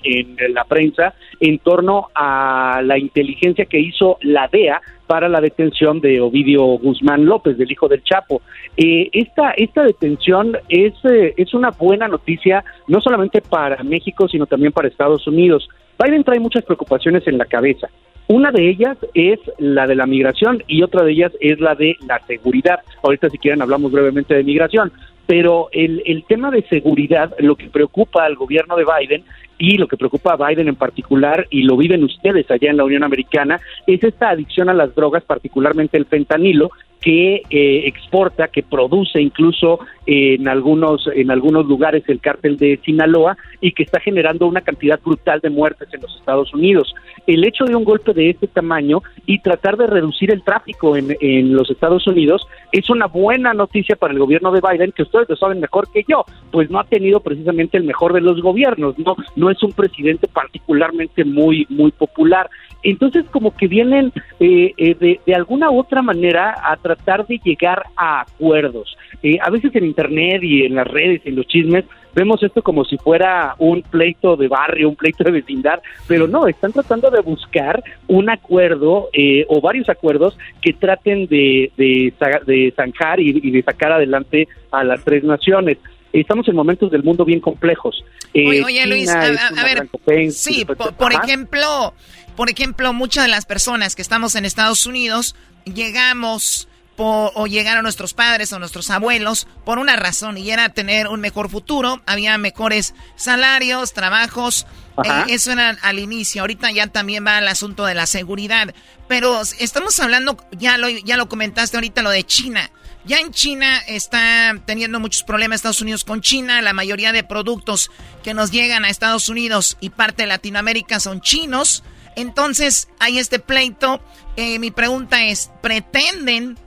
[0.50, 6.20] la prensa en torno a la inteligencia que hizo la DEA para la detención de
[6.20, 8.42] Ovidio Guzmán López, del hijo del Chapo.
[8.76, 14.72] Eh, esta, esta detención es, es una buena noticia no solamente para México, sino también
[14.72, 15.68] para Estados Unidos.
[15.98, 17.88] Biden trae muchas preocupaciones en la cabeza.
[18.30, 21.96] Una de ellas es la de la migración y otra de ellas es la de
[22.06, 22.78] la seguridad.
[23.02, 24.92] Ahorita si quieren hablamos brevemente de migración,
[25.26, 29.24] pero el, el tema de seguridad, lo que preocupa al gobierno de Biden
[29.58, 32.84] y lo que preocupa a Biden en particular, y lo viven ustedes allá en la
[32.84, 33.58] Unión Americana,
[33.88, 36.70] es esta adicción a las drogas, particularmente el fentanilo,
[37.00, 43.36] que eh, exporta, que produce incluso en algunos en algunos lugares el cártel de Sinaloa
[43.60, 46.94] y que está generando una cantidad brutal de muertes en los Estados Unidos.
[47.26, 51.16] El hecho de un golpe de este tamaño y tratar de reducir el tráfico en,
[51.20, 55.28] en los Estados Unidos es una buena noticia para el gobierno de Biden, que ustedes
[55.28, 58.98] lo saben mejor que yo, pues no ha tenido precisamente el mejor de los gobiernos,
[58.98, 62.50] no no es un presidente particularmente muy muy popular.
[62.82, 67.40] Entonces, como que vienen eh, eh, de, de, alguna u otra manera a tratar de
[67.42, 68.96] llegar a acuerdos.
[69.22, 71.84] Eh, a veces en Internet y en las redes, en los chismes,
[72.14, 76.48] vemos esto como si fuera un pleito de barrio, un pleito de vecindad, pero no,
[76.48, 79.10] están tratando de buscar un acuerdo
[79.48, 82.12] o varios acuerdos que traten de, de,
[82.46, 85.78] de zanjar y, y de sacar adelante a las tres naciones
[86.12, 88.04] estamos en momentos del mundo bien complejos.
[88.34, 89.20] oye, Luis, a,
[89.62, 91.94] ver, sí, por, ejemplo,
[92.36, 96.68] por ejemplo, muchas de las personas que estamos en Estados Unidos llegamos
[97.02, 101.48] o llegaron nuestros padres o nuestros abuelos por una razón y era tener un mejor
[101.48, 104.66] futuro, había mejores salarios, trabajos,
[105.04, 108.74] eh, eso era al inicio, ahorita ya también va el asunto de la seguridad,
[109.08, 112.70] pero estamos hablando, ya lo, ya lo comentaste ahorita, lo de China.
[113.06, 116.60] Ya en China está teniendo muchos problemas Estados Unidos con China.
[116.60, 117.90] La mayoría de productos
[118.22, 121.82] que nos llegan a Estados Unidos y parte de Latinoamérica son chinos.
[122.14, 124.02] Entonces hay este pleito.
[124.36, 126.58] Eh, mi pregunta es, ¿pretenden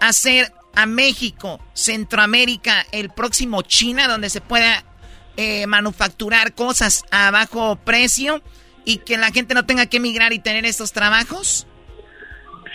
[0.00, 4.84] hacer a México, Centroamérica, el próximo China, donde se pueda
[5.36, 8.40] eh, manufacturar cosas a bajo precio
[8.84, 11.66] y que la gente no tenga que emigrar y tener estos trabajos?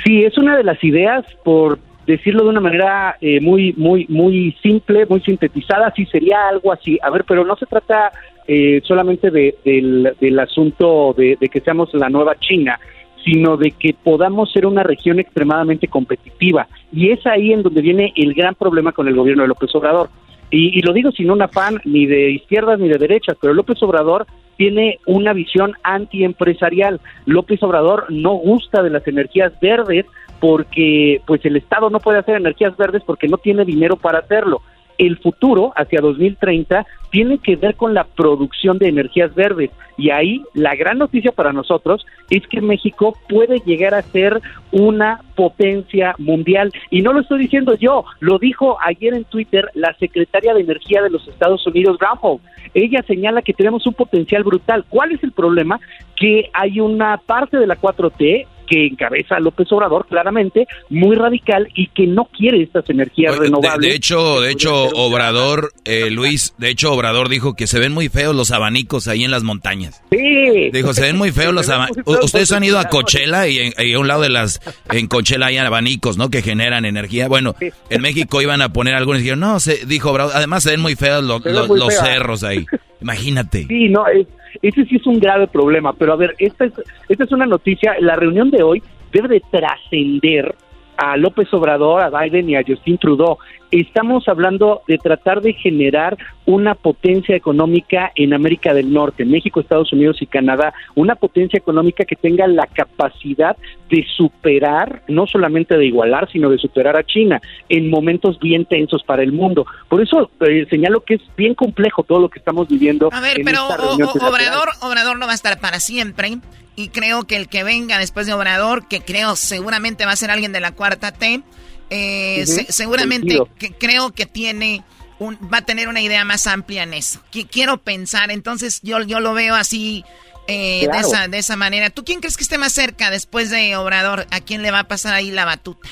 [0.03, 4.57] Sí, es una de las ideas, por decirlo de una manera eh, muy, muy, muy
[4.63, 6.97] simple, muy sintetizada, sí sería algo así.
[7.01, 8.11] A ver, pero no se trata
[8.47, 12.79] eh, solamente del, del, asunto de, de que seamos la nueva China
[13.23, 16.67] sino de que podamos ser una región extremadamente competitiva.
[16.91, 20.09] Y es ahí en donde viene el gran problema con el gobierno de López Obrador.
[20.49, 24.27] Y, lo digo sin un afán ni de izquierdas ni de derechas, pero López Obrador
[24.57, 26.99] tiene una visión antiempresarial.
[27.25, 30.05] López Obrador no gusta de las energías verdes
[30.41, 34.61] porque pues el Estado no puede hacer energías verdes porque no tiene dinero para hacerlo
[35.01, 39.71] el futuro hacia 2030 tiene que ver con la producción de energías verdes.
[39.97, 44.39] Y ahí la gran noticia para nosotros es que México puede llegar a ser
[44.71, 46.71] una potencia mundial.
[46.91, 51.01] Y no lo estoy diciendo yo, lo dijo ayer en Twitter la secretaria de Energía
[51.01, 52.39] de los Estados Unidos, Granholm.
[52.75, 54.85] Ella señala que tenemos un potencial brutal.
[54.87, 55.79] ¿Cuál es el problema?
[56.15, 61.87] Que hay una parte de la 4T que encabeza López Obrador claramente, muy radical y
[61.87, 63.89] que no quiere estas energías renovables.
[63.89, 68.07] De, hecho, de hecho Obrador, eh, Luis, de hecho Obrador dijo que se ven muy
[68.07, 70.01] feos los abanicos ahí en las montañas.
[70.09, 70.69] Sí.
[70.71, 72.23] Dijo, se ven muy feos los abanicos.
[72.23, 76.17] Ustedes han ido a Coachella y, a un lado de las, en Coachella hay abanicos,
[76.17, 76.29] ¿no?
[76.29, 77.27] Que generan energía.
[77.27, 77.55] Bueno,
[77.89, 80.79] en México iban a poner algunos y dijeron, no, se, dijo Obrador, además se ven
[80.79, 82.65] muy feos los, los cerros ahí.
[83.01, 83.65] Imagínate.
[83.67, 84.27] Sí, no, es,
[84.61, 86.73] ese sí es un grave problema, pero a ver, esta es,
[87.09, 90.55] esta es una noticia, la reunión de hoy debe de trascender
[90.97, 93.37] a López Obrador, a Biden y a Justin Trudeau.
[93.71, 99.93] Estamos hablando de tratar de generar una potencia económica en América del Norte, México, Estados
[99.93, 103.57] Unidos y Canadá, una potencia económica que tenga la capacidad
[103.91, 109.03] de superar, no solamente de igualar, sino de superar a China en momentos bien tensos
[109.03, 109.65] para el mundo.
[109.89, 113.09] Por eso eh, señalo que es bien complejo todo lo que estamos viviendo.
[113.11, 116.37] A ver, pero Obrador, Obrador no va a estar para siempre
[116.77, 120.31] y creo que el que venga después de Obrador, que creo seguramente va a ser
[120.31, 121.41] alguien de la cuarta T,
[121.89, 124.85] eh, seguramente que, creo que tiene
[125.19, 127.19] un, va a tener una idea más amplia en eso.
[127.51, 130.05] quiero pensar, entonces yo, yo lo veo así
[130.47, 131.89] eh, de, esa, de esa manera.
[131.89, 134.25] ¿Tú quién crees que esté más cerca después de Obrador?
[134.31, 135.89] ¿A quién le va a pasar ahí la batuta?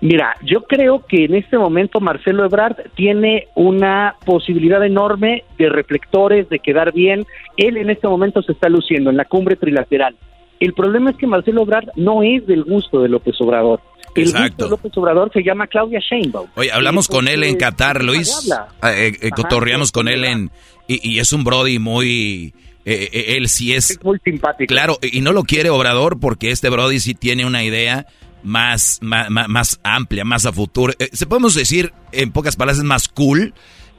[0.00, 6.48] Mira, yo creo que en este momento Marcelo Ebrard tiene una posibilidad enorme de reflectores,
[6.50, 7.26] de quedar bien.
[7.56, 10.14] Él en este momento se está luciendo en la cumbre trilateral.
[10.60, 13.80] El problema es que Marcelo Ebrard no es del gusto de López Obrador.
[14.14, 14.48] El Exacto.
[14.48, 16.48] gusto de López Obrador se llama Claudia Sheinbaum.
[16.56, 18.50] Oye, hablamos con él en Qatar, Luis.
[18.80, 20.50] Ah, eh, eh, cotorreamos con él en...
[20.88, 22.54] Y, es un Brody muy...
[22.86, 23.90] Eh, él sí es...
[23.90, 24.72] Es muy simpático.
[24.72, 28.06] Claro, y no lo quiere Obrador porque este Brody sí tiene una idea
[28.44, 30.92] más, más, más amplia, más a futuro.
[31.00, 33.54] Eh, se podemos decir, en pocas palabras, más cool.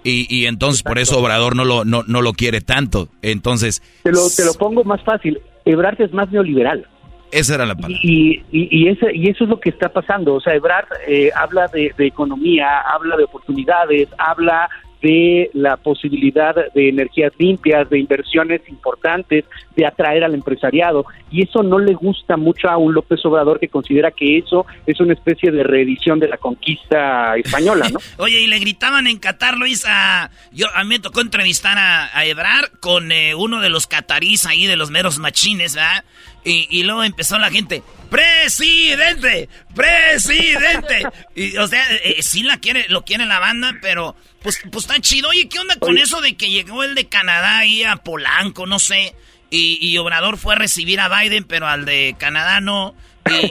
[0.06, 3.10] Y, y entonces por eso Obrador no lo, no, no lo quiere tanto.
[3.22, 3.84] Entonces...
[4.04, 5.38] Te lo, te lo pongo más fácil.
[5.66, 6.88] Ebrard es más neoliberal.
[7.32, 8.00] Esa era la palabra.
[8.02, 10.36] Y, y, y, ese, y eso es lo que está pasando.
[10.36, 14.70] O sea, Ebrard eh, habla de, de, economía, habla de oportunidades, habla
[15.02, 19.46] de la posibilidad de energías limpias, de inversiones importantes,
[19.76, 21.06] de atraer al empresariado.
[21.30, 25.00] Y eso no le gusta mucho a un López Obrador que considera que eso es
[25.00, 28.00] una especie de reedición de la conquista española, ¿no?
[28.24, 30.32] Oye, y le gritaban en Qatar, Luis, a...
[30.52, 34.46] Yo, a mí me tocó entrevistar a, a Ebrar con eh, uno de los catarís
[34.46, 36.04] ahí, de los meros machines, ¿verdad?
[36.50, 41.04] Y, luego empezó la gente, presidente, presidente.
[41.36, 45.00] Y, o sea, eh, sí la quiere, lo quiere la banda, pero pues, pues está
[45.00, 45.30] chido.
[45.30, 48.80] Oye, ¿qué onda con eso de que llegó el de Canadá ahí a Polanco, no
[48.80, 49.16] sé?
[49.50, 52.96] Y, Obrador fue a recibir a Biden, pero al de Canadá no.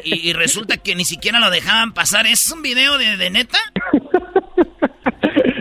[0.05, 2.27] Y, resulta que ni siquiera lo dejaban pasar.
[2.27, 3.59] ¿Es un video de, de neta?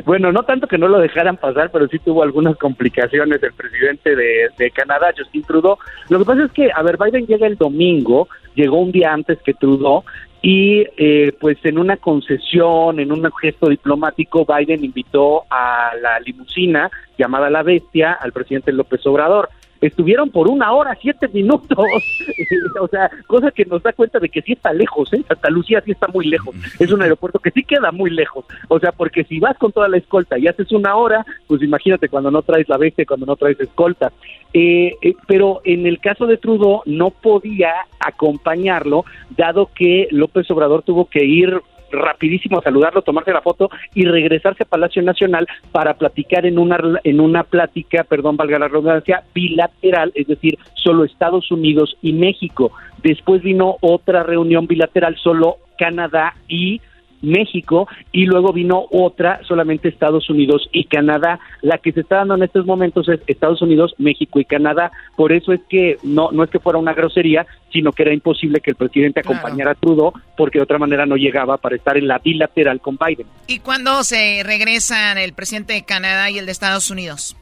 [0.06, 4.16] Bueno, no tanto que no lo dejaran pasar, pero sí tuvo algunas complicaciones el presidente
[4.16, 5.78] de, de, Canadá, Justin Trudeau.
[6.10, 9.40] Lo que pasa es que, a ver, Biden llega el domingo, llegó un día antes
[9.42, 10.04] que Trudeau,
[10.44, 16.92] y eh, pues en una concesión, en un gesto diplomático, Biden invitó a la limusina
[17.18, 19.50] llamada La Bestia al presidente López Obrador.
[19.82, 21.78] Estuvieron por una hora, siete minutos.
[22.82, 25.24] o sea, cosa que nos da cuenta de que sí está lejos, ¿eh?
[25.28, 26.56] Santa Lucía sí está muy lejos.
[26.80, 28.46] Es un aeropuerto que sí queda muy lejos.
[28.68, 32.10] O sea, porque si vas con toda la escolta y haces una hora, pues imagínate
[32.10, 34.12] cuando no traes la bestia, cuando no traes escolta.
[34.54, 39.06] Eh, eh, pero en el caso de Trudeau no podía acompañarlo,
[39.36, 41.62] dado que López Obrador tuvo que ir
[41.96, 47.20] rapidísimo saludarlo, tomarse la foto y regresarse a Palacio Nacional para platicar en una en
[47.20, 52.72] una plática, perdón, valga la redundancia, bilateral, es decir, solo Estados Unidos y México.
[53.04, 56.82] Después vino otra reunión bilateral solo Canadá y
[57.22, 61.40] México y luego vino otra solamente Estados Unidos y Canadá.
[61.62, 64.92] La que se está dando en estos momentos es Estados Unidos, México y Canadá.
[65.16, 68.62] Por eso es que no no es que fuera una grosería, sino que era imposible
[68.62, 72.08] que el presidente acompañara a Trudeau porque de otra manera no llegaba para estar en
[72.08, 73.28] la bilateral con Biden.
[73.48, 77.36] ¿Y cuándo se regresan el presidente de Canadá y el de Estados Unidos?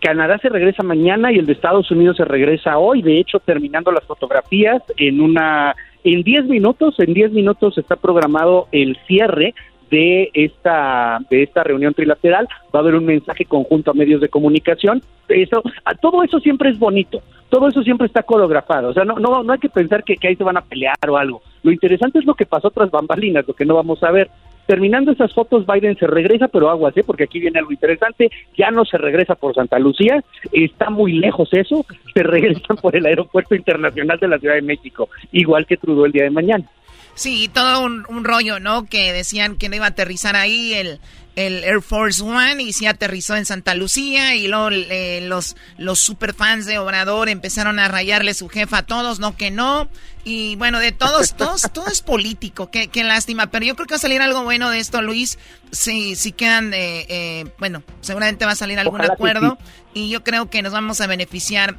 [0.00, 3.90] Canadá se regresa mañana y el de Estados Unidos se regresa hoy, de hecho terminando
[3.90, 9.54] las fotografías en una en 10 minutos, en 10 minutos está programado el cierre
[9.90, 14.28] de esta de esta reunión trilateral, va a haber un mensaje conjunto a medios de
[14.28, 15.02] comunicación.
[15.28, 15.62] Eso
[16.00, 17.22] todo eso siempre es bonito.
[17.48, 20.28] Todo eso siempre está coreografado, o sea, no no no hay que pensar que, que
[20.28, 21.40] ahí se van a pelear o algo.
[21.62, 24.28] Lo interesante es lo que pasó tras bambalinas, lo que no vamos a ver.
[24.68, 27.02] Terminando esas fotos, Biden se regresa, pero aguas, ¿eh?
[27.02, 28.30] porque aquí viene algo interesante.
[28.54, 31.86] Ya no se regresa por Santa Lucía, está muy lejos eso.
[32.12, 36.12] Se regresan por el Aeropuerto Internacional de la Ciudad de México, igual que Trudeau el
[36.12, 36.66] día de mañana.
[37.14, 38.84] Sí, todo un, rollo, ¿no?
[38.84, 41.00] Que decían que no iba a aterrizar ahí el,
[41.34, 45.98] el Air Force One y sí aterrizó en Santa Lucía y luego eh, los, los
[45.98, 49.88] superfans de Obrador empezaron a rayarle su jefa a todos, no que no.
[50.28, 53.46] Y bueno, de todos, todos, todo es político, qué, qué lástima.
[53.46, 55.38] Pero yo creo que va a salir algo bueno de esto, Luis.
[55.70, 59.56] Si, si quedan, eh, eh, bueno, seguramente va a salir algún acuerdo
[59.94, 61.78] y yo creo que nos vamos a beneficiar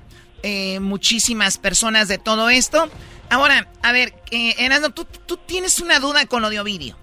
[0.80, 2.90] muchísimas personas de todo esto.
[3.30, 6.98] Ahora, a ver, eh, Erasmo, ¿tú, tú tienes una duda con lo de Ovidio.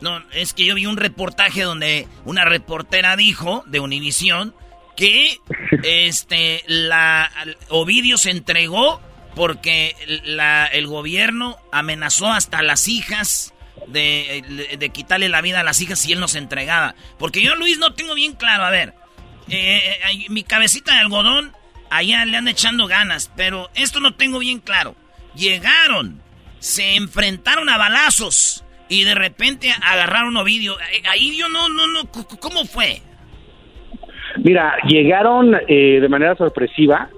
[0.00, 4.54] No, es que yo vi un reportaje donde una reportera dijo de Univisión
[4.96, 5.36] que
[5.82, 7.30] este la
[7.68, 9.02] Ovidio se entregó
[9.34, 13.54] porque la, el gobierno amenazó hasta a las hijas
[13.86, 16.94] de, quitarle la vida a las hijas si él no se entregaba.
[17.18, 18.64] Porque yo, Luis, no tengo bien claro.
[18.64, 18.94] A ver,
[19.48, 19.80] eh,
[20.10, 21.52] eh, mi cabecita de algodón,
[21.90, 24.94] allá le han echando ganas, pero esto no tengo bien claro.
[25.34, 26.20] Llegaron,
[26.58, 30.78] se enfrentaron a balazos y de repente agarraron Ovidio.
[30.80, 32.10] Eh, ahí yo no, no, no,
[32.40, 33.00] ¿cómo fue?
[34.36, 37.08] Mira, llegaron eh, de manera sorpresiva.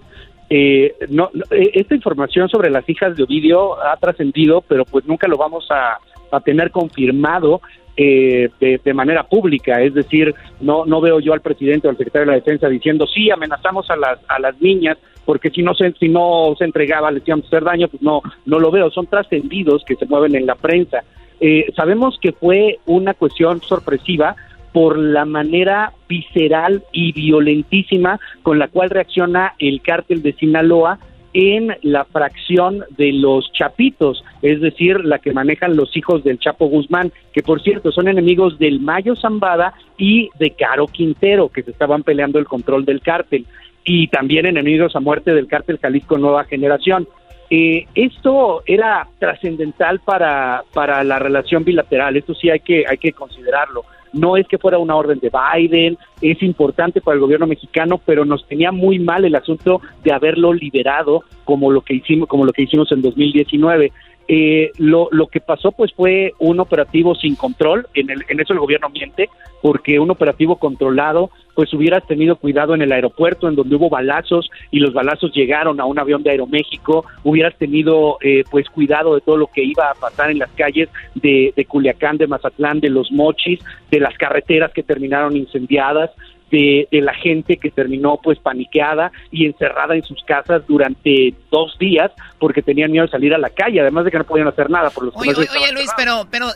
[0.56, 5.36] Eh, no, esta información sobre las hijas de Ovidio ha trascendido, pero pues nunca lo
[5.36, 5.98] vamos a,
[6.30, 7.60] a tener confirmado
[7.96, 12.26] eh, de, manera pública, es decir, no no veo yo al presidente o al secretario
[12.26, 15.90] de la Defensa diciendo sí amenazamos a las a las niñas porque si no se
[15.94, 19.08] si no se entregaba les íbamos a hacer daño, pues no no lo veo, son
[19.08, 21.02] trascendidos que se mueven en la prensa.
[21.40, 24.36] Eh, sabemos que fue una cuestión sorpresiva
[24.74, 30.98] por la manera visceral y violentísima con la cual reacciona el cártel de Sinaloa
[31.32, 36.66] en la fracción de los chapitos, es decir, la que manejan los hijos del Chapo
[36.66, 41.70] Guzmán, que por cierto son enemigos del Mayo Zambada y de Caro Quintero, que se
[41.70, 43.46] estaban peleando el control del cártel,
[43.84, 47.06] y también enemigos a muerte del cártel Jalisco Nueva Generación.
[47.48, 53.12] Eh, esto era trascendental para, para la relación bilateral, esto sí hay que, hay que
[53.12, 53.84] considerarlo
[54.14, 58.24] no es que fuera una orden de Biden, es importante para el gobierno mexicano, pero
[58.24, 62.52] nos tenía muy mal el asunto de haberlo liberado como lo que hicimos, como lo
[62.52, 63.92] que hicimos en 2019.
[64.26, 68.52] Eh, lo, lo que pasó pues fue un operativo sin control, en, el, en eso
[68.52, 69.28] el gobierno miente,
[69.60, 74.50] porque un operativo controlado pues hubieras tenido cuidado en el aeropuerto en donde hubo balazos
[74.70, 79.20] y los balazos llegaron a un avión de Aeroméxico, hubieras tenido eh, pues cuidado de
[79.20, 82.90] todo lo que iba a pasar en las calles de, de Culiacán, de Mazatlán, de
[82.90, 83.60] Los Mochis,
[83.90, 86.10] de las carreteras que terminaron incendiadas,
[86.50, 92.10] de, la gente que terminó pues paniqueada y encerrada en sus casas durante dos días
[92.38, 94.90] porque tenían miedo de salir a la calle, además de que no podían hacer nada
[94.90, 96.46] por los Oye, oye, Luis, pero, pero,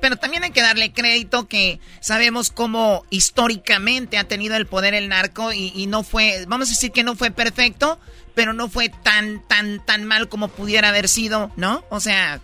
[0.00, 5.08] pero también hay que darle crédito que sabemos cómo históricamente ha tenido el poder el
[5.08, 7.98] narco y, y no fue, vamos a decir que no fue perfecto,
[8.34, 11.82] pero no fue tan, tan, tan mal como pudiera haber sido, ¿no?
[11.90, 12.40] O sea,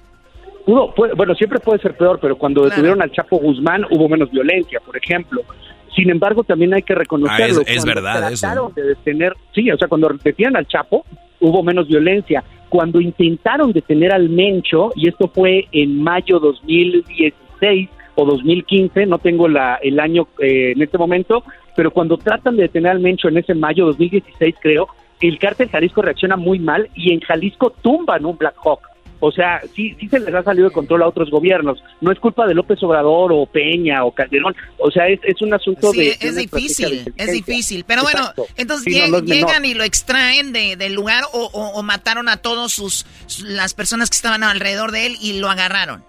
[0.66, 4.96] bueno, siempre puede ser peor, pero cuando detuvieron al Chapo Guzmán hubo menos violencia, por
[4.96, 5.42] ejemplo.
[5.94, 7.60] Sin embargo, también hay que reconocerlo.
[7.60, 8.72] Ah, es, verdad eso.
[8.74, 11.04] de detener, sí, o sea, cuando detenían al Chapo,
[11.40, 12.42] hubo menos violencia.
[12.68, 19.48] Cuando intentaron detener al Mencho, y esto fue en mayo 2016 o 2015, no tengo
[19.48, 21.44] la, el año eh, en este momento,
[21.76, 24.88] pero cuando tratan de detener al Mencho en ese mayo 2016, creo,
[25.20, 28.93] el cártel Jalisco reacciona muy mal y en Jalisco tumban un Black Hawk.
[29.26, 31.82] O sea, sí, sí se les ha salido de control a otros gobiernos.
[32.02, 34.54] No es culpa de López Obrador o Peña o Calderón.
[34.76, 36.16] O sea, es, es un asunto sí, de...
[36.20, 37.84] Es difícil, es difícil.
[37.86, 38.20] Pero bueno,
[38.56, 38.92] entonces
[39.24, 43.06] llegan y lo extraen de, del lugar o, o, mataron a todos sus
[43.46, 46.04] las personas que estaban alrededor de él y lo agarraron.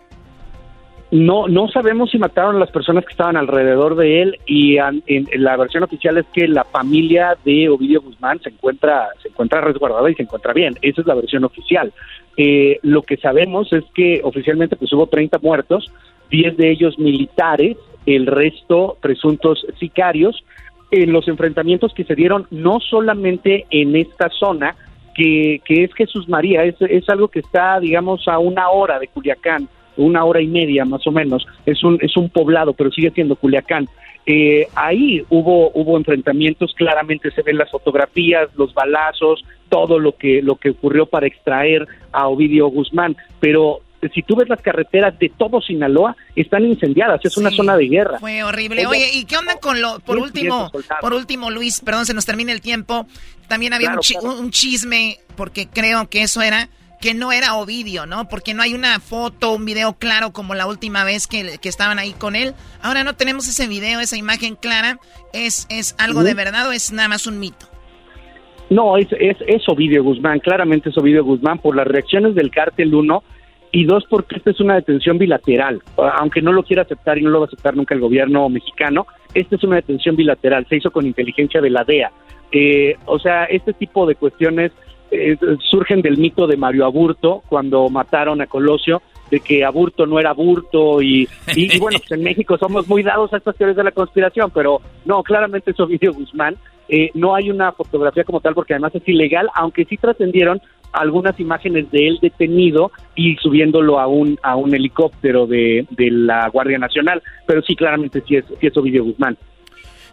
[1.16, 5.30] No, no sabemos si mataron a las personas que estaban alrededor de él y en,
[5.38, 10.12] la versión oficial es que la familia de Ovidio Guzmán se encuentra, se encuentra resguardada
[10.12, 10.76] y se encuentra bien.
[10.82, 11.94] Esa es la versión oficial.
[12.36, 15.90] Eh, lo que sabemos es que oficialmente pues hubo 30 muertos,
[16.32, 20.44] 10 de ellos militares, el resto presuntos sicarios,
[20.92, 24.76] en los enfrentamientos que se dieron no solamente en esta zona,
[25.16, 29.08] que, que es Jesús María, es, es algo que está, digamos, a una hora de
[29.08, 31.46] Culiacán, una hora y media más o menos.
[31.66, 33.88] Es un, es un poblado, pero sigue siendo Culiacán.
[34.26, 40.42] Eh, ahí hubo, hubo enfrentamientos, claramente se ven las fotografías, los balazos, todo lo que,
[40.42, 43.82] lo que ocurrió para extraer a Ovidio Guzmán, pero
[44.14, 48.20] si tú ves las carreteras de todo Sinaloa, están incendiadas, es una zona de guerra.
[48.20, 48.86] Fue horrible.
[48.86, 50.72] Oye, ¿y qué onda con lo, por último,
[51.02, 53.08] por último, Luis, perdón, se nos termina el tiempo,
[53.48, 56.70] también había un, chisme, porque creo que eso era
[57.06, 58.28] que no era Ovidio, ¿no?
[58.28, 62.14] Porque no hay una foto, un video claro como la última vez que, estaban ahí
[62.14, 62.56] con él.
[62.82, 64.98] Ahora no tenemos ese video, esa imagen clara.
[65.32, 67.68] ¿Es, es algo de verdad o es nada más un mito?
[68.72, 72.96] No, es, es, es Ovidio Guzmán, claramente es Ovidio Guzmán por las reacciones del cártel
[72.96, 73.24] 1
[73.72, 75.84] y dos porque esta es una detención bilateral,
[76.18, 79.06] aunque no lo quiera aceptar y no lo va a aceptar nunca el gobierno mexicano,
[79.36, 82.12] esta es una detención bilateral, se hizo con inteligencia de la DEA.
[82.52, 84.72] Eh, o sea, este tipo de cuestiones
[85.16, 85.38] eh,
[85.70, 90.32] surgen del mito de Mario Aburto, cuando mataron a Colosio, de que Aburto no era
[90.32, 91.28] Aburto y,
[91.80, 95.24] bueno, pues en México somos muy dados a estas teorías de la conspiración, pero no,
[95.24, 96.56] claramente es Ovidio Guzmán.
[96.88, 100.62] Eh, no hay una fotografía como tal porque además es ilegal, aunque sí trascendieron
[100.92, 106.48] algunas imágenes de él detenido y subiéndolo a un a un helicóptero de, de la
[106.50, 109.38] Guardia Nacional, pero sí claramente sí es, sí es Ovidio Guzmán.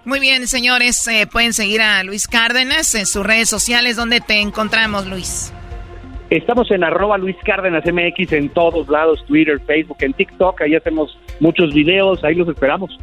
[0.05, 3.96] Muy bien, señores, eh, pueden seguir a Luis Cárdenas en sus redes sociales.
[3.96, 5.53] ¿Dónde te encontramos, Luis?
[6.28, 10.62] Estamos en arroba Luis Cárdenas MX en todos lados, Twitter, Facebook, en TikTok.
[10.62, 12.98] Ahí hacemos muchos videos, ahí los esperamos.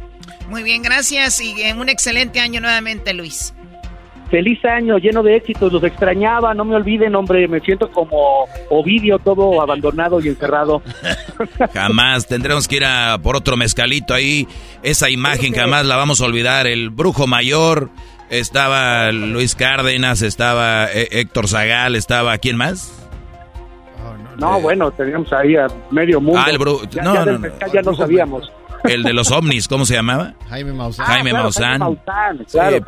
[0.48, 3.54] Muy bien, gracias y un excelente año nuevamente, Luis.
[4.30, 9.18] Feliz año, lleno de éxitos, los extrañaba, no me olviden, hombre, me siento como Ovidio,
[9.18, 10.82] todo abandonado y encerrado.
[11.74, 14.46] Jamás, tendremos que ir a por otro mezcalito ahí,
[14.84, 17.90] esa imagen jamás la vamos a olvidar, el brujo mayor,
[18.28, 22.96] estaba Luis Cárdenas, estaba eh, Héctor Zagal, estaba, ¿quién más?
[24.38, 26.40] no, bueno, teníamos ahí a medio mundo.
[26.42, 28.50] Ah, el brujo, no, no, ya no sabíamos.
[28.84, 30.34] El de los ovnis, ¿cómo se llamaba?
[30.48, 31.06] Jaime Maussan.
[31.06, 31.80] Jaime ah, Maussan.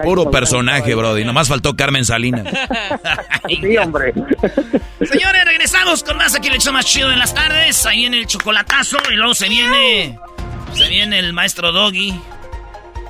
[0.03, 1.25] puro personaje, Brody.
[1.25, 2.47] Nomás faltó Carmen Salinas.
[3.49, 4.13] sí, hombre.
[5.01, 7.85] Señores, regresamos con más aquí el hecho más chido en las tardes.
[7.87, 8.99] Ahí en el chocolatazo.
[9.11, 10.19] Y luego se viene.
[10.75, 12.19] Se viene el maestro Doggy.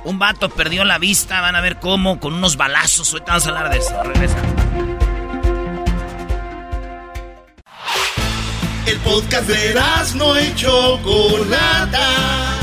[0.05, 1.41] Un vato perdió la vista.
[1.41, 2.19] Van a ver cómo.
[2.19, 3.13] Con unos balazos.
[3.13, 4.03] Ahorita vamos a hablar de eso.
[4.03, 4.53] Regresamos.
[8.85, 9.75] El podcast de
[10.15, 12.62] no y Chocolata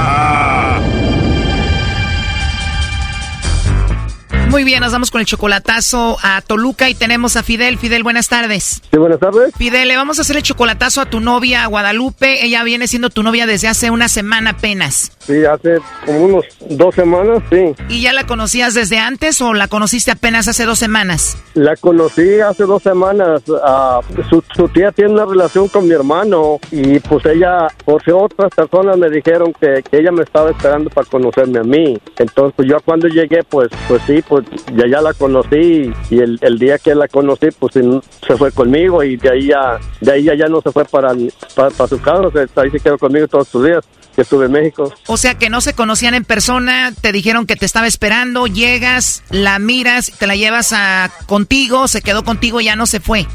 [4.51, 7.77] Muy bien, nos vamos con el chocolatazo a Toluca y tenemos a Fidel.
[7.77, 8.81] Fidel, buenas tardes.
[8.91, 9.53] Sí, buenas tardes.
[9.55, 12.45] Fidel, le vamos a hacer el chocolatazo a tu novia, Guadalupe.
[12.45, 15.13] Ella viene siendo tu novia desde hace una semana apenas.
[15.19, 17.73] Sí, hace como unos dos semanas, sí.
[17.87, 21.37] ¿Y ya la conocías desde antes o la conociste apenas hace dos semanas?
[21.53, 23.43] La conocí hace dos semanas.
[23.63, 28.11] Ah, su, su, tía tiene una relación con mi hermano y pues ella, por si
[28.11, 31.97] otras personas me dijeron que, que, ella me estaba esperando para conocerme a mí.
[32.17, 34.40] Entonces pues, yo cuando llegué, pues pues sí, pues
[34.75, 39.03] ya, ya la conocí y el, el día que la conocí, pues se fue conmigo
[39.03, 41.13] y de ahí ya, de ahí ya, ya no se fue para,
[41.55, 43.83] para, para su casa, o sea, ahí se quedó conmigo todos sus días
[44.15, 44.93] que estuve en México.
[45.07, 49.23] O sea que no se conocían en persona, te dijeron que te estaba esperando, llegas,
[49.29, 53.25] la miras, te la llevas a contigo, se quedó contigo, ya no se fue.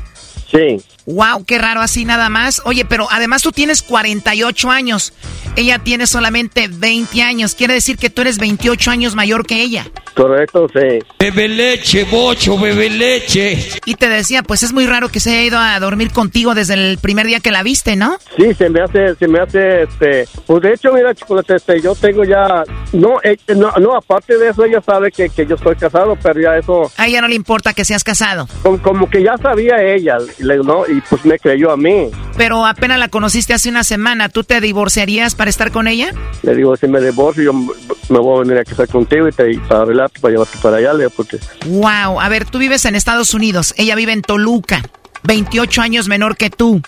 [0.51, 0.83] Sí.
[1.07, 2.61] Wow, qué raro así nada más.
[2.65, 5.13] Oye, pero además tú tienes 48 años.
[5.55, 7.55] Ella tiene solamente 20 años.
[7.55, 9.87] Quiere decir que tú eres 28 años mayor que ella.
[10.17, 10.99] Correcto, sí.
[11.19, 13.69] Bebe leche, bocho, bebe leche.
[13.85, 16.73] Y te decía, pues es muy raro que se haya ido a dormir contigo desde
[16.75, 18.17] el primer día que la viste, ¿no?
[18.37, 21.95] Sí, se me hace, se me hace, este, pues de hecho, mira, chocolate, este, yo
[21.95, 25.77] tengo ya, no, eh, no, no, aparte de eso, ella sabe que, que, yo estoy
[25.77, 26.91] casado, pero ya eso.
[26.97, 28.49] A ella no le importa que seas casado.
[28.63, 30.17] Como, como que ya sabía ella,
[30.65, 30.87] ¿no?
[30.87, 32.11] Y pues me creyó a mí.
[32.37, 36.13] Pero apenas la conociste hace una semana, ¿tú te divorciarías para estar con ella?
[36.43, 39.59] Le digo, si me divorcio, yo me voy a venir a casar contigo y te,
[39.61, 41.39] para arreglar, para llevarte para allá, porque...
[41.67, 44.83] Wow, a ver, tú vives en Estados Unidos, ella vive en Toluca,
[45.27, 46.83] 28 años menor que tú.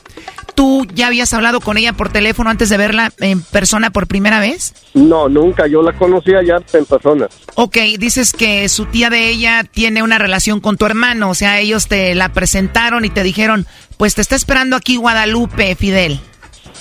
[0.54, 4.40] ¿Tú ya habías hablado con ella por teléfono antes de verla en persona por primera
[4.40, 4.74] vez?
[4.94, 5.68] No, nunca.
[5.68, 7.28] Yo la conocía ya en persona.
[7.54, 11.30] Ok, dices que su tía de ella tiene una relación con tu hermano.
[11.30, 13.66] O sea, ellos te la presentaron y te dijeron,
[13.98, 16.18] pues te está esperando aquí Guadalupe, Fidel.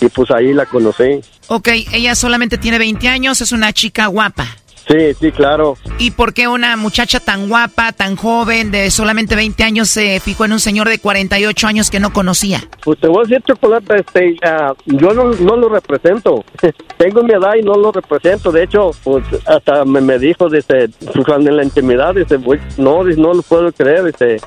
[0.02, 1.22] Y pues ahí la conocí.
[1.48, 4.48] Ok, ella solamente tiene 20 años, es una chica guapa.
[4.88, 5.78] Sí, sí, claro.
[6.00, 10.46] ¿Y por qué una muchacha tan guapa, tan joven, de solamente 20 años, se fijó
[10.46, 12.62] en un señor de 48 años que no conocía?
[12.84, 16.46] Pues te voy a decir, Chocolate, este, uh, yo no, no, lo represento.
[16.98, 18.52] Tengo mi edad y no lo represento.
[18.52, 22.40] De hecho, pues hasta me, me dijo, dice, en la intimidad, dice,
[22.78, 24.38] no, dice, no lo puedo creer, dice,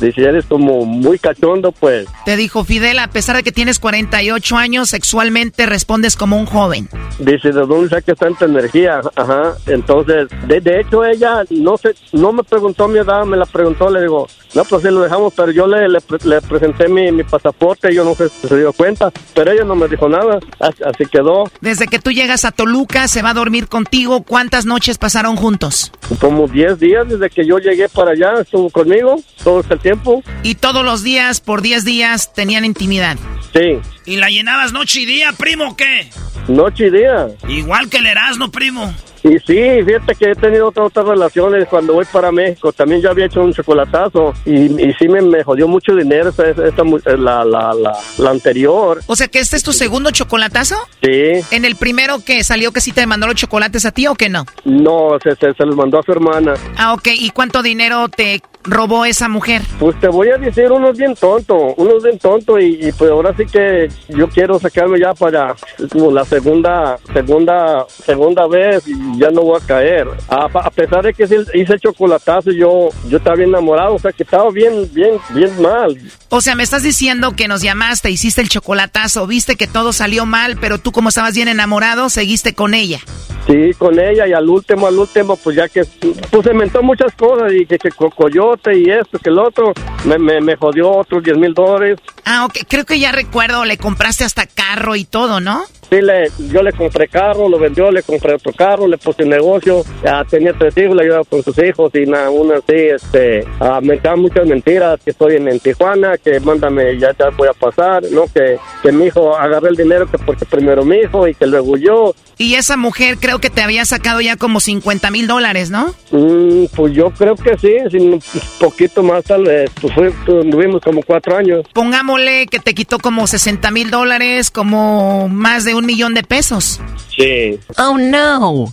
[0.00, 2.06] dice, eres como muy cachondo, pues.
[2.24, 6.88] Te dijo, Fidel, a pesar de que tienes 48 años, sexualmente respondes como un joven.
[7.18, 9.00] Dice, ¿de dónde saca tanta energía?
[9.16, 13.46] Ajá, entonces, de, de, hecho ella no se, no me preguntó mi edad, me la
[13.46, 17.12] preguntó, le digo, no, pues sí lo dejamos, pero yo le, le, le presenté mi,
[17.12, 20.38] mi, pasaporte, yo no sé si se dio cuenta, pero ella no me dijo nada,
[20.58, 21.44] así, así, quedó.
[21.60, 25.92] Desde que tú llegas a Toluca, se va a dormir contigo, ¿cuántas noches pasaron juntos?
[26.20, 30.22] Como 10 días desde que yo llegué para allá, estuvo conmigo todo el tiempo.
[30.42, 33.16] ¿Y todos los días, por 10 días, tenían intimidad?
[33.52, 33.78] Sí.
[34.06, 36.10] ¿Y la llenabas noche y día, primo, qué?
[36.48, 37.28] Noche y día.
[37.48, 38.92] Igual que el Erasmo, primo.
[39.22, 42.72] Y sí, fíjate que he tenido otras, otras relaciones cuando voy para México.
[42.72, 46.48] También yo había hecho un chocolatazo y, y sí me, me, jodió mucho dinero esta,
[46.48, 46.82] esta,
[47.16, 49.00] la, la, la, la, anterior.
[49.06, 50.76] O sea que este es tu segundo chocolatazo?
[51.02, 51.32] Sí.
[51.50, 54.28] ¿En el primero que salió que sí te mandó los chocolates a ti o que
[54.28, 54.46] no?
[54.64, 56.54] No, se, se, se los mandó a su hermana.
[56.78, 57.08] Ah, ok.
[57.12, 59.62] ¿Y cuánto dinero te robó esa mujer?
[59.78, 63.34] Pues te voy a decir unos bien tonto, unos bien tonto y, y, pues ahora
[63.36, 65.54] sí que yo quiero sacarme ya para
[65.90, 70.08] como la segunda, segunda, segunda vez y ya no voy a caer.
[70.28, 74.22] A, a pesar de que hice chocolatazo, yo, yo estaba bien enamorado, o sea que
[74.22, 75.96] estaba bien, bien, bien mal.
[76.28, 80.26] O sea, me estás diciendo que nos llamaste, hiciste el chocolatazo, viste que todo salió
[80.26, 83.00] mal, pero tú como estabas bien enamorado, seguiste con ella.
[83.46, 85.82] Sí, con ella y al último, al último, pues ya que,
[86.30, 89.72] pues se inventó muchas cosas y que, que coyote y esto, que el otro,
[90.04, 91.98] me, me, me jodió otros 10 mil dólares.
[92.24, 95.64] Ah, ok, creo que ya recuerdo, le compraste hasta carro y todo, ¿no?
[95.90, 99.82] Sí, le, yo le compré carro, lo vendió, le compré otro carro, le puse negocio,
[100.04, 103.80] ya tenía tres hijos, le ayudaba con sus hijos y nada, una así, este, ah,
[103.82, 107.54] me estaban muchas mentiras, que estoy en, en, Tijuana, que mándame, ya, ya voy a
[107.54, 108.26] pasar, ¿no?
[108.32, 111.76] Que, que mi hijo agarré el dinero que porque primero mi hijo y que luego
[111.76, 112.14] yo.
[112.40, 115.94] Y esa mujer creo que te había sacado ya como 50 mil dólares, ¿no?
[116.10, 118.18] Mm, pues yo creo que sí, un
[118.58, 121.66] poquito más tal vez, pues fue, tuvimos como cuatro años.
[121.74, 126.80] Pongámosle que te quitó como 60 mil dólares, como más de un millón de pesos.
[127.14, 127.60] Sí.
[127.76, 128.72] Oh, no.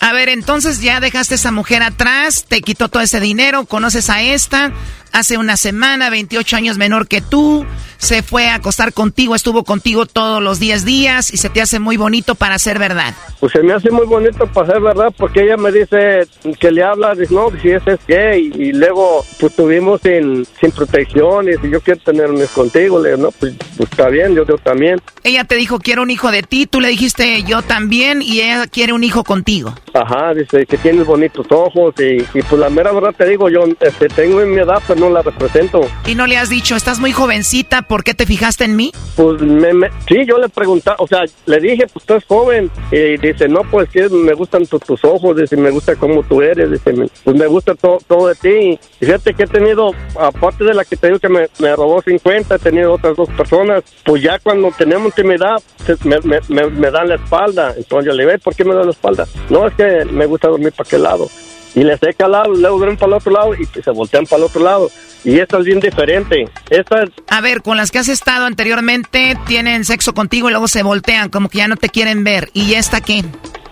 [0.00, 4.08] A ver, entonces ya dejaste a esa mujer atrás, te quitó todo ese dinero, conoces
[4.08, 4.72] a esta,
[5.12, 7.64] hace una semana, 28 años menor que tú,
[7.98, 11.78] se fue a acostar contigo, estuvo contigo todos los 10 días y se te hace
[11.78, 13.14] muy bonito para ser verdad.
[13.38, 16.26] Pues se me hace muy bonito para ser verdad porque ella me dice
[16.58, 20.72] que le habla, dice, no, si ese es gay y luego pues tuvimos sin, sin
[20.72, 24.44] protección y si yo quiero tenerme contigo, le digo, no, pues, pues está bien, yo,
[24.46, 25.00] yo también.
[25.22, 28.66] Ella te dijo, quiero un hijo de ti, tú le dijiste, yo también y ella
[28.66, 29.74] quiere un hijo contigo.
[29.94, 33.64] Ajá, dice que tienes bonitos ojos y, y pues la mera verdad te digo, yo
[33.80, 35.80] este, tengo en mi edad, pero no la represento.
[36.06, 38.92] Y no le has dicho, estás muy jovencita, ¿por qué te fijaste en mí?
[39.16, 42.70] Pues me, me- sí, yo le preguntaba, o sea, le dije, pues tú eres joven.
[42.90, 46.40] Y dice, no, pues que me gustan tu- tus ojos, dice, me gusta cómo tú
[46.42, 48.78] eres, dice, me- pues me gusta to- todo de ti.
[49.00, 52.00] Y fíjate que he tenido, aparte de la que te digo que me, me robó
[52.02, 53.82] 50, he tenido otras dos personas.
[54.04, 55.56] Pues ya cuando tenemos intimidad,
[56.04, 57.74] me, me, me, dan la espalda.
[57.76, 59.26] Entonces yo le digo, "Ey, ¿por qué me dan la espalda?
[59.50, 61.28] No, es que me gusta dormir para aquel lado.
[61.74, 64.44] Y les he calado, luego duermen para el otro lado y se voltean para el
[64.44, 64.90] otro lado.
[65.24, 66.48] Y esta es bien diferente.
[66.68, 70.68] Esta es A ver, con las que has estado anteriormente, tienen sexo contigo y luego
[70.68, 72.50] se voltean, como que ya no te quieren ver.
[72.52, 73.24] ¿Y esta qué?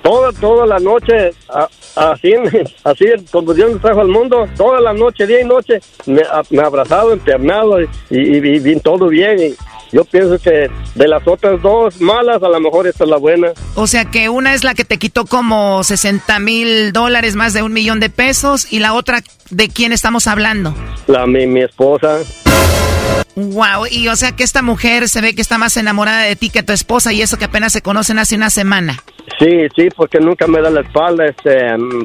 [0.03, 1.68] Toda, toda la noche, a-
[2.12, 2.32] así,
[2.84, 6.64] así como Dios nos trajo al mundo, toda la noche, día y noche, me, ha-
[6.64, 9.38] abrazado, internado y, y, y bien, todo bien.
[9.38, 9.55] Y
[9.93, 13.53] yo pienso que de las otras dos malas, a lo mejor esta es la buena.
[13.74, 17.62] O sea que una es la que te quitó como 60 mil dólares, más de
[17.62, 20.74] un millón de pesos, y la otra, ¿de quién estamos hablando?
[21.07, 22.18] La, mi, mi esposa.
[23.36, 26.51] Wow, y o sea que esta mujer se ve que está más enamorada de ti
[26.51, 29.03] que tu esposa y eso que apenas se conocen hace una semana.
[29.38, 31.59] Sí, sí, porque nunca me da la espalda, este,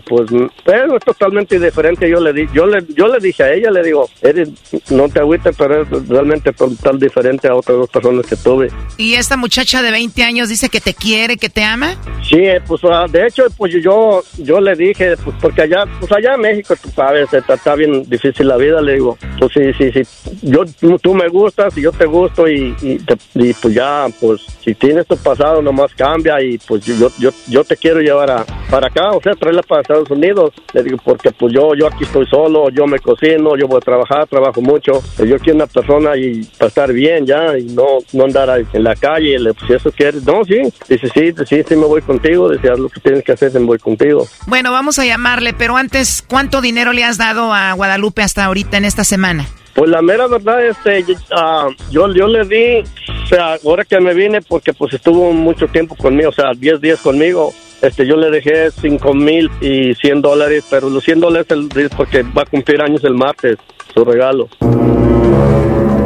[0.08, 0.30] pues,
[0.64, 2.10] pero es totalmente diferente.
[2.10, 4.50] Yo le di, yo le, yo le dije a ella, le digo, eres,
[4.90, 8.72] no te agüites, pero es realmente total diferente a otras dos personas que tuve.
[8.98, 11.96] Y esta muchacha de 20 años dice que te quiere, que te ama.
[12.24, 16.12] Sí, eh, pues ah, de hecho, pues yo yo le dije, pues porque allá, pues
[16.12, 19.92] allá en México, tú sabes, está, bien difícil la vida, le digo, pues sí, sí,
[19.92, 20.02] sí,
[20.42, 20.64] yo,
[21.02, 22.74] tú, me gustas y yo te gusto y,
[23.06, 23.18] te-
[23.62, 27.78] pues ya, pues si tienes tu pasado nomás cambia y pues yo, yo, yo te
[27.78, 31.54] quiero llevar a, para acá, o sea, traerla para Estados Unidos, le digo, porque pues
[31.54, 35.38] yo, yo aquí estoy solo, yo me cocino, yo voy a trabajar, trabajo mucho, yo
[35.40, 39.38] quiero una persona y para estar bien ya y no, no andar en la calle,
[39.40, 42.80] le, pues si eso quieres, no, sí, dice, sí, sí, sí, me voy contigo, haz
[42.80, 44.28] lo que tienes que hacer, me voy contigo.
[44.48, 48.78] Bueno, vamos a llamarle, pero antes, ¿cuánto dinero le has dado a Guadalupe hasta ahorita
[48.78, 49.46] en esta semana?
[49.74, 51.04] Pues la mera verdad, este,
[51.36, 52.90] ah, yo, yo le di,
[53.24, 56.80] o sea, ahora que me vine, porque pues estuvo mucho tiempo conmigo, o sea, 10
[56.80, 61.48] días conmigo, este, yo le dejé 5 mil y 100 dólares, pero los 100 dólares
[61.76, 63.58] es porque va a cumplir años el martes,
[63.94, 64.48] su regalo.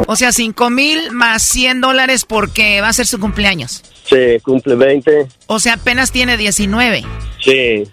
[0.06, 3.84] O sea, 5 mil más 100 dólares porque va a ser su cumpleaños.
[4.04, 7.04] Sí, cumple 20, O sea, apenas tiene 19.
[7.40, 7.84] sí.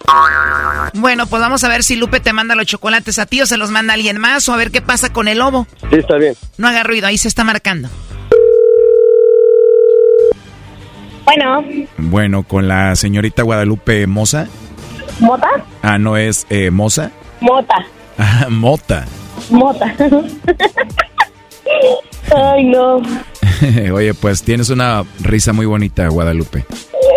[0.93, 3.58] Bueno, pues vamos a ver si Lupe te manda los chocolates a ti o se
[3.58, 5.68] los manda alguien más o a ver qué pasa con el lobo.
[5.91, 6.34] Sí, está bien.
[6.58, 7.89] No haga ruido, ahí se está marcando.
[11.26, 11.66] Bueno,
[11.97, 14.47] Bueno, con la señorita Guadalupe Moza.
[15.20, 15.47] ¿mota?
[15.82, 17.12] Ah, no es eh, Moza.
[17.41, 17.76] Mota,
[18.18, 19.05] Ah, Mota.
[19.49, 19.93] mota.
[22.36, 23.01] Ay, no.
[23.93, 26.65] Oye, pues tienes una risa muy bonita, Guadalupe.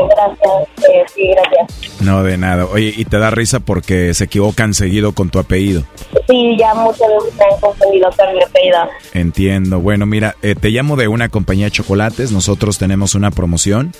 [0.08, 2.00] Gracias, eh, sí, gracias.
[2.00, 2.66] No, de nada.
[2.66, 5.84] Oye, y te da risa porque se equivocan seguido con tu apellido.
[6.28, 8.78] Sí, ya muchas veces me han confundido con mi apellido.
[9.12, 9.80] Entiendo.
[9.80, 12.32] Bueno, mira, eh, te llamo de una compañía de chocolates.
[12.32, 13.92] Nosotros tenemos una promoción.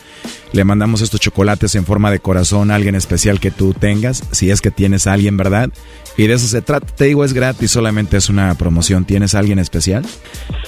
[0.53, 4.51] Le mandamos estos chocolates en forma de corazón a alguien especial que tú tengas, si
[4.51, 5.71] es que tienes a alguien, ¿verdad?
[6.17, 6.87] Y de eso se trata.
[6.87, 9.05] Te digo, es gratis, solamente es una promoción.
[9.05, 10.05] ¿Tienes a alguien especial?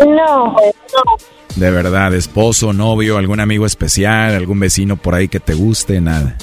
[0.01, 1.17] No, no.
[1.57, 6.37] De verdad, esposo, novio, algún amigo especial, algún vecino por ahí que te guste, nada.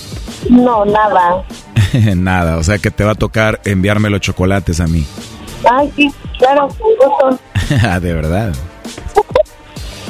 [0.50, 1.44] No, nada.
[2.16, 5.06] nada, o sea que te va a tocar enviarme los chocolates a mí.
[5.70, 7.40] Ay, sí, claro, con gusto.
[7.84, 8.54] Ah, de verdad.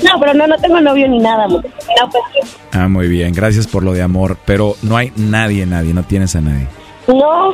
[0.04, 1.47] No, pero no, no tengo novio ni nada.
[1.47, 2.58] No, pues.
[2.72, 6.36] Ah, muy bien, gracias por lo de amor, pero no hay nadie, nadie, no tienes
[6.36, 6.68] a nadie.
[7.08, 7.52] No,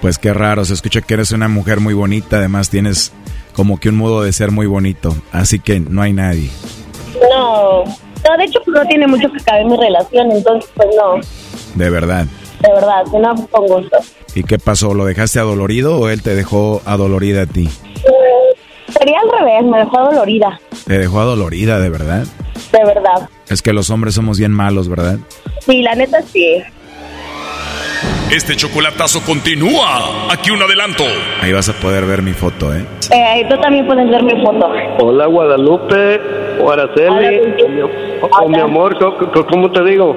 [0.00, 3.12] Pues qué raro, se escucha que eres una mujer muy bonita, además tienes
[3.54, 6.50] como que un modo de ser muy bonito, así que no hay nadie.
[7.30, 7.84] no.
[8.28, 11.20] No, de hecho, pues no tiene mucho que caber mi relación, entonces, pues no.
[11.76, 12.26] De verdad.
[12.60, 13.98] De verdad, que no, con gusto.
[14.34, 14.94] ¿Y qué pasó?
[14.94, 17.68] ¿Lo dejaste adolorido o él te dejó adolorida a ti?
[17.94, 18.45] Eh,
[18.88, 20.60] Sería al revés, me dejó dolorida.
[20.86, 22.26] Te dejó adolorida, de verdad.
[22.72, 23.28] De verdad.
[23.48, 25.18] Es que los hombres somos bien malos, ¿verdad?
[25.60, 26.62] Sí, la neta sí.
[28.30, 30.32] Este chocolatazo continúa.
[30.32, 31.04] Aquí un adelanto.
[31.40, 32.84] Ahí vas a poder ver mi foto, ¿eh?
[33.12, 34.68] Eh, tú también puedes ver mi foto.
[34.98, 36.20] Hola Guadalupe,
[36.60, 40.16] o Araceli, o mi, o mi amor, ¿cómo, cómo te digo?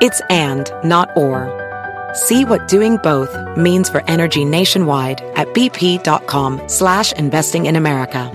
[0.00, 1.50] It's and, not or.
[2.14, 8.30] See what doing both means for energy nationwide at bp.com slash investing in America.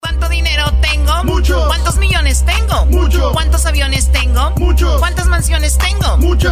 [0.00, 1.24] ¿Cuánto dinero tengo?
[1.24, 1.66] Mucho.
[1.66, 2.86] ¿Cuántos millones tengo?
[2.86, 3.32] Mucho.
[3.32, 4.50] ¿Cuántos aviones tengo?
[4.58, 4.98] Mucho.
[4.98, 6.16] ¿Cuántas mansiones tengo?
[6.18, 6.51] Muchas.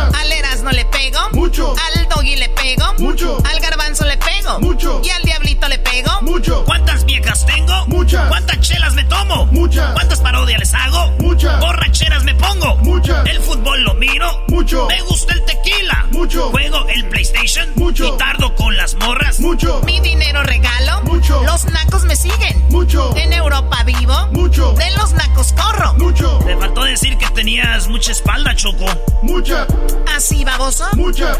[14.49, 14.87] Mucho.
[14.89, 16.07] ¿Me gusta el tequila?
[16.11, 16.51] Mucho.
[16.51, 17.73] ¿Juego el PlayStation?
[17.77, 18.15] Mucho.
[18.15, 19.41] ¿Y tardo con las morras?
[19.41, 19.81] Mucho.
[19.85, 21.03] Mi dinero regalo.
[21.03, 21.43] Mucho.
[21.45, 22.63] Los nacos me siguen.
[22.69, 23.15] Mucho.
[23.17, 24.29] En Europa vivo.
[24.33, 24.73] Mucho.
[24.73, 25.95] De los nacos corro.
[25.95, 26.39] Mucho.
[26.45, 28.87] Te faltó decir que tenías mucha espalda, Choco.
[29.23, 29.67] Mucha.
[30.15, 30.89] Así, baboso.
[30.95, 31.37] Mucha.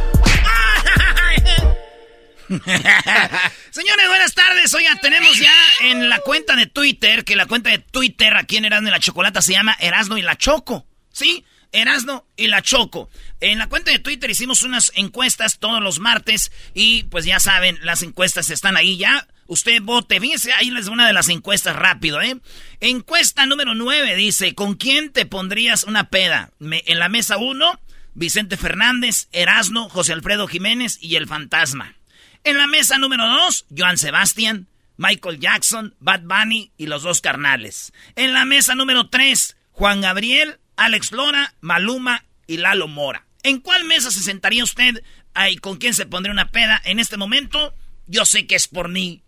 [3.71, 4.75] Señores, buenas tardes.
[4.75, 5.53] Oigan, tenemos ya
[5.83, 8.99] en la cuenta de Twitter, que la cuenta de Twitter aquí en Erasno y la
[8.99, 10.87] Chocolata se llama Erasno y la Choco.
[11.13, 11.45] ¿Sí?
[11.73, 13.11] Erasno y la Choco.
[13.41, 17.79] En la cuenta de Twitter hicimos unas encuestas todos los martes y pues ya saben,
[17.83, 19.29] las encuestas están ahí ya.
[19.47, 20.21] Usted vote.
[20.21, 22.39] Fíjense, ahí les una de las encuestas rápido, ¿eh?
[22.79, 26.53] Encuesta número 9 dice, ¿con quién te pondrías una peda?
[26.61, 27.81] En la mesa 1,
[28.15, 31.97] Vicente Fernández, Erasno, José Alfredo Jiménez y el Fantasma.
[32.45, 37.93] En la mesa número 2, Joan Sebastián, Michael Jackson, Bad Bunny y los dos carnales.
[38.15, 43.27] En la mesa número 3, Juan Gabriel, Alex Lora, Maluma y Lalo Mora.
[43.43, 45.05] ¿En cuál mesa se sentaría usted?
[45.51, 46.81] ¿Y con quién se pondría una peda?
[46.87, 47.75] En este momento,
[48.07, 49.23] yo sé que es por mí,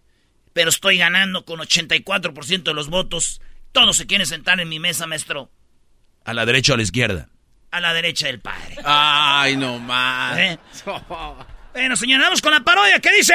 [0.55, 3.43] pero estoy ganando con 84% de los votos.
[3.70, 5.51] Todos se quieren sentar en mi mesa, maestro.
[6.24, 7.29] ¿A la derecha o a la izquierda?
[7.70, 8.79] A la derecha del padre.
[8.83, 10.39] Ay, no más.
[10.39, 10.59] ¿Eh?
[11.74, 13.01] Bueno, señores, vamos con la parodia.
[13.01, 13.35] ¿Qué dice?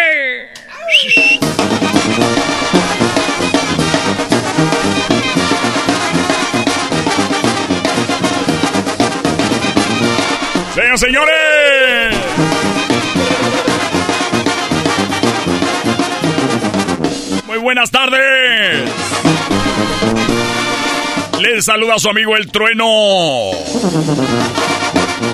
[10.77, 12.15] Señoras señores.
[17.47, 18.87] Muy buenas tardes.
[21.41, 22.85] Les saluda su amigo El Trueno.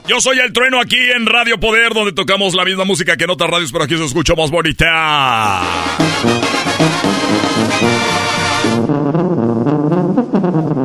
[0.08, 3.32] Yo soy El Trueno aquí en Radio Poder, donde tocamos la misma música que en
[3.32, 5.62] otras radios, pero aquí se escucha más bonita.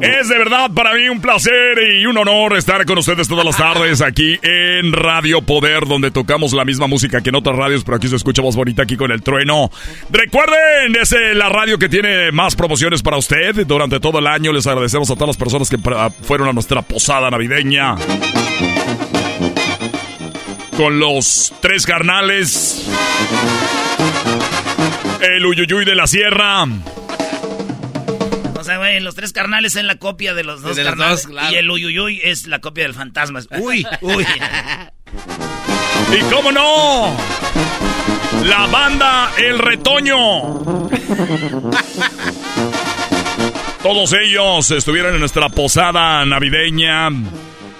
[0.02, 3.56] Es de verdad para mí un placer y un honor estar con ustedes todas las
[3.56, 7.96] tardes aquí en Radio Poder, donde tocamos la misma música que en otras radios, pero
[7.96, 9.70] aquí se escucha más bonita aquí con el trueno.
[10.10, 14.52] Recuerden, es eh, la radio que tiene más promociones para usted durante todo el año.
[14.52, 15.78] Les agradecemos a todas las personas que
[16.22, 17.96] fueron a nuestra posada navideña.
[20.76, 22.88] Con los tres carnales.
[25.20, 26.66] El Uyuyuy de la Sierra.
[28.68, 31.22] Sea, güey, los tres carnales es la copia de los dos De los carnales.
[31.22, 31.54] dos, claro.
[31.54, 33.40] Y el uyuyuy es la copia del fantasma.
[33.60, 34.26] Uy, uy.
[36.14, 37.16] Y cómo no,
[38.44, 40.18] la banda El Retoño.
[43.82, 47.08] Todos ellos estuvieron en nuestra posada navideña.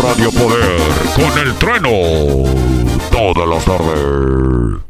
[0.07, 0.81] Radio Poder
[1.15, 1.89] con el trueno.
[3.11, 4.81] Todas las tardes.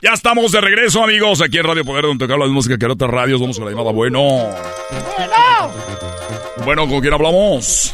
[0.00, 2.92] Ya estamos de regreso, amigos, aquí en Radio Poder, donde tocamos la música que en
[2.92, 3.40] otras radios.
[3.40, 3.90] Vamos con la llamada.
[3.90, 4.20] Bueno.
[5.16, 5.72] Bueno.
[6.64, 7.92] Bueno, ¿con quién hablamos?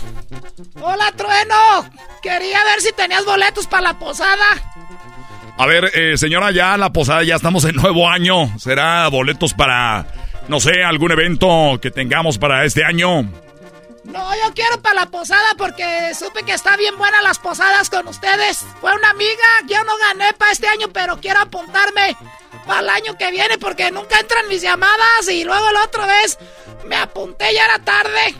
[0.82, 1.90] Hola, Trueno.
[2.20, 4.46] Quería ver si tenías boletos para la posada.
[5.56, 8.58] A ver, eh, señora, ya la posada, ya estamos en nuevo año.
[8.58, 10.06] ¿Será boletos para,
[10.48, 13.30] no sé, algún evento que tengamos para este año?
[14.06, 18.06] No, yo quiero para la posada porque supe que está bien buena las posadas con
[18.08, 18.64] ustedes.
[18.80, 22.16] Fue una amiga, yo no gané para este año, pero quiero apuntarme
[22.66, 26.38] para el año que viene porque nunca entran mis llamadas y luego la otra vez
[26.86, 28.34] me apunté ya era tarde.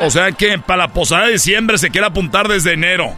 [0.00, 3.14] O sea que para la posada de diciembre se quiere apuntar desde enero.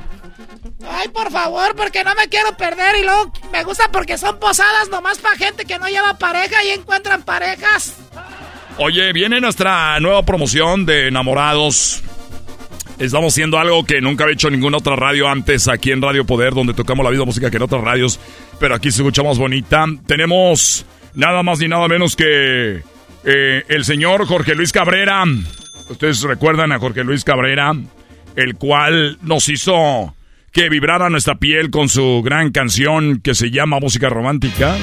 [0.91, 4.89] Ay, por favor, porque no me quiero perder y luego me gusta porque son posadas
[4.91, 7.95] nomás para gente que no lleva pareja y encuentran parejas.
[8.79, 12.03] Oye, viene nuestra nueva promoción de enamorados.
[12.99, 16.55] Estamos haciendo algo que nunca había hecho ninguna otra radio antes aquí en Radio Poder,
[16.55, 18.19] donde tocamos la misma música que en otras radios,
[18.59, 19.85] pero aquí se escucha más bonita.
[20.07, 22.83] Tenemos nada más ni nada menos que
[23.25, 25.25] eh, el señor Jorge Luis Cabrera.
[25.89, 27.75] Ustedes recuerdan a Jorge Luis Cabrera,
[28.37, 30.15] el cual nos hizo
[30.53, 34.77] que vibrara nuestra piel con su gran canción que se llama Música Romántica.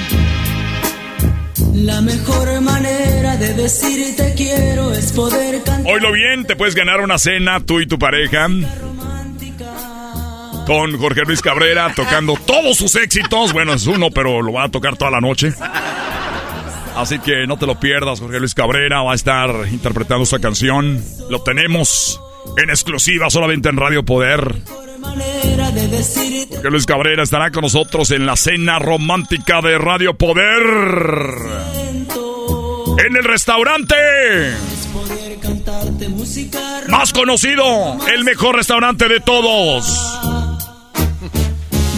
[1.80, 5.94] La mejor manera de decirte quiero es poder cantar.
[5.94, 8.48] Oílo bien, te puedes ganar una cena tú y tu pareja.
[10.66, 13.54] Con Jorge Luis Cabrera tocando todos sus éxitos.
[13.54, 15.54] Bueno, es uno, pero lo va a tocar toda la noche.
[16.98, 21.02] Así que no te lo pierdas, Jorge Luis Cabrera va a estar interpretando esa canción.
[21.30, 22.20] Lo tenemos
[22.58, 24.54] en exclusiva solamente en Radio Poder.
[25.02, 30.62] Jorge Luis Cabrera estará con nosotros en la cena romántica de Radio Poder.
[33.06, 33.96] En el restaurante.
[36.90, 40.20] Más conocido, el mejor restaurante de todos.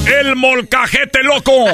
[0.06, 1.66] El Molcajete Loco.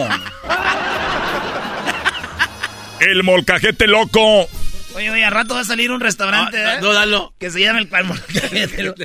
[3.00, 4.48] El Molcajete Loco.
[4.96, 6.80] Oye, oye, a rato va a salir un restaurante, Ah, ¿eh?
[6.82, 7.34] no, dalo.
[7.40, 9.04] Que se llama el Molcajete Loco.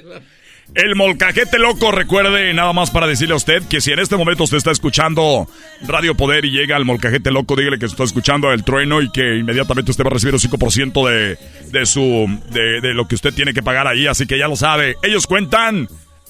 [0.75, 4.45] El molcajete loco, recuerde nada más para decirle a usted que si en este momento
[4.45, 5.47] usted está escuchando
[5.87, 9.37] Radio Poder y llega al molcajete loco, dígale que está escuchando el trueno y que
[9.37, 11.39] inmediatamente usted va a recibir un 5% de,
[11.71, 14.57] de su de, de lo que usted tiene que pagar ahí, así que ya lo
[14.57, 14.97] sabe.
[15.03, 15.89] Ellos cuentan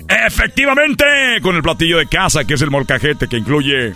[0.08, 1.04] efectivamente
[1.40, 3.92] con el platillo de casa que es el molcajete que incluye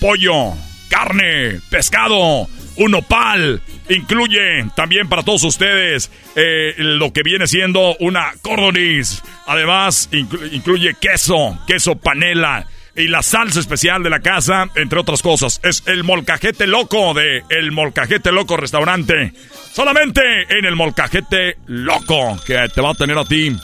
[0.00, 0.54] pollo,
[0.88, 2.48] carne, pescado,
[2.78, 3.62] un opal.
[3.88, 9.22] Incluye también para todos ustedes eh, lo que viene siendo una cordonis.
[9.46, 15.22] Además, inclu- incluye queso, queso panela y la salsa especial de la casa, entre otras
[15.22, 15.60] cosas.
[15.62, 19.32] Es el molcajete loco de El Molcajete Loco Restaurante.
[19.72, 23.56] Solamente en el Molcajete Loco que te va a tener a ti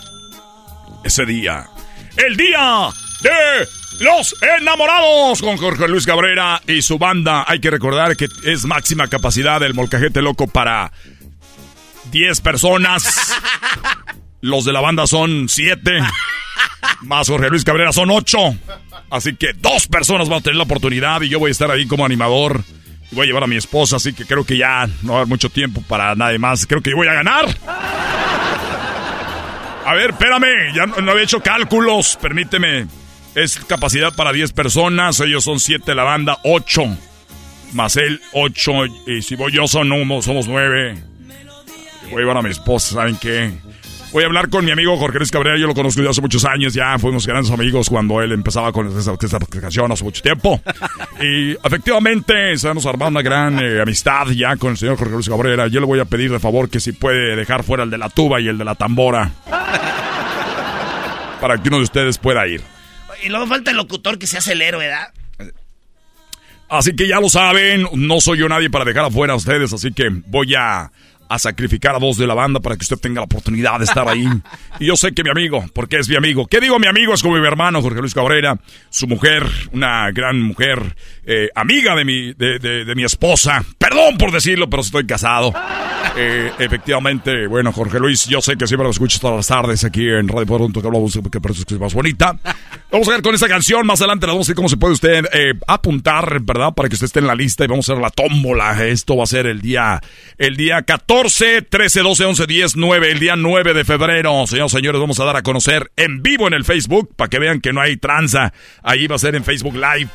[1.05, 1.67] ese día.
[2.17, 2.89] El día
[3.23, 3.69] de
[4.01, 7.45] los enamorados con Jorge Luis Cabrera y su banda.
[7.47, 10.93] Hay que recordar que es máxima capacidad del molcajete loco para
[12.11, 13.05] 10 personas.
[14.41, 15.99] Los de la banda son 7.
[17.03, 18.39] Más Jorge Luis Cabrera son 8.
[19.11, 21.87] Así que dos personas van a tener la oportunidad y yo voy a estar ahí
[21.87, 22.63] como animador.
[23.11, 25.19] Y voy a llevar a mi esposa, así que creo que ya no va a
[25.21, 26.67] haber mucho tiempo para nadie más.
[26.67, 27.47] Creo que yo voy a ganar.
[29.87, 32.87] A ver, espérame, ya no, no había hecho cálculos, permíteme.
[33.35, 36.83] Es capacidad para 10 personas, ellos son 7 la banda, 8.
[37.73, 38.73] Más él, 8.
[39.09, 40.97] Y si voy yo, son, humo, somos 9.
[42.11, 43.53] Voy a mi esposa, ¿saben qué?
[44.13, 46.45] Voy a hablar con mi amigo Jorge Luis Cabrera, yo lo conozco desde hace muchos
[46.45, 50.61] años, ya fuimos grandes amigos cuando él empezaba con esta, esta canción hace mucho tiempo.
[51.21, 55.29] Y efectivamente, se nos armado una gran eh, amistad ya con el señor Jorge Luis
[55.29, 55.67] Cabrera.
[55.67, 58.09] Yo le voy a pedir de favor que si puede dejar fuera el de la
[58.09, 59.33] tuba y el de la tambora.
[61.41, 62.74] Para que uno de ustedes pueda ir.
[63.25, 65.09] Y luego falta el locutor que se hace el héroe, ¿verdad?
[66.69, 69.93] Así que ya lo saben, no soy yo nadie para dejar afuera a ustedes, así
[69.93, 70.91] que voy a
[71.29, 74.09] a sacrificar a dos de la banda para que usted tenga la oportunidad de estar
[74.09, 74.27] ahí.
[74.81, 76.49] Y yo sé que mi amigo, porque es mi amigo.
[76.49, 77.15] ¿Qué digo mi amigo?
[77.15, 78.59] Es como mi hermano Jorge Luis Cabrera,
[78.91, 83.65] su mujer, una gran mujer, eh, amiga de mi, de, de, mi esposa.
[83.79, 85.53] Perdón por decirlo, pero estoy casado.
[86.17, 90.07] Eh, efectivamente, bueno, Jorge Luis, yo sé que siempre lo escuchas todas las tardes aquí
[90.07, 92.39] en Radio Poder, que hablamos que es más bonita.
[92.93, 94.93] Vamos a ver con esta canción, más adelante la vamos a ver cómo se puede
[94.93, 96.73] usted eh, apuntar, ¿verdad?
[96.73, 98.87] Para que usted esté en la lista y vamos a hacer la tómbola.
[98.87, 100.01] Esto va a ser el día,
[100.39, 104.47] el día 14, 13, 12, 11, 10, 9, el día 9 de febrero.
[104.49, 107.61] Señores, señores, vamos a dar a conocer en vivo en el Facebook para que vean
[107.61, 108.53] que no hay tranza.
[108.83, 110.09] Ahí va a ser en Facebook Live.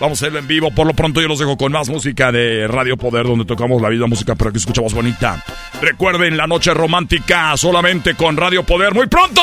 [0.00, 0.74] Vamos a hacerlo en vivo.
[0.74, 3.88] Por lo pronto yo los dejo con más música de Radio Poder, donde tocamos la
[3.90, 5.44] vida música, pero que escuchamos bonita.
[5.80, 8.92] Recuerden la noche romántica solamente con Radio Poder.
[8.92, 9.42] Muy pronto.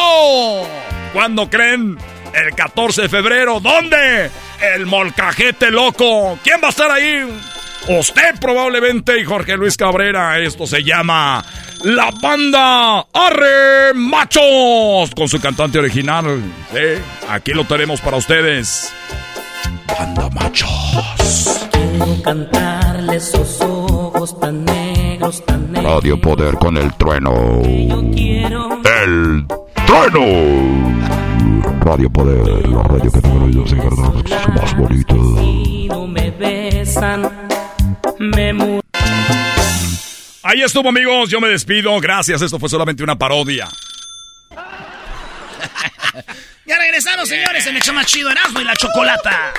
[1.14, 1.98] ¿Cuándo creen?
[2.34, 3.62] El 14 de febrero.
[3.62, 4.30] ¿Dónde?
[4.76, 6.38] El molcajete loco.
[6.44, 7.24] ¿Quién va a estar ahí?
[7.88, 10.40] Usted probablemente y Jorge Luis Cabrera.
[10.40, 11.44] Esto se llama
[11.84, 16.42] La Banda Arre Machos con su cantante original.
[17.30, 18.92] aquí lo tenemos para ustedes.
[19.88, 21.68] Banda Machos.
[21.72, 25.94] Quiero cantarle esos ojos tan negros, tan negros.
[25.94, 27.62] Radio Poder con el trueno.
[27.64, 29.46] El
[29.86, 31.08] trueno.
[31.82, 35.16] Radio Poder, la radio que te oídos en es más bonito.
[37.18, 37.57] no
[38.20, 38.80] me
[40.44, 41.30] Ahí estuvo, amigos.
[41.30, 42.00] Yo me despido.
[42.00, 42.42] Gracias.
[42.42, 43.68] Esto fue solamente una parodia.
[46.66, 49.54] ya regresaron, señores, en el hecho más chido Erasmo y la Chocolata.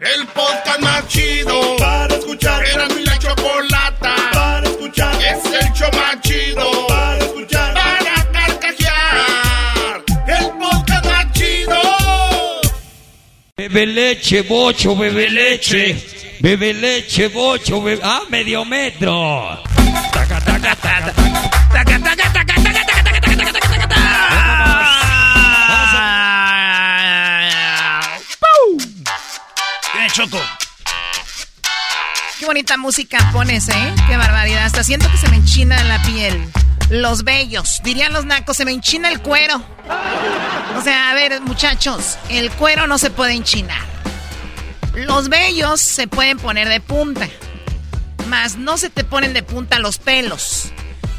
[0.00, 2.64] El podcast más chido para escuchar.
[2.64, 5.14] Erasmo y la Chocolata para escuchar.
[5.16, 7.74] Es el show más chido para escuchar.
[7.74, 10.04] Para carcajear.
[10.28, 11.80] El podcast más chido.
[13.56, 16.17] Bebe leche, bocho, bebe leche.
[16.40, 18.00] Bebe leche, bocho, bebe...
[18.04, 19.60] Ah, medio metro.
[20.12, 21.12] Taca, taca, taca.
[21.72, 22.78] Taca, taca, taca, taca,
[29.92, 30.38] ¿Qué Choco?
[32.38, 33.94] Qué bonita música pones, ¿eh?
[34.08, 34.64] Qué barbaridad.
[34.64, 36.48] Hasta siento que se me enchina la piel.
[36.88, 39.60] Los bellos, dirían los nacos, se me enchina el cuero.
[40.76, 43.98] O sea, a ver, muchachos, el cuero no se puede enchinar.
[45.06, 47.28] Los vellos se pueden poner de punta,
[48.26, 50.72] más no se te ponen de punta los pelos.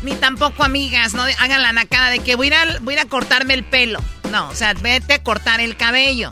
[0.03, 3.06] Ni tampoco, amigas, no hagan la nacada de que voy a, ir a, voy a,
[3.06, 4.01] cortarme el pelo.
[4.31, 6.30] No, o sea, vete a cortar el cabello.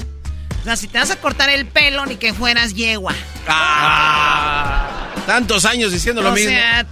[0.61, 3.13] O sea, si te vas a cortar el pelo, ni que fueras yegua.
[3.47, 6.49] Ah, tantos años diciendo lo mismo.
[6.49, 6.85] O sea,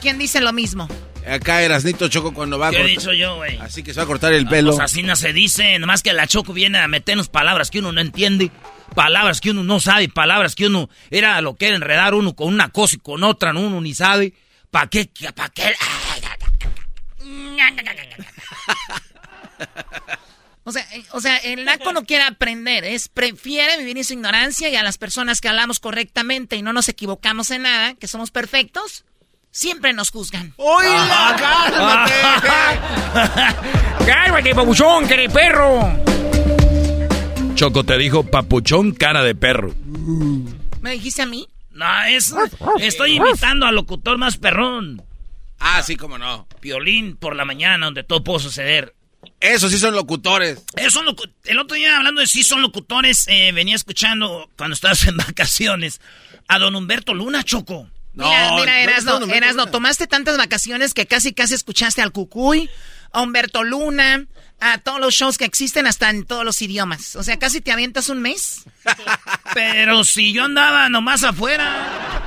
[0.00, 0.88] ¿quién dice lo mismo?
[1.28, 2.86] Acá Erasnito Choco cuando va a cortar.
[2.86, 3.58] ¿Qué he dicho yo, güey?
[3.58, 4.72] Así que se va a cortar el pelo.
[4.72, 5.78] Pues así no se dice.
[5.78, 8.50] Nomás que la Choco viene a meternos palabras que uno no entiende
[8.94, 12.48] palabras que uno no sabe, palabras que uno era lo que era enredar uno con
[12.48, 13.60] una cosa y con otra, ¿no?
[13.60, 14.34] uno ni sabe.
[14.70, 15.10] ¿Para qué?
[15.34, 15.74] ¿Para qué?
[20.64, 24.12] O sea, eh, o sea, el naco no quiere aprender, es prefiere vivir en su
[24.12, 28.06] ignorancia y a las personas que hablamos correctamente y no nos equivocamos en nada, que
[28.06, 29.04] somos perfectos,
[29.50, 30.52] siempre nos juzgan.
[30.58, 31.34] ¡Oíla!
[31.38, 32.12] ¡Cálmate!
[34.06, 36.29] ¡Cálmate, papuchón, que perro!
[37.60, 39.74] Choco te dijo papuchón cara de perro.
[40.80, 41.46] ¿Me dijiste a mí?
[41.72, 42.32] No, es.
[42.80, 45.02] Estoy invitando al locutor más perrón.
[45.58, 46.48] Ah, sí, cómo no.
[46.60, 48.94] Piolín por la mañana, donde todo puede suceder.
[49.40, 50.64] Eso sí son locutores.
[50.74, 51.02] Eso
[51.44, 56.00] el otro día, hablando de sí son locutores, eh, venía escuchando cuando estabas en vacaciones
[56.48, 57.90] a don Humberto Luna, Choco.
[58.14, 62.70] No, mira, mira, Erasno, no, Erasno, tomaste tantas vacaciones que casi casi escuchaste al Cucuy,
[63.12, 64.26] a Humberto Luna,
[64.60, 67.16] a todos los shows que existen hasta en todos los idiomas.
[67.16, 68.64] O sea, casi te avientas un mes.
[69.54, 72.22] Pero si yo andaba nomás afuera,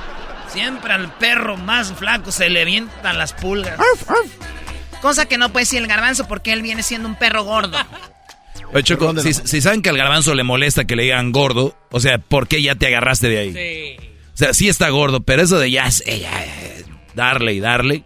[0.52, 3.78] siempre al perro más flaco se le avientan las pulgas.
[5.00, 7.78] Cosa que no puede decir el garbanzo porque él viene siendo un perro gordo.
[8.82, 12.18] Choco, si, si, saben que al garbanzo le molesta que le digan gordo, o sea,
[12.18, 13.52] ¿por qué ya te agarraste de ahí?
[13.52, 14.06] Sí.
[14.34, 16.44] O sea, sí está gordo, pero eso de ya, ya
[17.14, 18.04] darle y darle.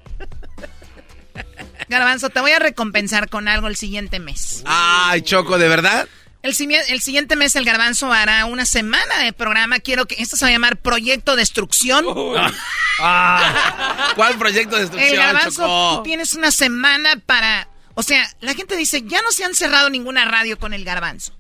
[1.89, 4.63] Garbanzo, te voy a recompensar con algo el siguiente mes.
[4.67, 6.09] Ay, Choco, ¿de verdad?
[6.43, 6.55] El,
[6.89, 9.81] el, siguiente mes el garbanzo hará una semana de programa.
[9.81, 12.05] Quiero que esto se va a llamar Proyecto Destrucción.
[13.01, 14.13] Ah.
[14.17, 15.13] ¿Cuál proyecto de destrucción?
[15.13, 19.45] El garbanzo, tú tienes una semana para O sea, la gente dice, ya no se
[19.45, 21.33] han cerrado ninguna radio con el garbanzo.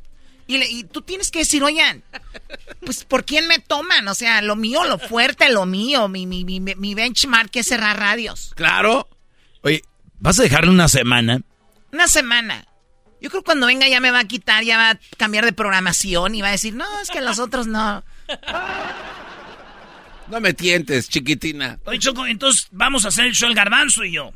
[0.47, 2.05] Y, le- y tú tienes que decir, oigan,
[2.87, 4.07] pues ¿por quién me toman?
[4.07, 7.99] O sea, lo mío, lo fuerte, lo mío, mi, mi, mi, mi benchmark es cerrar
[7.99, 8.53] radios.
[8.55, 9.09] Claro.
[9.62, 9.83] Oye,
[10.20, 11.40] ¿vas a dejarle una semana?
[11.93, 12.65] Una semana.
[13.20, 15.53] Yo creo que cuando venga ya me va a quitar, ya va a cambiar de
[15.53, 18.05] programación y va a decir, no, es que los otros no.
[20.28, 21.78] No me tientes, chiquitina.
[21.86, 24.32] Oye, Choco, entonces vamos a hacer el show el garbanzo y yo.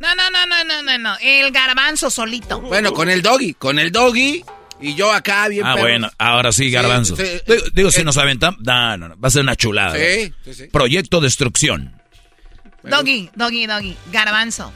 [0.00, 1.16] No, no, no, no, no, no, no.
[1.20, 2.60] El garbanzo solito.
[2.60, 4.44] Bueno, con el doggy, con el doggy
[4.80, 5.90] y yo acá bien Ah, perros.
[5.90, 7.16] bueno, ahora sí, garbanzo.
[7.16, 7.22] sí.
[7.46, 8.60] digo, digo, si nos aventamos...
[8.62, 9.96] No, no, no, va a ser una chulada.
[9.96, 10.64] Sí, sí, sí.
[10.72, 12.00] Proyecto Destrucción.
[12.84, 13.96] Doggy, doggy, doggy.
[14.10, 14.72] Garbanzo.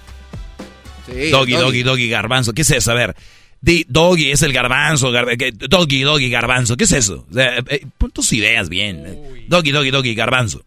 [1.07, 2.53] Sí, doggy, doggy, doggy, garbanzo.
[2.53, 2.91] ¿Qué es eso?
[2.91, 3.17] A ver,
[3.89, 5.11] doggy es el garbanzo.
[5.13, 5.37] gar-
[5.69, 6.77] doggy, doggy, garbanzo.
[6.77, 7.27] ¿Qué es eso?
[7.31, 9.05] O sea, eh, pon tus ideas bien.
[9.07, 9.45] eh.
[9.49, 10.65] Doggy, doggy, doggy, garbanzo.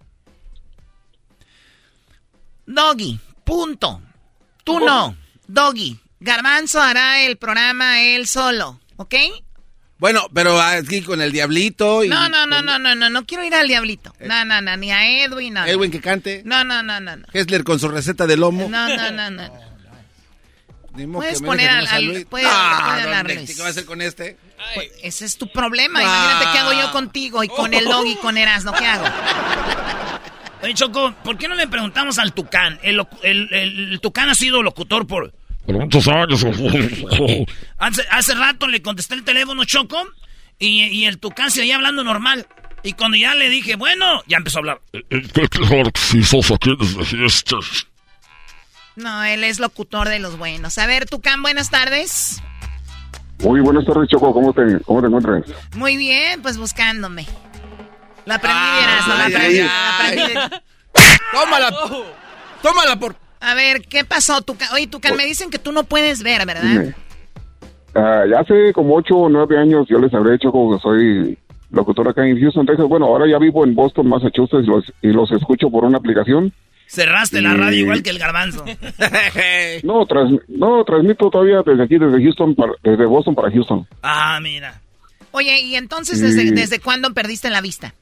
[2.66, 4.02] Doggy, punto.
[4.64, 5.16] Tú no.
[5.48, 5.98] Doggy.
[6.20, 9.16] Garbanzo hará el programa él solo, ¿ok?
[9.98, 12.10] Bueno, pero aquí con el diablito y...
[12.10, 14.14] No, no, no, no, no, no, no quiero ir al diablito.
[14.22, 15.62] No, no, no, ni a Edwin, no.
[15.62, 15.66] no.
[15.68, 16.42] Edwin que cante.
[16.46, 17.26] No, no, no, no, no.
[17.34, 18.68] Hessler con su receta de lomo.
[18.70, 19.69] No, no, no, no.
[21.08, 23.24] Puedes poner dejen al- al- Ah.
[23.56, 24.38] ¿Qué va a hacer con este?
[24.76, 26.00] Pues ese es tu problema.
[26.02, 26.04] Ah.
[26.04, 28.74] Imagínate qué hago yo contigo y con el doggy y con Erasmo.
[28.74, 29.06] ¿Qué hago?
[30.62, 32.80] Oye, Choco, ¿por qué no le preguntamos al Tucán?
[32.84, 35.34] El, el- el- el Tucán ha sido locutor por...
[35.66, 36.44] Por muchos años.
[37.78, 40.06] Hace, hace rato le contesté el teléfono, Choco,
[40.58, 42.46] y, y el Tucán se oía hablando normal.
[42.84, 44.82] Y cuando ya le dije, bueno, ya empezó a hablar.
[44.92, 46.24] Qué claro que
[49.00, 50.78] No, él es locutor de los buenos.
[50.78, 52.42] A ver, Tucán, buenas tardes.
[53.44, 54.34] Muy buenas tardes, Choco.
[54.34, 55.44] ¿Cómo te, cómo te encuentras?
[55.76, 57.26] Muy bien, pues buscándome.
[58.26, 60.34] La aprendí, Ah, Erasmo, la aprendí.
[60.34, 60.62] la
[61.32, 61.72] Tómala.
[62.62, 63.16] Tómala por...
[63.40, 64.68] A ver, ¿qué pasó, Tucán?
[64.74, 66.64] Oye, Tucán, me dicen que tú no puedes ver, ¿verdad?
[66.64, 66.94] Dime.
[67.96, 71.38] Ah, ya hace como ocho o nueve años yo les habré hecho como que soy
[71.72, 72.86] locutor acá en Houston, Texas.
[72.88, 76.52] Bueno, ahora ya vivo en Boston, Massachusetts y los, y los escucho por una aplicación.
[76.92, 78.66] Cerraste la radio igual que el garbanzo.
[79.84, 83.86] No, trans- no transmito todavía desde aquí, desde Houston, para- desde Boston para Houston.
[84.02, 84.82] Ah, mira.
[85.32, 87.94] Oye, ¿y entonces desde, Y- desde cuándo perdiste la vista?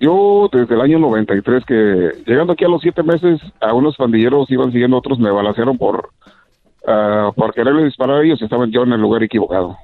[0.00, 4.50] Yo desde el año 93 que llegando aquí a los siete meses a unos pandilleros
[4.50, 6.08] iban siguiendo otros me balancearon por
[6.86, 9.76] ah, por quererle disparar a ellos y estaban yo en el lugar equivocado.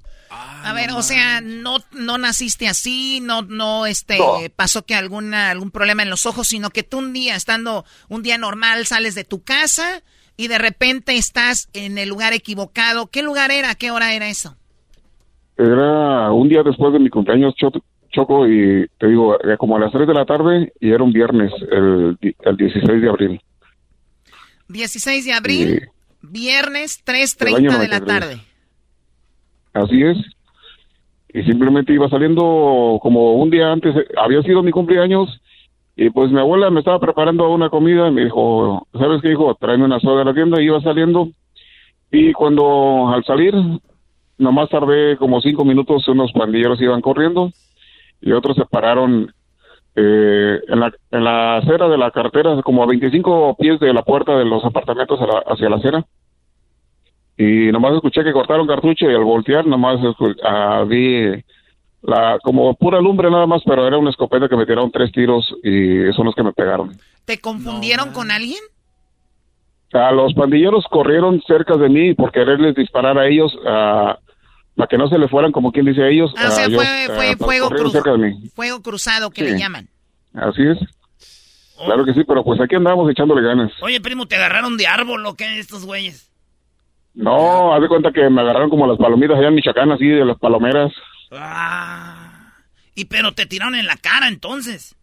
[0.65, 4.39] A ver, o sea, no, no naciste así, no, no, este, No.
[4.57, 8.23] pasó que alguna, algún problema en los ojos, sino que tú un día, estando un
[8.23, 10.03] día normal, sales de tu casa
[10.37, 13.07] y de repente estás en el lugar equivocado.
[13.07, 13.75] ¿Qué lugar era?
[13.77, 14.57] ¿Qué hora era eso?
[15.57, 17.71] Era un día después de mi cumpleaños Cho-
[18.13, 21.53] Choco y te digo, como a las 3 de la tarde y era un viernes,
[21.71, 23.41] el, el 16 de abril.
[24.69, 25.89] 16 de abril,
[26.23, 28.07] viernes, Del 3.30 año de la 93.
[28.07, 28.43] tarde.
[29.83, 30.17] Así es.
[31.29, 35.41] Y simplemente iba saliendo como un día antes, eh, había sido mi cumpleaños
[35.95, 39.55] y pues mi abuela me estaba preparando una comida y me dijo, ¿sabes qué hijo?
[39.55, 41.29] Tráeme una soda a la tienda y iba saliendo
[42.11, 43.55] y cuando al salir,
[44.39, 47.51] nomás tardé como cinco minutos, unos pandilleros iban corriendo
[48.21, 49.31] y otros se pararon
[49.95, 54.03] eh, en, la, en la acera de la carretera, como a 25 pies de la
[54.03, 56.05] puerta de los apartamentos la- hacia la acera.
[57.39, 61.43] Y nomás escuché que cortaron cartucho y al voltear nomás escu- ah, vi
[62.03, 65.55] la, como pura lumbre nada más, pero era una escopeta que me tiraron tres tiros
[65.63, 66.97] y son los que me pegaron.
[67.25, 68.61] ¿Te confundieron con alguien?
[69.93, 74.19] A los pandilleros corrieron cerca de mí por quererles disparar a ellos, ah,
[74.75, 76.33] para que no se le fueran como quien dice a ellos.
[76.37, 78.49] Ah, o sea, ah, fue- ellos, fue ah, fuego corrieron cruz- cerca de mí.
[78.55, 79.51] Fuego cruzado que Sí.
[79.53, 79.89] le llaman.
[80.35, 80.79] Así es.
[81.85, 83.71] Claro que sí, pero pues aquí andamos echándole ganas.
[83.83, 86.26] Oye, primo, ¿te agarraron de árbol o qué estos güeyes?
[87.17, 90.25] No, haz de cuenta que me agarraron como las palomitas allá en Michoacán, así de
[90.25, 90.93] las palomeras.
[91.33, 92.53] Ah.
[92.95, 94.95] Y pero te tiraron en la cara entonces.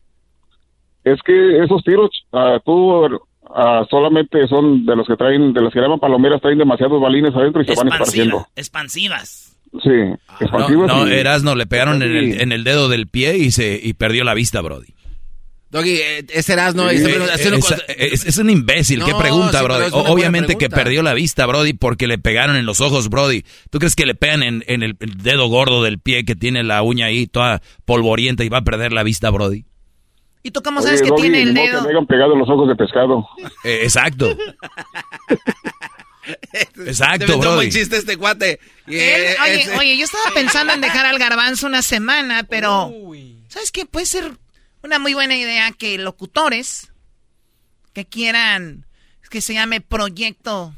[1.03, 3.19] Es que esos tiros, ah, tú
[3.53, 7.35] ah, solamente son de los que traen, de los que llaman palomeras, traen demasiados balines
[7.35, 8.47] adentro y se van esparciendo.
[8.55, 9.57] Expansivas.
[9.83, 10.87] Sí, No, expansivas.
[10.87, 13.93] no, y- Erasno, le pegaron en el, en el dedo del pie y se y
[13.93, 14.93] perdió la vista, Brody.
[15.73, 16.87] Doggy, eh, ese Erasno...
[16.89, 19.85] Eh, eh, es, es- es un imbécil, ¿qué pregunta, sí, Brody?
[19.87, 23.43] es Obviamente que perdió la vista, Brody, porque le pegaron en los ojos, Brody.
[23.71, 26.63] ¿Tú crees que le pegan en, en el, el dedo gordo del pie que tiene
[26.63, 29.65] la uña ahí toda polvorienta y va a perder la vista, Brody?
[30.43, 31.79] ¿Y tú cómo Oye, sabes que Doggy, tiene el dedo?
[31.79, 33.27] Que me hayan pegado los ojos de pescado.
[33.63, 34.37] Eh, exacto.
[36.85, 37.55] Exacto, Brody.
[37.55, 38.59] buen chiste este cuate.
[38.87, 42.93] Él- oye, oye, yo estaba pensando en dejar al garbanzo una semana, pero
[43.49, 43.85] ¿sabes qué?
[43.85, 44.31] Puede ser
[44.83, 46.91] una muy buena idea que locutores
[47.93, 48.85] que quieran
[49.29, 50.73] que se llame proyecto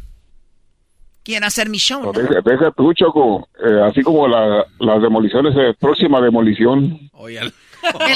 [1.23, 2.01] quiero hacer mi show.
[2.03, 3.49] No, deja, deja tú, Choco.
[3.59, 7.09] Eh, así como la, las demoliciones, eh, próxima demolición.
[7.27, 7.51] El,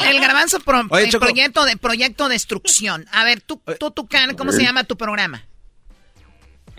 [0.08, 3.06] el garbanzo pro- el proyecto de proyecto destrucción.
[3.12, 5.44] A ver, tú, tú, Tucán, ¿cómo se llama tu programa?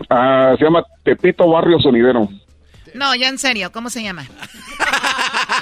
[0.09, 2.27] Ah, se llama Tepito Barrio Sonidero.
[2.95, 4.25] No, ya en serio, ¿cómo se llama?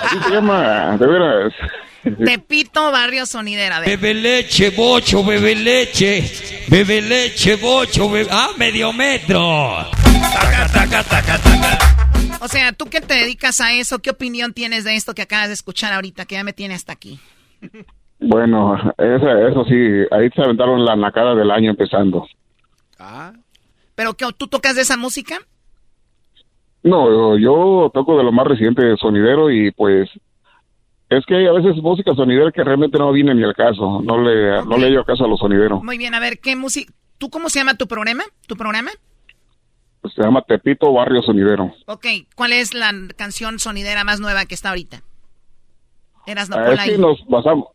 [0.01, 1.53] Así se llama, de veras.
[2.03, 3.79] Tepito Barrio Sonidera.
[3.81, 6.23] Bebe leche, bocho, bebe leche.
[6.67, 8.29] Bebe leche, bocho, bebe...
[8.31, 9.85] Ah, medio metro.
[10.33, 11.99] Taca, taca, taca, taca.
[12.41, 13.99] O sea, ¿tú qué te dedicas a eso?
[13.99, 16.93] ¿Qué opinión tienes de esto que acabas de escuchar ahorita, que ya me tiene hasta
[16.93, 17.19] aquí?
[18.19, 19.75] Bueno, eso sí,
[20.11, 22.27] ahí se aventaron la nacada del año empezando.
[23.95, 25.37] ¿Pero qué, tú tocas de esa música?
[26.83, 30.09] No, yo toco de lo más reciente, sonidero, y pues
[31.09, 34.01] es que hay a veces música sonidera que realmente no viene ni al caso.
[34.03, 35.83] No le, no le hallo caso a los sonideros.
[35.83, 36.91] Muy bien, a ver, ¿qué música?
[37.17, 38.23] ¿Tú cómo se llama tu programa?
[38.47, 38.91] ¿Tu programa?
[40.15, 41.73] Se llama Tepito Barrio Sonidero.
[41.85, 42.05] Ok,
[42.35, 45.01] ¿cuál es la canción sonidera más nueva que está ahorita?
[46.25, 47.69] Eras no Ah, es que nos basamos,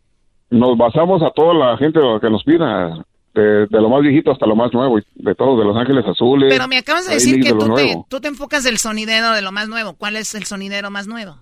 [0.48, 3.04] nos basamos a toda la gente que nos pida,
[3.34, 6.50] de, de lo más viejito hasta lo más nuevo, de todos, de Los Ángeles Azules.
[6.50, 9.42] Pero me acabas de decir de que tú te, tú te enfocas del sonidero de
[9.42, 9.94] lo más nuevo.
[9.94, 11.36] ¿Cuál es el sonidero más nuevo?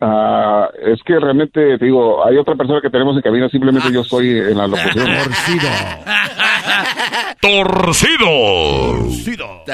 [0.00, 4.02] Ah, es que realmente, te digo, hay otra persona que tenemos en cabina, simplemente yo
[4.02, 5.08] estoy en la locución.
[7.40, 8.28] ¡Torcido!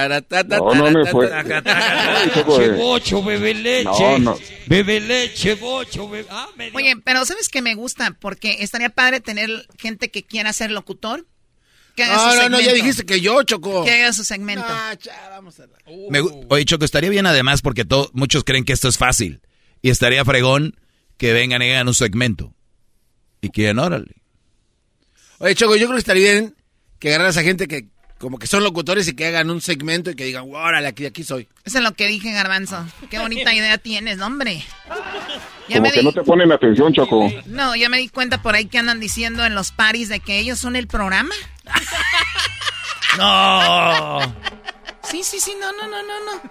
[0.58, 1.30] No, no me fue.
[1.30, 3.84] Leche, bocho, bebe leche.
[3.84, 4.38] No, no.
[4.66, 6.26] Bebe leche, bocho, bebe...
[6.30, 6.48] Ah.
[6.72, 8.16] Oye, pero ¿sabes qué me gusta?
[8.18, 11.26] Porque estaría padre tener gente que quiera ser locutor.
[11.96, 13.84] Que haga No, su no, no, ya dijiste que yo, Choco.
[13.84, 14.64] Que haga su segmento.
[16.10, 19.40] Me gu- Oye, Choco, estaría bien además porque muchos creen que esto es fácil.
[19.84, 20.74] Y estaría fregón
[21.18, 22.54] que vengan y hagan un segmento.
[23.42, 24.14] Y que órale.
[25.36, 26.56] Oye, Choco, yo creo que estaría bien
[26.98, 30.14] que agarraras a gente que como que son locutores y que hagan un segmento y
[30.14, 31.46] que digan, órale, aquí, aquí soy.
[31.66, 32.82] Eso es lo que dije, Garbanzo.
[33.10, 34.64] Qué bonita idea tienes, hombre.
[35.68, 37.30] Ya Como me que di- no te ponen atención, Choco.
[37.44, 40.38] No, ya me di cuenta por ahí que andan diciendo en los paris de que
[40.38, 41.34] ellos son el programa.
[43.18, 44.20] No.
[45.04, 46.50] Sí, sí, sí, no, no, no, no, no.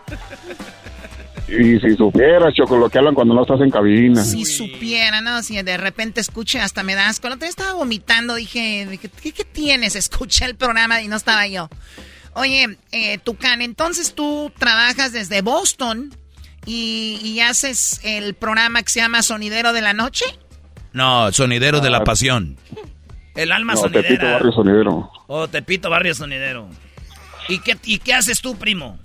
[1.48, 4.24] Y si supieras, Choco, lo que hablan cuando no estás en cabina.
[4.24, 5.44] Si supiera, ¿no?
[5.44, 7.28] Si de repente escuche, hasta me da asco.
[7.28, 9.95] El otro día estaba vomitando, dije, dije, ¿qué, qué tienes?
[9.95, 11.70] Escuché el programa y no estaba yo.
[12.34, 16.15] Oye, eh, Tucán, entonces tú trabajas desde Boston
[16.65, 20.26] y, y haces el programa que se llama Sonidero de la Noche.
[20.94, 22.56] No, sonidero de la pasión.
[23.36, 24.32] El alma No, Tepito sonidera.
[24.34, 25.11] Barrio Sonidero.
[25.28, 26.70] Oh, Tepito Barrio Sonidero.
[27.49, 28.98] ¿Y qué, ¿Y qué haces tú, primo?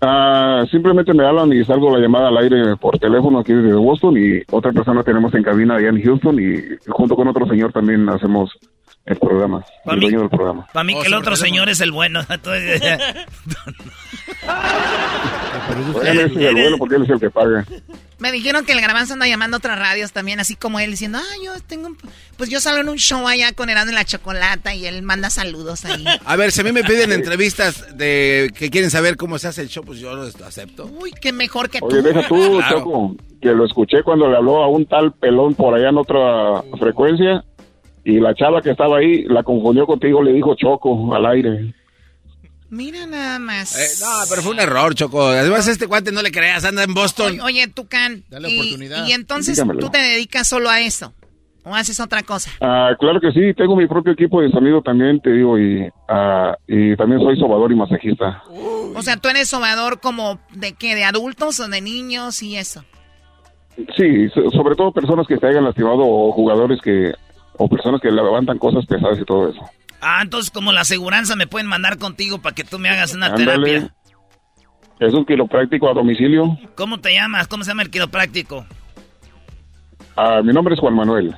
[0.00, 4.16] Ah, simplemente me hablan y salgo la llamada al aire por teléfono aquí desde Boston
[4.16, 6.56] y otra persona tenemos en cabina allá en Houston y
[6.88, 8.56] junto con otro señor también hacemos
[9.12, 10.66] el programa, Pa' el mí- dueño del programa.
[10.72, 12.20] Para mí Oh, que el otro señor es el bueno.
[16.04, 17.64] Él es el bueno porque él es el que paga.
[18.18, 21.18] Me dijeron que el garbanzo anda llamando a otras radios también, así como él, diciendo,
[21.20, 21.98] ah, yo tengo un...
[22.36, 25.30] Pues yo salgo en un show allá con Herando en la Chocolata y él manda
[25.30, 26.04] saludos ahí.
[26.24, 29.62] A ver, si a mí me piden entrevistas de que quieren saber cómo se hace
[29.62, 30.86] el show, pues yo lo acepto.
[31.00, 32.08] Uy, qué mejor que Oye, tú.
[32.08, 32.78] deja tú, Claro.
[32.78, 36.62] Choco, que lo escuché cuando le habló a un tal pelón por allá en otra
[36.78, 37.44] frecuencia
[38.10, 41.74] y la chava que estaba ahí la confundió contigo, le dijo Choco al aire.
[42.70, 43.76] Mira nada más.
[43.78, 45.26] Eh, no, pero fue un error, Choco.
[45.28, 47.32] Además, este cuate no le creas, anda en Boston.
[47.32, 48.24] Oye, oye, Tucán.
[48.28, 49.06] Dale y, oportunidad.
[49.06, 49.80] y entonces Dígamelo.
[49.80, 51.12] tú te dedicas solo a eso.
[51.64, 52.50] ¿O haces otra cosa?
[52.62, 56.56] Ah, claro que sí, tengo mi propio equipo de sonido también, te digo, y, ah,
[56.66, 58.42] y también soy sobador y masajista.
[58.48, 62.84] O sea, tú eres sobador como de qué, de adultos o de niños y eso.
[63.96, 67.12] Sí, so- sobre todo personas que se hayan lastimado o jugadores que
[67.58, 69.60] o personas que levantan cosas pesadas y todo eso.
[70.00, 73.26] Ah, entonces como la aseguranza me pueden mandar contigo para que tú me hagas una
[73.26, 73.44] Ándale.
[73.66, 73.94] terapia.
[75.00, 76.58] Es un quiropráctico a domicilio.
[76.74, 77.46] ¿Cómo te llamas?
[77.46, 78.66] ¿Cómo se llama el quiropráctico?
[80.16, 81.34] Ah, mi nombre es Juan Manuel.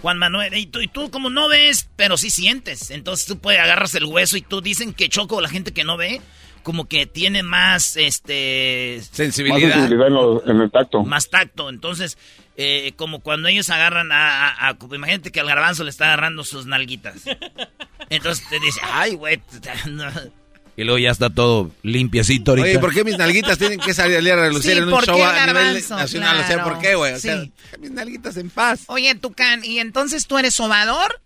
[0.00, 2.90] Juan Manuel, y tú, y tú como no ves, pero sí sientes.
[2.90, 5.96] Entonces tú puedes agarras el hueso y tú dicen que Choco, la gente que no
[5.96, 6.20] ve,
[6.62, 8.96] como que tiene más, este...
[8.98, 11.02] Más sensibilidad en, lo- en el tacto.
[11.02, 11.68] Más tacto.
[11.68, 12.18] Entonces,
[12.56, 16.44] eh, como cuando ellos agarran a, a- a- Imagínate que al garbanzo le está agarrando
[16.44, 17.22] sus nalguitas.
[18.10, 19.40] Entonces te dice, ay, güey.
[19.90, 20.10] no".
[20.76, 22.68] Y luego ya está todo limpiecito ahorita.
[22.68, 25.16] Oye, ¿por qué mis nalguitas tienen que salir a relucir Sí, en un ¿por show
[25.16, 25.96] qué, a nivel Garbanzo?
[25.96, 26.38] nacional?
[26.38, 26.62] O sea.
[26.62, 27.14] ¿por qué, güey?
[27.14, 27.44] O sea,
[27.80, 28.84] mis nalguitas en paz.
[28.86, 31.20] Oye, Tucán, y entonces tú eres sobador,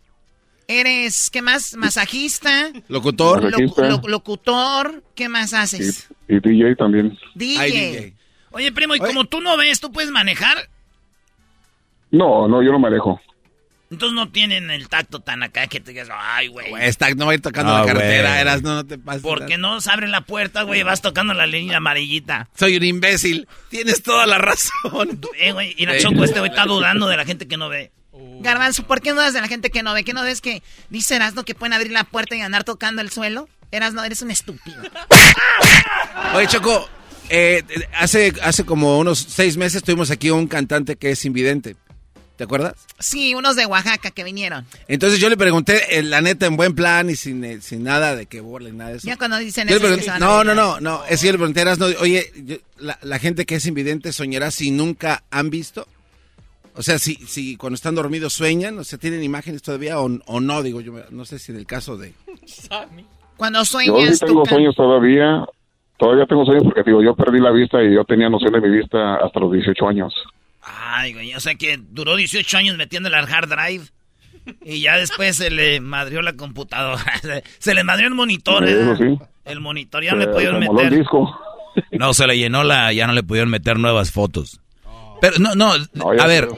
[0.81, 1.75] eres, ¿qué más?
[1.77, 3.43] Masajista, Locutor.
[3.45, 3.89] lo- Masajista.
[3.89, 6.09] lo- locutor, ¿qué más haces?
[6.29, 7.19] Y DJ también.
[7.35, 8.15] DJ.
[8.51, 10.69] Oye, primo, y como tú no ves, ¿tú puedes manejar?
[12.11, 13.21] No, no, yo no me alejo.
[13.91, 16.67] Entonces no tienen el tacto tan acá que te digas, ay, güey.
[16.81, 18.41] Está, no va a ir tocando No, la cartera, güey.
[18.41, 19.21] eras, no, no te pases.
[19.23, 22.49] Porque no se abre la puerta, güey, vas tocando la línea amarillita.
[22.57, 23.47] Soy un imbécil.
[23.69, 25.21] Tienes toda la razón.
[25.39, 25.99] Eh, güey, y la.
[25.99, 27.91] Choco este güey está dudando de la gente que no ve.
[28.43, 30.05] Garbanzo, ¿por qué no das de la gente que no ve?
[30.05, 33.11] ¿Qué no ves que dice Erasno que pueden abrir la puerta y andar tocando el
[33.11, 33.49] suelo?
[33.71, 34.83] Erasno, eres un estúpido.
[36.35, 36.89] Oye, Choco,
[37.29, 37.63] eh,
[37.99, 41.77] hace, hace como unos seis meses tuvimos aquí un cantante que es invidente.
[42.37, 42.75] ¿Te acuerdas?
[42.99, 44.67] Sí, unos de Oaxaca que vinieron.
[44.89, 48.17] Entonces yo le pregunté, eh, la neta, en buen plan y sin, eh, sin nada
[48.17, 49.07] de que burlen, nada de eso.
[49.07, 51.61] Ya cuando dicen Yo eso pregunté- no, no, no, no, es que yo le pregunté,
[51.61, 55.87] Erasno, oye, yo- la, la gente que es invidente soñará si nunca han visto.
[56.75, 60.41] O sea, si, si cuando están dormidos sueñan, o sea, tienen imágenes todavía o, o
[60.41, 62.15] no, digo yo, no sé si en el caso de...
[63.37, 65.45] Cuando Yo sueñas, sí tengo sueños todavía.
[65.99, 68.77] Todavía tengo sueños porque, digo, yo perdí la vista y yo tenía noción de mi
[68.77, 70.15] vista hasta los 18 años.
[70.63, 73.85] Ay, güey, o sea que duró 18 años metiéndole al hard drive.
[74.65, 77.05] Y ya después se le madrió la computadora.
[77.59, 78.65] se le madrió el monitor.
[78.65, 79.19] Eso sí.
[79.45, 80.99] El monitor ya no le pudieron moló el meter.
[80.99, 81.39] disco.
[81.93, 84.61] No, se le llenó la, ya no le pudieron meter nuevas fotos.
[85.23, 85.71] Pero no, no,
[86.19, 86.49] a ver,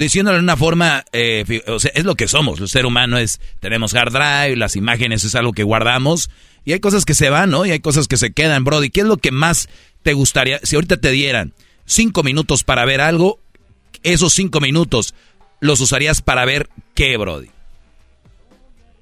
[0.00, 2.60] diciéndolo de una forma, eh, o sea, es lo que somos.
[2.60, 6.28] El ser humano es, tenemos hard drive, las imágenes es algo que guardamos
[6.64, 7.64] y hay cosas que se van, ¿no?
[7.64, 8.90] Y hay cosas que se quedan, Brody.
[8.90, 9.68] ¿Qué es lo que más
[10.02, 10.58] te gustaría?
[10.64, 11.52] Si ahorita te dieran
[11.84, 13.38] cinco minutos para ver algo,
[14.02, 15.14] esos cinco minutos
[15.60, 17.50] los usarías para ver qué, Brody.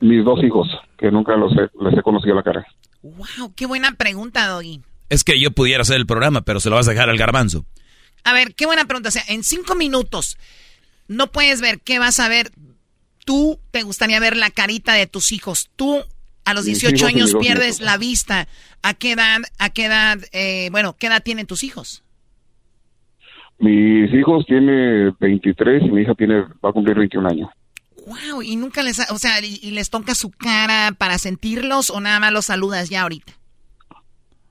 [0.01, 0.69] Mis dos hijos,
[0.99, 2.67] que nunca los he, les he conocido la cara.
[3.01, 4.83] Wow, qué buena pregunta, Doggy.
[5.09, 7.65] Es que yo pudiera hacer el programa, pero se lo vas a dejar al garbanzo.
[8.27, 9.09] A ver, qué buena pregunta.
[9.09, 10.37] O sea, en cinco minutos
[11.07, 12.51] no puedes ver qué vas a ver.
[13.25, 15.71] Tú te gustaría ver la carita de tus hijos.
[15.77, 16.03] Tú
[16.45, 18.49] a los Mis 18 hijos y mis años pierdes la vista.
[18.83, 22.03] ¿A qué edad, a qué edad, eh, bueno, qué edad tienen tus hijos?
[23.61, 27.51] Mis hijos tiene 23 y mi hija tiene va a cumplir 21 años.
[28.07, 32.01] Wow, y nunca les, o sea, y, y les toca su cara para sentirlos o
[32.01, 33.35] nada más los saludas ya ahorita.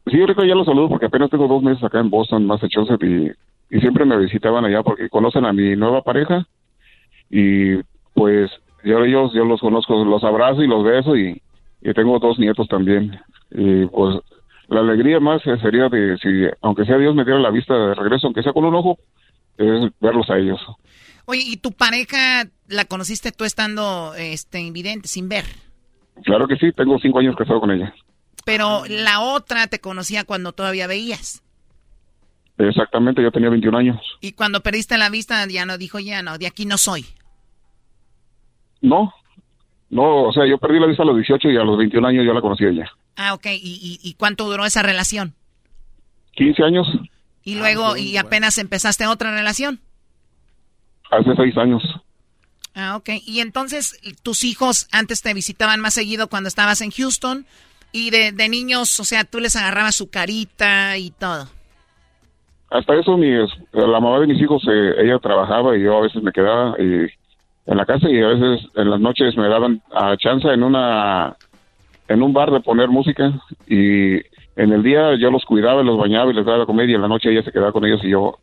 [0.08, 3.32] Sí, ahorita ya los saludo porque apenas tengo dos meses acá en Boston, Massachusetts, y,
[3.70, 6.48] y siempre me visitaban allá porque conocen a mi nueva pareja
[7.30, 7.78] y
[8.14, 8.52] pues
[8.84, 11.42] yo ellos, yo los conozco, los abrazo y los beso y,
[11.82, 13.20] y tengo dos nietos también.
[13.52, 14.18] Y pues
[14.68, 16.30] la alegría más sería de si,
[16.62, 18.98] aunque sea Dios me diera la vista de regreso, aunque sea con un ojo,
[19.58, 20.60] es verlos a ellos.
[21.26, 25.46] Oye, ¿y tu pareja la conociste tú estando este, invidente, sin ver?
[26.24, 27.94] Claro que sí, tengo cinco años casado con ella.
[28.46, 31.44] Pero la otra te conocía cuando todavía veías.
[32.58, 33.98] Exactamente, yo tenía 21 años.
[34.22, 37.06] Y cuando perdiste la vista ya no dijo, ya no, de aquí no soy.
[38.82, 39.14] No,
[39.90, 42.26] no, o sea, yo perdí la vista a los 18 y a los 21 años
[42.26, 42.92] yo la conocí a ella.
[43.18, 43.46] Ah, ok.
[43.48, 45.34] ¿Y, y, y cuánto duró esa relación?
[46.34, 46.88] 15 años,
[47.44, 49.80] Y luego, y apenas empezaste otra relación.
[51.12, 51.82] hace seis años.
[52.74, 53.10] Ah, ok.
[53.26, 57.46] Y entonces, tus hijos antes te visitaban más seguido cuando estabas en Houston.
[57.94, 61.48] Y de, de niños, o sea, tú les agarrabas su carita y todo.
[62.70, 63.32] Hasta eso, mi,
[63.74, 67.08] la mamá de mis hijos, eh, ella trabajaba y yo a veces me quedaba y,
[67.66, 71.36] en la casa y a veces en las noches me daban a chance en una
[72.08, 73.34] en un bar de poner música
[73.68, 74.16] y
[74.56, 77.08] en el día yo los cuidaba, los bañaba y les daba comer y en la
[77.08, 78.38] noche ella se quedaba con ellos y yo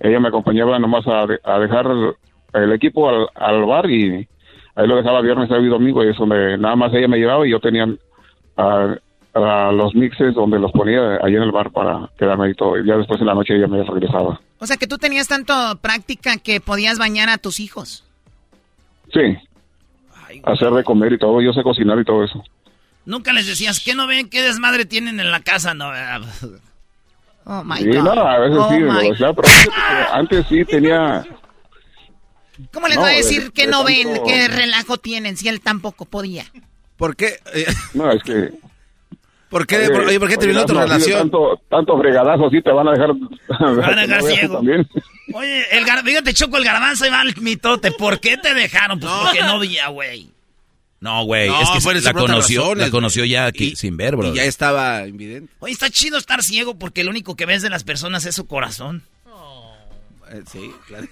[0.00, 1.86] ella me acompañaba nomás a, a dejar
[2.52, 4.28] el equipo al, al bar y
[4.76, 7.44] ahí lo dejaba viernes, sábado y domingo y eso me, nada más ella me llevaba
[7.46, 7.88] y yo tenía
[8.56, 8.96] a,
[9.44, 12.86] a los mixes donde los ponía ahí en el bar para quedarme ahí todo y
[12.86, 14.40] ya después en la noche ella me regresaba.
[14.58, 18.04] O sea, que tú tenías tanto práctica que podías bañar a tus hijos.
[19.12, 19.36] Sí.
[20.44, 22.42] Hacer de comer y todo, yo sé cocinar y todo eso.
[23.06, 24.28] Nunca les decías, ¿qué no ven?
[24.28, 25.72] ¿Qué desmadre tienen en la casa?
[25.74, 26.20] No, ¿verdad?
[27.44, 28.02] Oh, my Sí, God.
[28.04, 31.24] no, a veces Oh, sí, my- o sea, pero fíjate que antes sí tenía...
[32.72, 34.08] ¿Cómo les No, va a de- decir que de no ven?
[34.26, 36.44] ¿Qué relajo tienen si él tampoco podía?
[36.96, 37.36] ¿Por qué?
[37.54, 38.52] Eh, No, es que...
[39.50, 41.18] ¿Por qué, por- oye, ¿por qué terminó tu no, relación?
[41.20, 43.10] Tanto, tanto fregadazo así te van a dejar...
[43.14, 44.54] van a dejar no ciego.
[44.56, 44.88] También.
[45.34, 46.02] Oye, el gar...
[46.04, 47.92] fíjate, Choco, el garbanzo y va el mitote.
[47.92, 49.00] ¿Por qué te dejaron?
[49.00, 50.30] Pues porque no veía, güey.
[51.00, 54.16] No, güey, No, es que fueron la conoció, razones, la conoció ya aquí, sin ver,
[54.16, 54.32] bro.
[54.32, 55.52] Y ya estaba invidente.
[55.60, 58.46] Oye, está chido estar ciego porque lo único que ves de las personas es su
[58.48, 59.04] corazón.
[60.30, 61.06] Eh, sí, claro.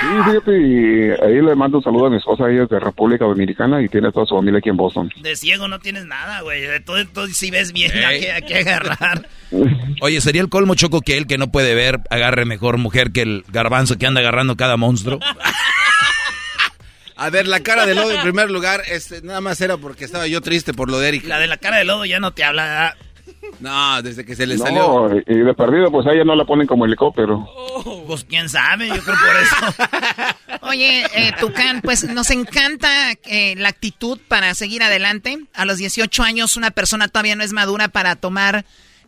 [0.00, 3.24] Sí, fíjate, y ahí le mando un saludo a mi esposa, ella es de República
[3.24, 5.10] Dominicana y tiene toda su familia aquí en Boston.
[5.20, 6.62] De ciego no tienes nada, güey.
[6.84, 8.26] Todo, todo si ves bien, Ey.
[8.26, 9.28] hay que, agarrar.
[10.00, 13.22] Oye, sería el colmo choco que él que no puede ver agarre mejor mujer que
[13.22, 15.20] el garbanzo que anda agarrando cada monstruo.
[17.16, 20.26] A ver, la cara de lodo en primer lugar, este, nada más era porque estaba
[20.26, 21.28] yo triste por lo de Erika.
[21.28, 22.96] La de la cara de lodo ya no te habla.
[23.60, 25.08] No, desde que se le salió.
[25.08, 27.48] No, y de perdido, pues a ella no la ponen como helicóptero.
[28.06, 30.58] Pues quién sabe, yo creo por eso.
[30.68, 35.38] Oye, eh, Tucán, pues nos encanta eh, la actitud para seguir adelante.
[35.54, 38.64] A los 18 años una persona todavía no es madura para tomar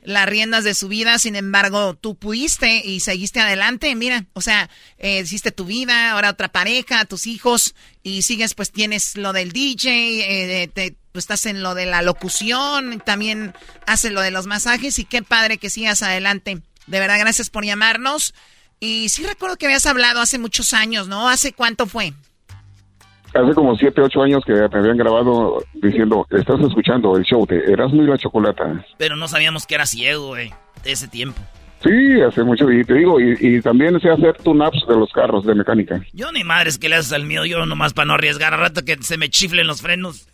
[0.06, 4.70] las riendas de su vida, sin embargo, tú pudiste y seguiste adelante, mira, o sea,
[4.98, 7.74] eh, hiciste tu vida, ahora otra pareja, tus hijos,
[8.04, 12.02] y sigues, pues tienes lo del DJ, eh, te, pues, estás en lo de la
[12.02, 13.52] locución, también
[13.84, 16.62] haces lo de los masajes, y qué padre que sigas adelante.
[16.86, 18.32] De verdad, gracias por llamarnos.
[18.78, 21.28] Y sí recuerdo que habías hablado hace muchos años, ¿no?
[21.28, 22.12] ¿Hace cuánto fue?
[23.34, 27.58] Hace como siete, ocho años que me habían grabado diciendo, estás escuchando el show de
[27.70, 28.84] Erasmo y la Chocolata.
[28.98, 30.52] Pero no sabíamos que era ciego, güey,
[30.84, 31.40] de ese tiempo.
[31.82, 35.54] Sí, hace mucho, y te digo, y, también sé hacer tune-ups de los carros de
[35.54, 36.00] mecánica.
[36.12, 38.84] Yo ni madres que le haces al mío, yo nomás para no arriesgar a rato
[38.84, 40.26] que se me chiflen los frenos.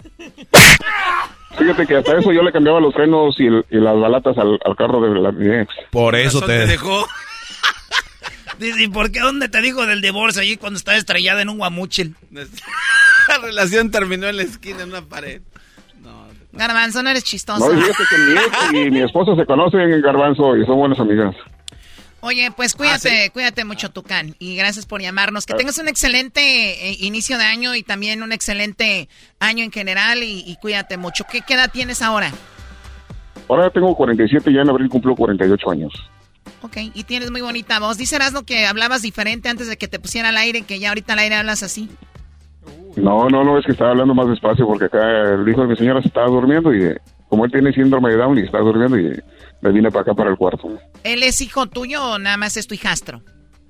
[1.58, 5.20] Fíjate que hasta eso yo le cambiaba los frenos y, las balatas al, carro de
[5.20, 5.74] la, mi ex.
[5.90, 6.46] Por eso te...
[6.46, 7.06] te dejó.
[8.62, 12.16] ¿Y por qué dónde te dijo del divorcio allí cuando estaba estrellada en un guamuchil?
[12.30, 15.42] la relación terminó en la esquina, en una pared.
[16.02, 17.72] No, Garbanzo, no eres chistoso.
[17.72, 20.98] No, fíjate que mi ex y mi esposo se conocen en Garbanzo y son buenas
[21.00, 21.34] amigas.
[22.24, 24.36] Oye, pues cuídate, ah, cuídate mucho, Tucán.
[24.38, 25.44] Y gracias por llamarnos.
[25.44, 25.56] Que ah.
[25.56, 29.08] tengas un excelente eh, inicio de año y también un excelente
[29.40, 31.24] año en general y, cuídate mucho.
[31.30, 32.30] ¿Qué, ¿Qué edad tienes ahora?
[33.48, 35.92] Ahora tengo 47 y ya en abril cumplo 48 años.
[36.62, 37.98] Ok, y tienes muy bonita voz.
[37.98, 41.14] Dice Erasmo que hablabas diferente antes de que te pusiera al aire, que ya ahorita
[41.14, 41.88] al aire hablas así.
[42.96, 45.76] No, no, no, es que estaba hablando más despacio porque acá el hijo de mi
[45.76, 46.94] señora se estaba durmiendo y
[47.28, 49.18] como él tiene síndrome de Down y está durmiendo y
[49.62, 50.68] me vine para acá para el cuarto.
[51.02, 53.22] ¿Él es hijo tuyo o nada más es tu hijastro?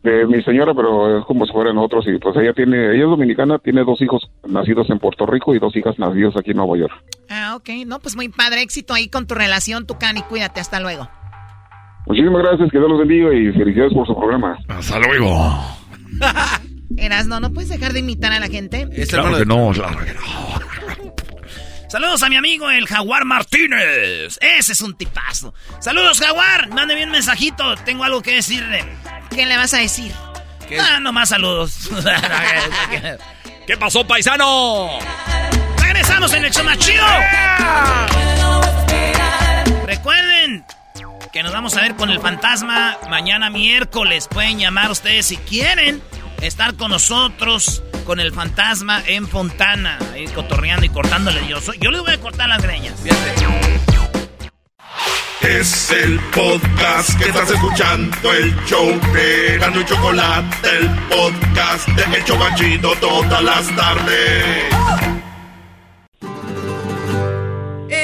[0.02, 3.10] De mi señora, pero es como si fueran otros y pues ella tiene, ella es
[3.10, 6.76] dominicana, tiene dos hijos nacidos en Puerto Rico y dos hijas nacidas aquí en Nueva
[6.76, 6.92] York.
[7.30, 11.08] Ah, ok, no, pues muy padre, éxito ahí con tu relación, Tucán, cuídate, hasta luego.
[12.06, 14.58] Muchísimas gracias, que Dios los bendiga y felicidades por su programa.
[14.68, 15.78] Hasta luego.
[16.96, 18.88] Erasno, ¿no puedes dejar de imitar a la gente?
[19.08, 19.98] claro que no, claro
[21.88, 24.38] Saludos a mi amigo el Jaguar Martínez.
[24.40, 25.52] Ese es un tipazo.
[25.78, 26.70] Saludos, Jaguar.
[26.70, 27.74] Mándeme un mensajito.
[27.84, 28.82] Tengo algo que decirle.
[29.28, 30.10] ¿Qué le vas a decir?
[30.80, 31.90] Ah, nomás saludos.
[33.66, 34.88] ¿Qué pasó, paisano?
[35.82, 37.04] Regresamos en el Chomachido.
[39.86, 40.41] Recuerden,
[41.32, 44.28] que nos vamos a ver con el fantasma mañana miércoles.
[44.28, 46.02] Pueden llamar ustedes si quieren
[46.42, 51.46] estar con nosotros, con el fantasma en Fontana, ahí cotorreando y cortándole.
[51.48, 52.94] Yo, soy, yo les voy a cortar las greñas.
[55.40, 62.16] Es el podcast que estás escuchando, el show de Gano y Chocolate, el podcast de
[62.16, 65.21] El todas las tardes.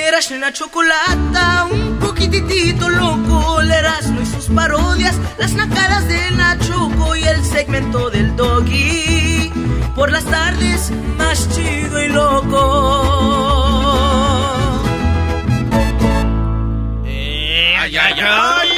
[0.09, 7.15] Eras una chocolata, un poquitito loco, el Erasmo y sus parodias, las nacadas de Nachoco
[7.15, 9.53] y el segmento del doggy.
[9.95, 13.03] Por las tardes, más chido y loco.
[17.05, 18.78] Eh, ay, ay, ay.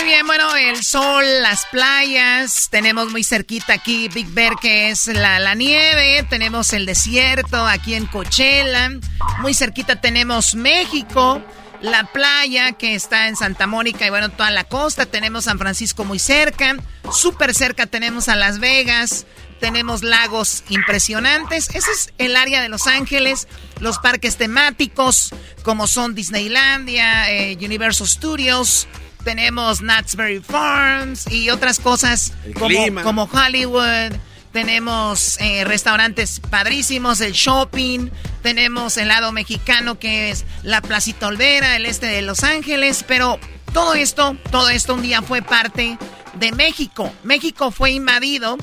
[0.00, 5.08] Muy bien, bueno, el sol, las playas, tenemos muy cerquita aquí Big Bear que es
[5.08, 8.92] la, la nieve, tenemos el desierto aquí en Coachella,
[9.40, 11.42] muy cerquita tenemos México,
[11.82, 16.02] la playa que está en Santa Mónica y bueno, toda la costa, tenemos San Francisco
[16.04, 16.76] muy cerca,
[17.12, 19.26] súper cerca tenemos a Las Vegas,
[19.60, 21.68] tenemos lagos impresionantes.
[21.74, 23.48] Ese es el área de Los Ángeles,
[23.80, 28.88] los parques temáticos como son Disneylandia, eh, Universal Studios,
[29.24, 30.16] tenemos Knott's
[30.46, 34.12] Farms y otras cosas como, como, Hollywood.
[34.52, 38.10] Tenemos eh, restaurantes padrísimos, el shopping.
[38.42, 43.04] Tenemos el lado mexicano que es la Placita Olvera, el este de Los Ángeles.
[43.06, 43.38] Pero
[43.72, 45.98] todo esto, todo esto un día fue parte
[46.34, 47.12] de México.
[47.22, 48.58] México fue invadido,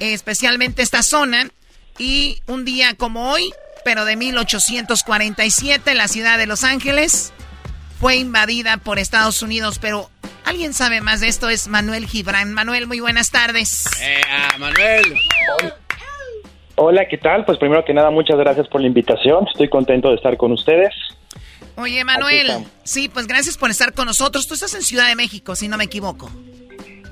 [0.00, 1.50] especialmente esta zona.
[1.98, 3.52] Y un día como hoy,
[3.84, 7.32] pero de 1847, la ciudad de Los Ángeles
[7.98, 10.08] fue invadida por Estados Unidos, pero
[10.44, 12.52] alguien sabe más de esto, es Manuel Gibran.
[12.54, 13.86] Manuel, muy buenas tardes.
[14.00, 15.14] Eh, ah, Manuel.
[16.76, 17.44] Hola, ¿qué tal?
[17.44, 19.48] Pues primero que nada, muchas gracias por la invitación.
[19.48, 20.94] Estoy contento de estar con ustedes.
[21.76, 24.46] Oye, Manuel, sí, pues gracias por estar con nosotros.
[24.46, 26.30] Tú estás en Ciudad de México, si no me equivoco.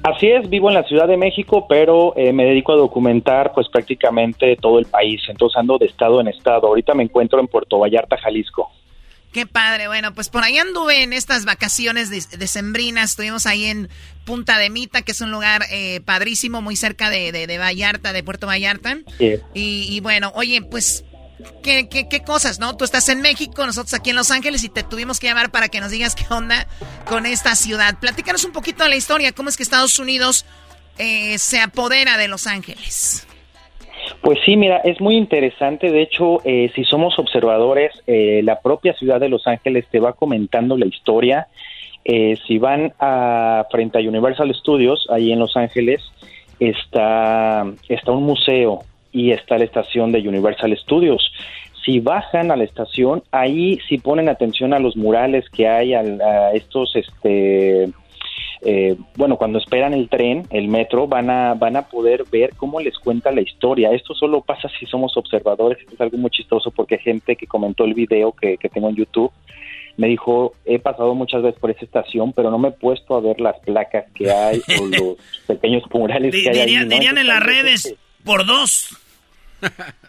[0.04, 3.68] Así es, vivo en la Ciudad de México, pero eh, me dedico a documentar pues
[3.68, 6.68] prácticamente todo el país, entonces ando de estado en estado.
[6.68, 8.70] Ahorita me encuentro en Puerto Vallarta, Jalisco.
[9.36, 9.86] Qué padre.
[9.86, 13.10] Bueno, pues por ahí anduve en estas vacaciones decembrinas.
[13.10, 13.90] Estuvimos ahí en
[14.24, 18.22] Punta de Mita, que es un lugar eh, padrísimo, muy cerca de, de, Vallarta, de
[18.22, 18.96] Puerto Vallarta.
[19.18, 21.04] Y, y, bueno, oye, pues
[21.62, 22.78] qué, qué, qué cosas, ¿no?
[22.78, 25.68] Tú estás en México, nosotros aquí en Los Ángeles y te tuvimos que llamar para
[25.68, 26.66] que nos digas qué onda
[27.04, 28.00] con esta ciudad.
[28.00, 30.46] Platícanos un poquito de la historia, cómo es que Estados Unidos
[30.96, 33.26] eh, se apodera de Los Ángeles.
[34.20, 35.90] Pues sí, mira, es muy interesante.
[35.90, 40.12] De hecho, eh, si somos observadores, eh, la propia ciudad de Los Ángeles te va
[40.12, 41.48] comentando la historia.
[42.04, 46.02] Eh, si van a frente a Universal Studios, ahí en Los Ángeles,
[46.60, 48.80] está, está un museo
[49.12, 51.32] y está la estación de Universal Studios.
[51.84, 56.00] Si bajan a la estación, ahí si ponen atención a los murales que hay, a,
[56.00, 57.88] a estos, este,
[58.62, 62.80] eh, bueno, cuando esperan el tren, el metro, van a, van a poder ver cómo
[62.80, 63.92] les cuenta la historia.
[63.92, 65.78] Esto solo pasa si somos observadores.
[65.80, 68.96] Esto es algo muy chistoso porque gente que comentó el video que, que tengo en
[68.96, 69.32] YouTube
[69.96, 73.20] me dijo, he pasado muchas veces por esa estación, pero no me he puesto a
[73.20, 75.16] ver las placas que hay o los
[75.46, 76.66] pequeños murales que hay.
[76.66, 76.94] Dirían, ahí, ¿no?
[76.94, 78.90] dirían en las redes, por dos.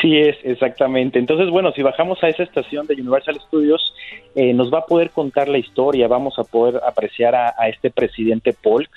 [0.00, 1.18] Así es, exactamente.
[1.18, 3.94] Entonces, bueno, si bajamos a esa estación de Universal Studios,
[4.34, 8.54] eh, nos va a poder contar la historia, vamos a poder apreciar a, este presidente
[8.54, 8.88] Polk,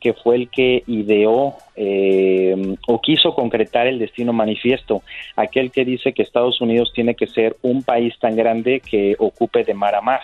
[0.00, 5.02] que fue el que ideó eh, o quiso concretar el destino manifiesto,
[5.36, 9.62] aquel que dice que Estados Unidos tiene que ser un país tan grande que ocupe
[9.62, 10.22] de mar a mar.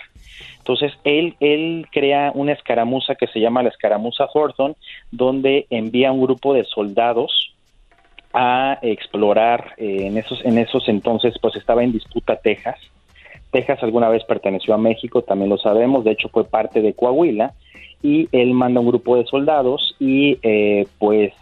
[0.57, 4.75] Entonces, él, él crea una escaramuza que se llama la escaramuza Thornton,
[5.09, 7.53] donde envía un grupo de soldados
[8.39, 12.79] a explorar eh, en esos en esos entonces pues estaba en disputa Texas.
[13.51, 17.53] Texas alguna vez perteneció a México también lo sabemos de hecho fue parte de Coahuila
[18.03, 21.33] y él manda un grupo de soldados y eh, pues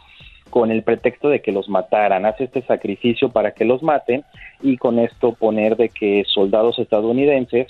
[0.50, 2.26] con el pretexto de que los mataran.
[2.26, 4.24] Hace este sacrificio para que los maten
[4.64, 7.68] y con esto poner de que soldados estadounidenses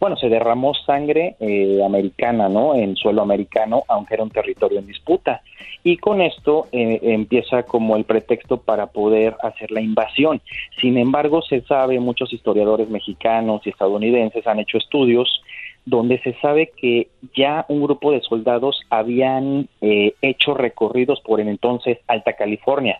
[0.00, 2.74] bueno, se derramó sangre eh, americana, ¿no?
[2.74, 5.42] En suelo americano, aunque era un territorio en disputa.
[5.82, 10.40] Y con esto eh, empieza como el pretexto para poder hacer la invasión.
[10.80, 15.42] Sin embargo, se sabe, muchos historiadores mexicanos y estadounidenses han hecho estudios
[15.86, 21.48] donde se sabe que ya un grupo de soldados habían eh, hecho recorridos por el
[21.48, 22.98] entonces Alta California.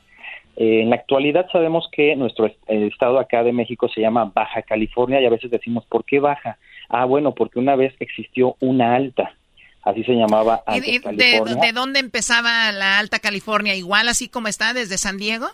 [0.56, 4.30] Eh, en la actualidad sabemos que nuestro est- el estado acá de México se llama
[4.34, 6.58] Baja California y a veces decimos, ¿por qué Baja?
[6.88, 9.34] Ah, bueno, porque una vez existió una alta,
[9.82, 11.66] así se llamaba ¿Y antes de, California.
[11.66, 13.74] de dónde empezaba la Alta California?
[13.74, 15.46] ¿Igual así como está desde San Diego?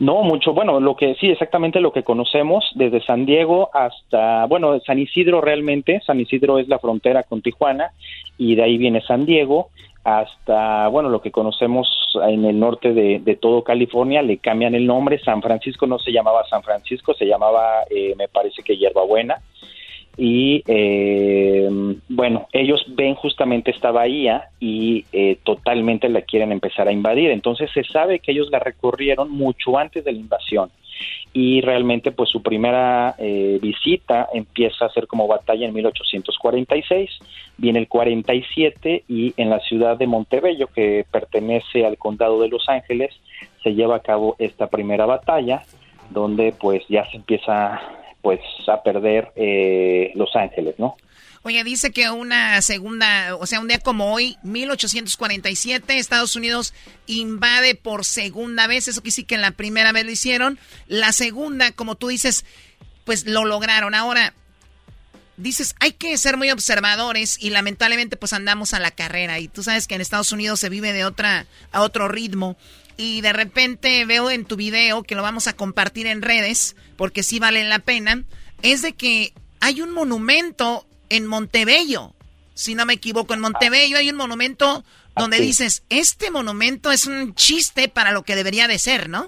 [0.00, 4.78] No, mucho, bueno, lo que sí, exactamente lo que conocemos, desde San Diego hasta, bueno,
[4.86, 7.90] San Isidro realmente, San Isidro es la frontera con Tijuana
[8.36, 9.70] y de ahí viene San Diego
[10.08, 11.86] hasta, bueno, lo que conocemos
[12.26, 16.12] en el norte de, de todo California, le cambian el nombre, San Francisco no se
[16.12, 19.42] llamaba San Francisco, se llamaba, eh, me parece que Hierbabuena,
[20.16, 21.68] y eh,
[22.08, 27.30] bueno, ellos ven justamente esta bahía y eh, totalmente la quieren empezar a invadir.
[27.30, 30.70] Entonces se sabe que ellos la recorrieron mucho antes de la invasión
[31.32, 37.10] y realmente pues su primera eh, visita empieza a ser como batalla en 1846,
[37.56, 42.68] viene el 47 y en la ciudad de Montebello que pertenece al condado de Los
[42.68, 43.14] Ángeles
[43.62, 45.62] se lleva a cabo esta primera batalla
[46.10, 47.80] donde pues ya se empieza
[48.22, 50.96] pues a perder eh, Los Ángeles, ¿no?
[51.42, 56.74] Oye, dice que una segunda, o sea, un día como hoy, 1847, Estados Unidos
[57.06, 58.88] invade por segunda vez.
[58.88, 60.58] Eso quiere decir que la primera vez lo hicieron.
[60.88, 62.44] La segunda, como tú dices,
[63.04, 63.94] pues lo lograron.
[63.94, 64.34] Ahora,
[65.36, 69.38] dices, hay que ser muy observadores y lamentablemente pues andamos a la carrera.
[69.38, 72.58] Y tú sabes que en Estados Unidos se vive de otra, a otro ritmo.
[72.96, 77.22] Y de repente veo en tu video, que lo vamos a compartir en redes, porque
[77.22, 78.24] sí vale la pena,
[78.62, 82.12] es de que hay un monumento en Montebello.
[82.54, 84.82] Si no me equivoco, en Montebello hay un monumento
[85.16, 89.26] donde dices, este monumento es un chiste para lo que debería de ser, ¿no?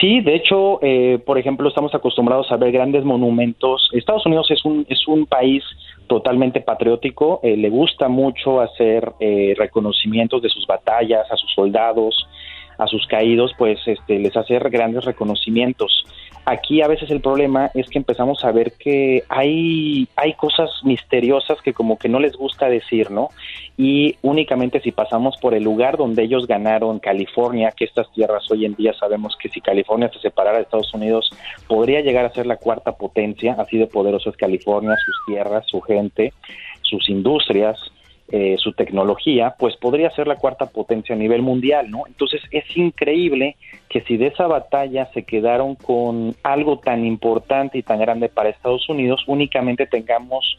[0.00, 3.88] Sí, de hecho, eh, por ejemplo, estamos acostumbrados a ver grandes monumentos.
[3.92, 5.62] Estados Unidos es un, es un país
[6.06, 12.28] totalmente patriótico, eh, le gusta mucho hacer eh, reconocimientos de sus batallas, a sus soldados,
[12.78, 16.04] a sus caídos, pues este, les hace grandes reconocimientos.
[16.48, 21.60] Aquí a veces el problema es que empezamos a ver que hay, hay cosas misteriosas
[21.60, 23.30] que como que no les gusta decir, ¿no?
[23.76, 28.64] Y únicamente si pasamos por el lugar donde ellos ganaron, California, que estas tierras hoy
[28.64, 31.30] en día sabemos que si California se separara de Estados Unidos,
[31.66, 35.80] podría llegar a ser la cuarta potencia, así de poderoso es California, sus tierras, su
[35.80, 36.32] gente,
[36.82, 37.76] sus industrias,
[38.28, 42.06] eh, su tecnología, pues podría ser la cuarta potencia a nivel mundial, ¿no?
[42.08, 43.56] Entonces es increíble
[43.88, 48.48] que si de esa batalla se quedaron con algo tan importante y tan grande para
[48.48, 50.58] Estados Unidos, únicamente tengamos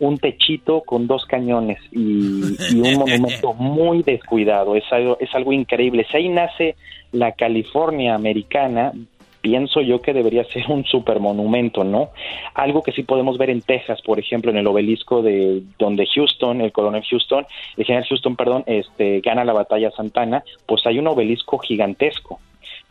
[0.00, 4.76] un techito con dos cañones y, y un monumento muy descuidado.
[4.76, 6.06] Es algo, es algo increíble.
[6.10, 6.76] Si ahí nace
[7.10, 8.92] la California americana,
[9.40, 12.10] pienso yo que debería ser un supermonumento, ¿no?
[12.54, 16.60] Algo que sí podemos ver en Texas, por ejemplo, en el obelisco de donde Houston,
[16.60, 17.46] el coronel Houston,
[17.76, 22.40] el general Houston, perdón, este gana la batalla Santana, pues hay un obelisco gigantesco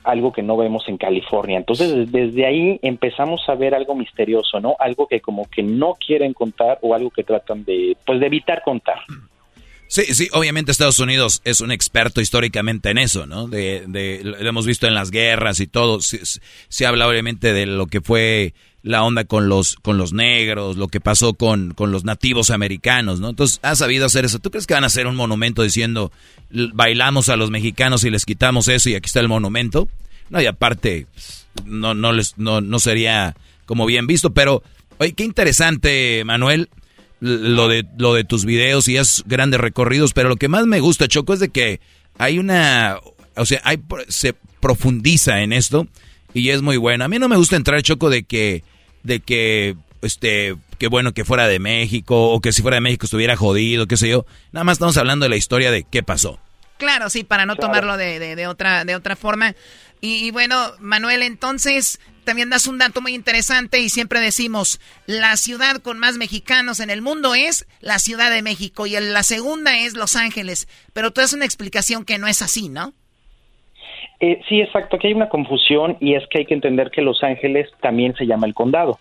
[0.03, 1.57] algo que no vemos en California.
[1.57, 4.77] Entonces, desde ahí empezamos a ver algo misterioso, ¿no?
[4.79, 8.61] Algo que como que no quieren contar o algo que tratan de, pues, de evitar
[8.63, 8.99] contar.
[9.87, 13.47] Sí, sí, obviamente Estados Unidos es un experto históricamente en eso, ¿no?
[13.47, 16.01] De, de lo hemos visto en las guerras y todo.
[16.01, 18.53] Se, habla obviamente de lo que fue
[18.83, 23.19] la onda con los, con los negros, lo que pasó con, con los nativos americanos,
[23.19, 23.29] ¿no?
[23.29, 24.39] Entonces, ha sabido hacer eso.
[24.39, 26.11] ¿Tú crees que van a hacer un monumento diciendo,
[26.73, 29.87] bailamos a los mexicanos y les quitamos eso y aquí está el monumento?
[30.29, 31.07] No, y aparte,
[31.65, 33.35] no, no, les, no, no sería
[33.65, 34.63] como bien visto, pero,
[34.97, 36.69] oye, qué interesante, Manuel
[37.19, 40.79] lo de, lo de tus videos y es grandes recorridos, pero lo que más me
[40.79, 41.79] gusta, Choco, es de que
[42.17, 42.99] hay una,
[43.35, 45.87] o sea, hay, se profundiza en esto
[46.33, 47.05] y es muy bueno.
[47.05, 48.63] A mí no me gusta entrar, Choco, de que,
[49.03, 53.05] de que, este, que bueno que fuera de México o que si fuera de México
[53.05, 54.25] estuviera jodido, qué sé yo.
[54.51, 56.39] Nada más estamos hablando de la historia de qué pasó.
[56.77, 59.55] Claro, sí, para no tomarlo de, de, de, otra, de otra forma.
[59.99, 65.37] Y, y, bueno, Manuel, entonces, también das un dato muy interesante y siempre decimos, la
[65.37, 69.79] ciudad con más mexicanos en el mundo es la Ciudad de México y la segunda
[69.79, 70.67] es Los Ángeles.
[70.93, 72.91] Pero tú das una explicación que no es así, ¿no?
[74.19, 74.97] Eh, sí, exacto.
[74.97, 78.25] Aquí hay una confusión y es que hay que entender que Los Ángeles también se
[78.25, 78.99] llama el condado.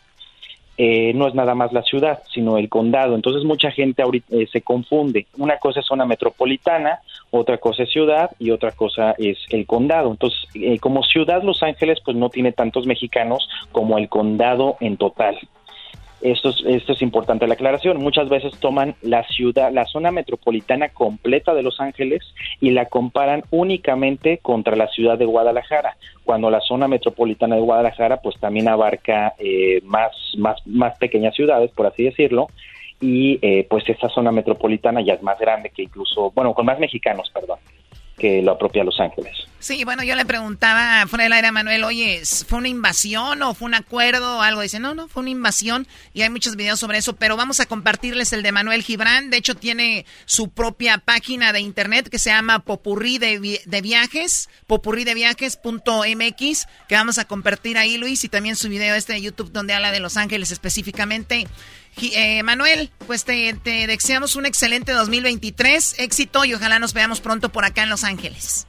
[0.79, 3.15] Eh, no es nada más la ciudad, sino el condado.
[3.15, 5.27] Entonces mucha gente ahorita, eh, se confunde.
[5.39, 7.01] Una cosa es zona metropolitana,
[7.31, 10.11] otra cosa es ciudad y otra cosa es el condado.
[10.11, 14.97] Entonces, eh, como ciudad Los Ángeles, pues no tiene tantos mexicanos como el condado en
[14.97, 15.39] total.
[16.23, 17.99] Esto es, esto es importante la aclaración.
[17.99, 22.23] Muchas veces toman la ciudad, la zona metropolitana completa de Los Ángeles
[22.61, 28.19] y la comparan únicamente contra la ciudad de Guadalajara, cuando la zona metropolitana de Guadalajara
[28.23, 32.49] pues también abarca eh, más, más, más pequeñas ciudades, por así decirlo,
[33.01, 36.79] y eh, pues esa zona metropolitana ya es más grande que incluso, bueno, con más
[36.79, 37.59] mexicanos, perdón
[38.17, 39.37] que lo apropia Los Ángeles.
[39.59, 43.53] Sí, bueno, yo le preguntaba fuera del aire a Manuel, oye, ¿fue una invasión o
[43.53, 44.61] fue un acuerdo o algo?
[44.61, 47.67] Dice, no, no, fue una invasión y hay muchos videos sobre eso, pero vamos a
[47.67, 49.31] compartirles el de Manuel Gibran.
[49.31, 54.49] De hecho, tiene su propia página de internet que se llama Popurrí de, de Viajes,
[54.67, 59.75] popurrideviajes.mx, que vamos a compartir ahí, Luis, y también su video este de YouTube donde
[59.75, 61.47] habla de Los Ángeles específicamente.
[62.01, 67.65] Eh, Manuel, pues te, deseamos un excelente 2023, éxito y ojalá nos veamos pronto por
[67.65, 68.67] acá en Los Ángeles.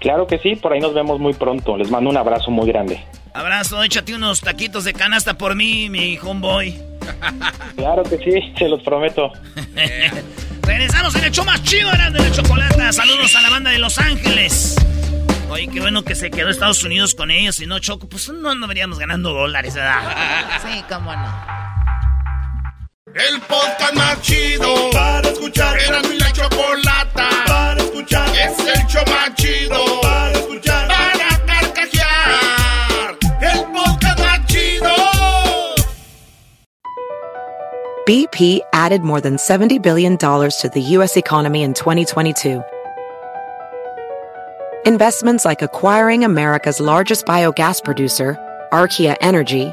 [0.00, 1.76] Claro que sí, por ahí nos vemos muy pronto.
[1.76, 3.02] Les mando un abrazo muy grande.
[3.34, 6.78] Abrazo, échate unos taquitos de canasta por mí, mi homeboy.
[7.76, 9.32] Claro que sí, se los prometo.
[10.62, 12.92] Regresamos en el show más chido de la chocolata.
[12.92, 14.76] Saludos a la banda de Los Ángeles.
[15.48, 18.08] Oye, qué bueno que se quedó Estados Unidos con ellos y no Choco.
[18.08, 20.02] Pues no, no veríamos ganando dólares, ¿verdad?
[20.62, 21.71] Sí, cómo no.
[23.14, 25.78] El podcast más chido para escuchar.
[25.78, 28.26] Era mi la chocolata para escuchar.
[28.30, 30.88] Es el show más chido para escuchar.
[30.88, 33.16] Para carcajear.
[33.42, 34.94] El podcast más chido.
[38.06, 41.18] BP added more than $70 billion to the U.S.
[41.18, 42.62] economy in 2022.
[44.86, 48.38] Investments like acquiring America's largest biogas producer,
[48.72, 49.72] Archaea Energy,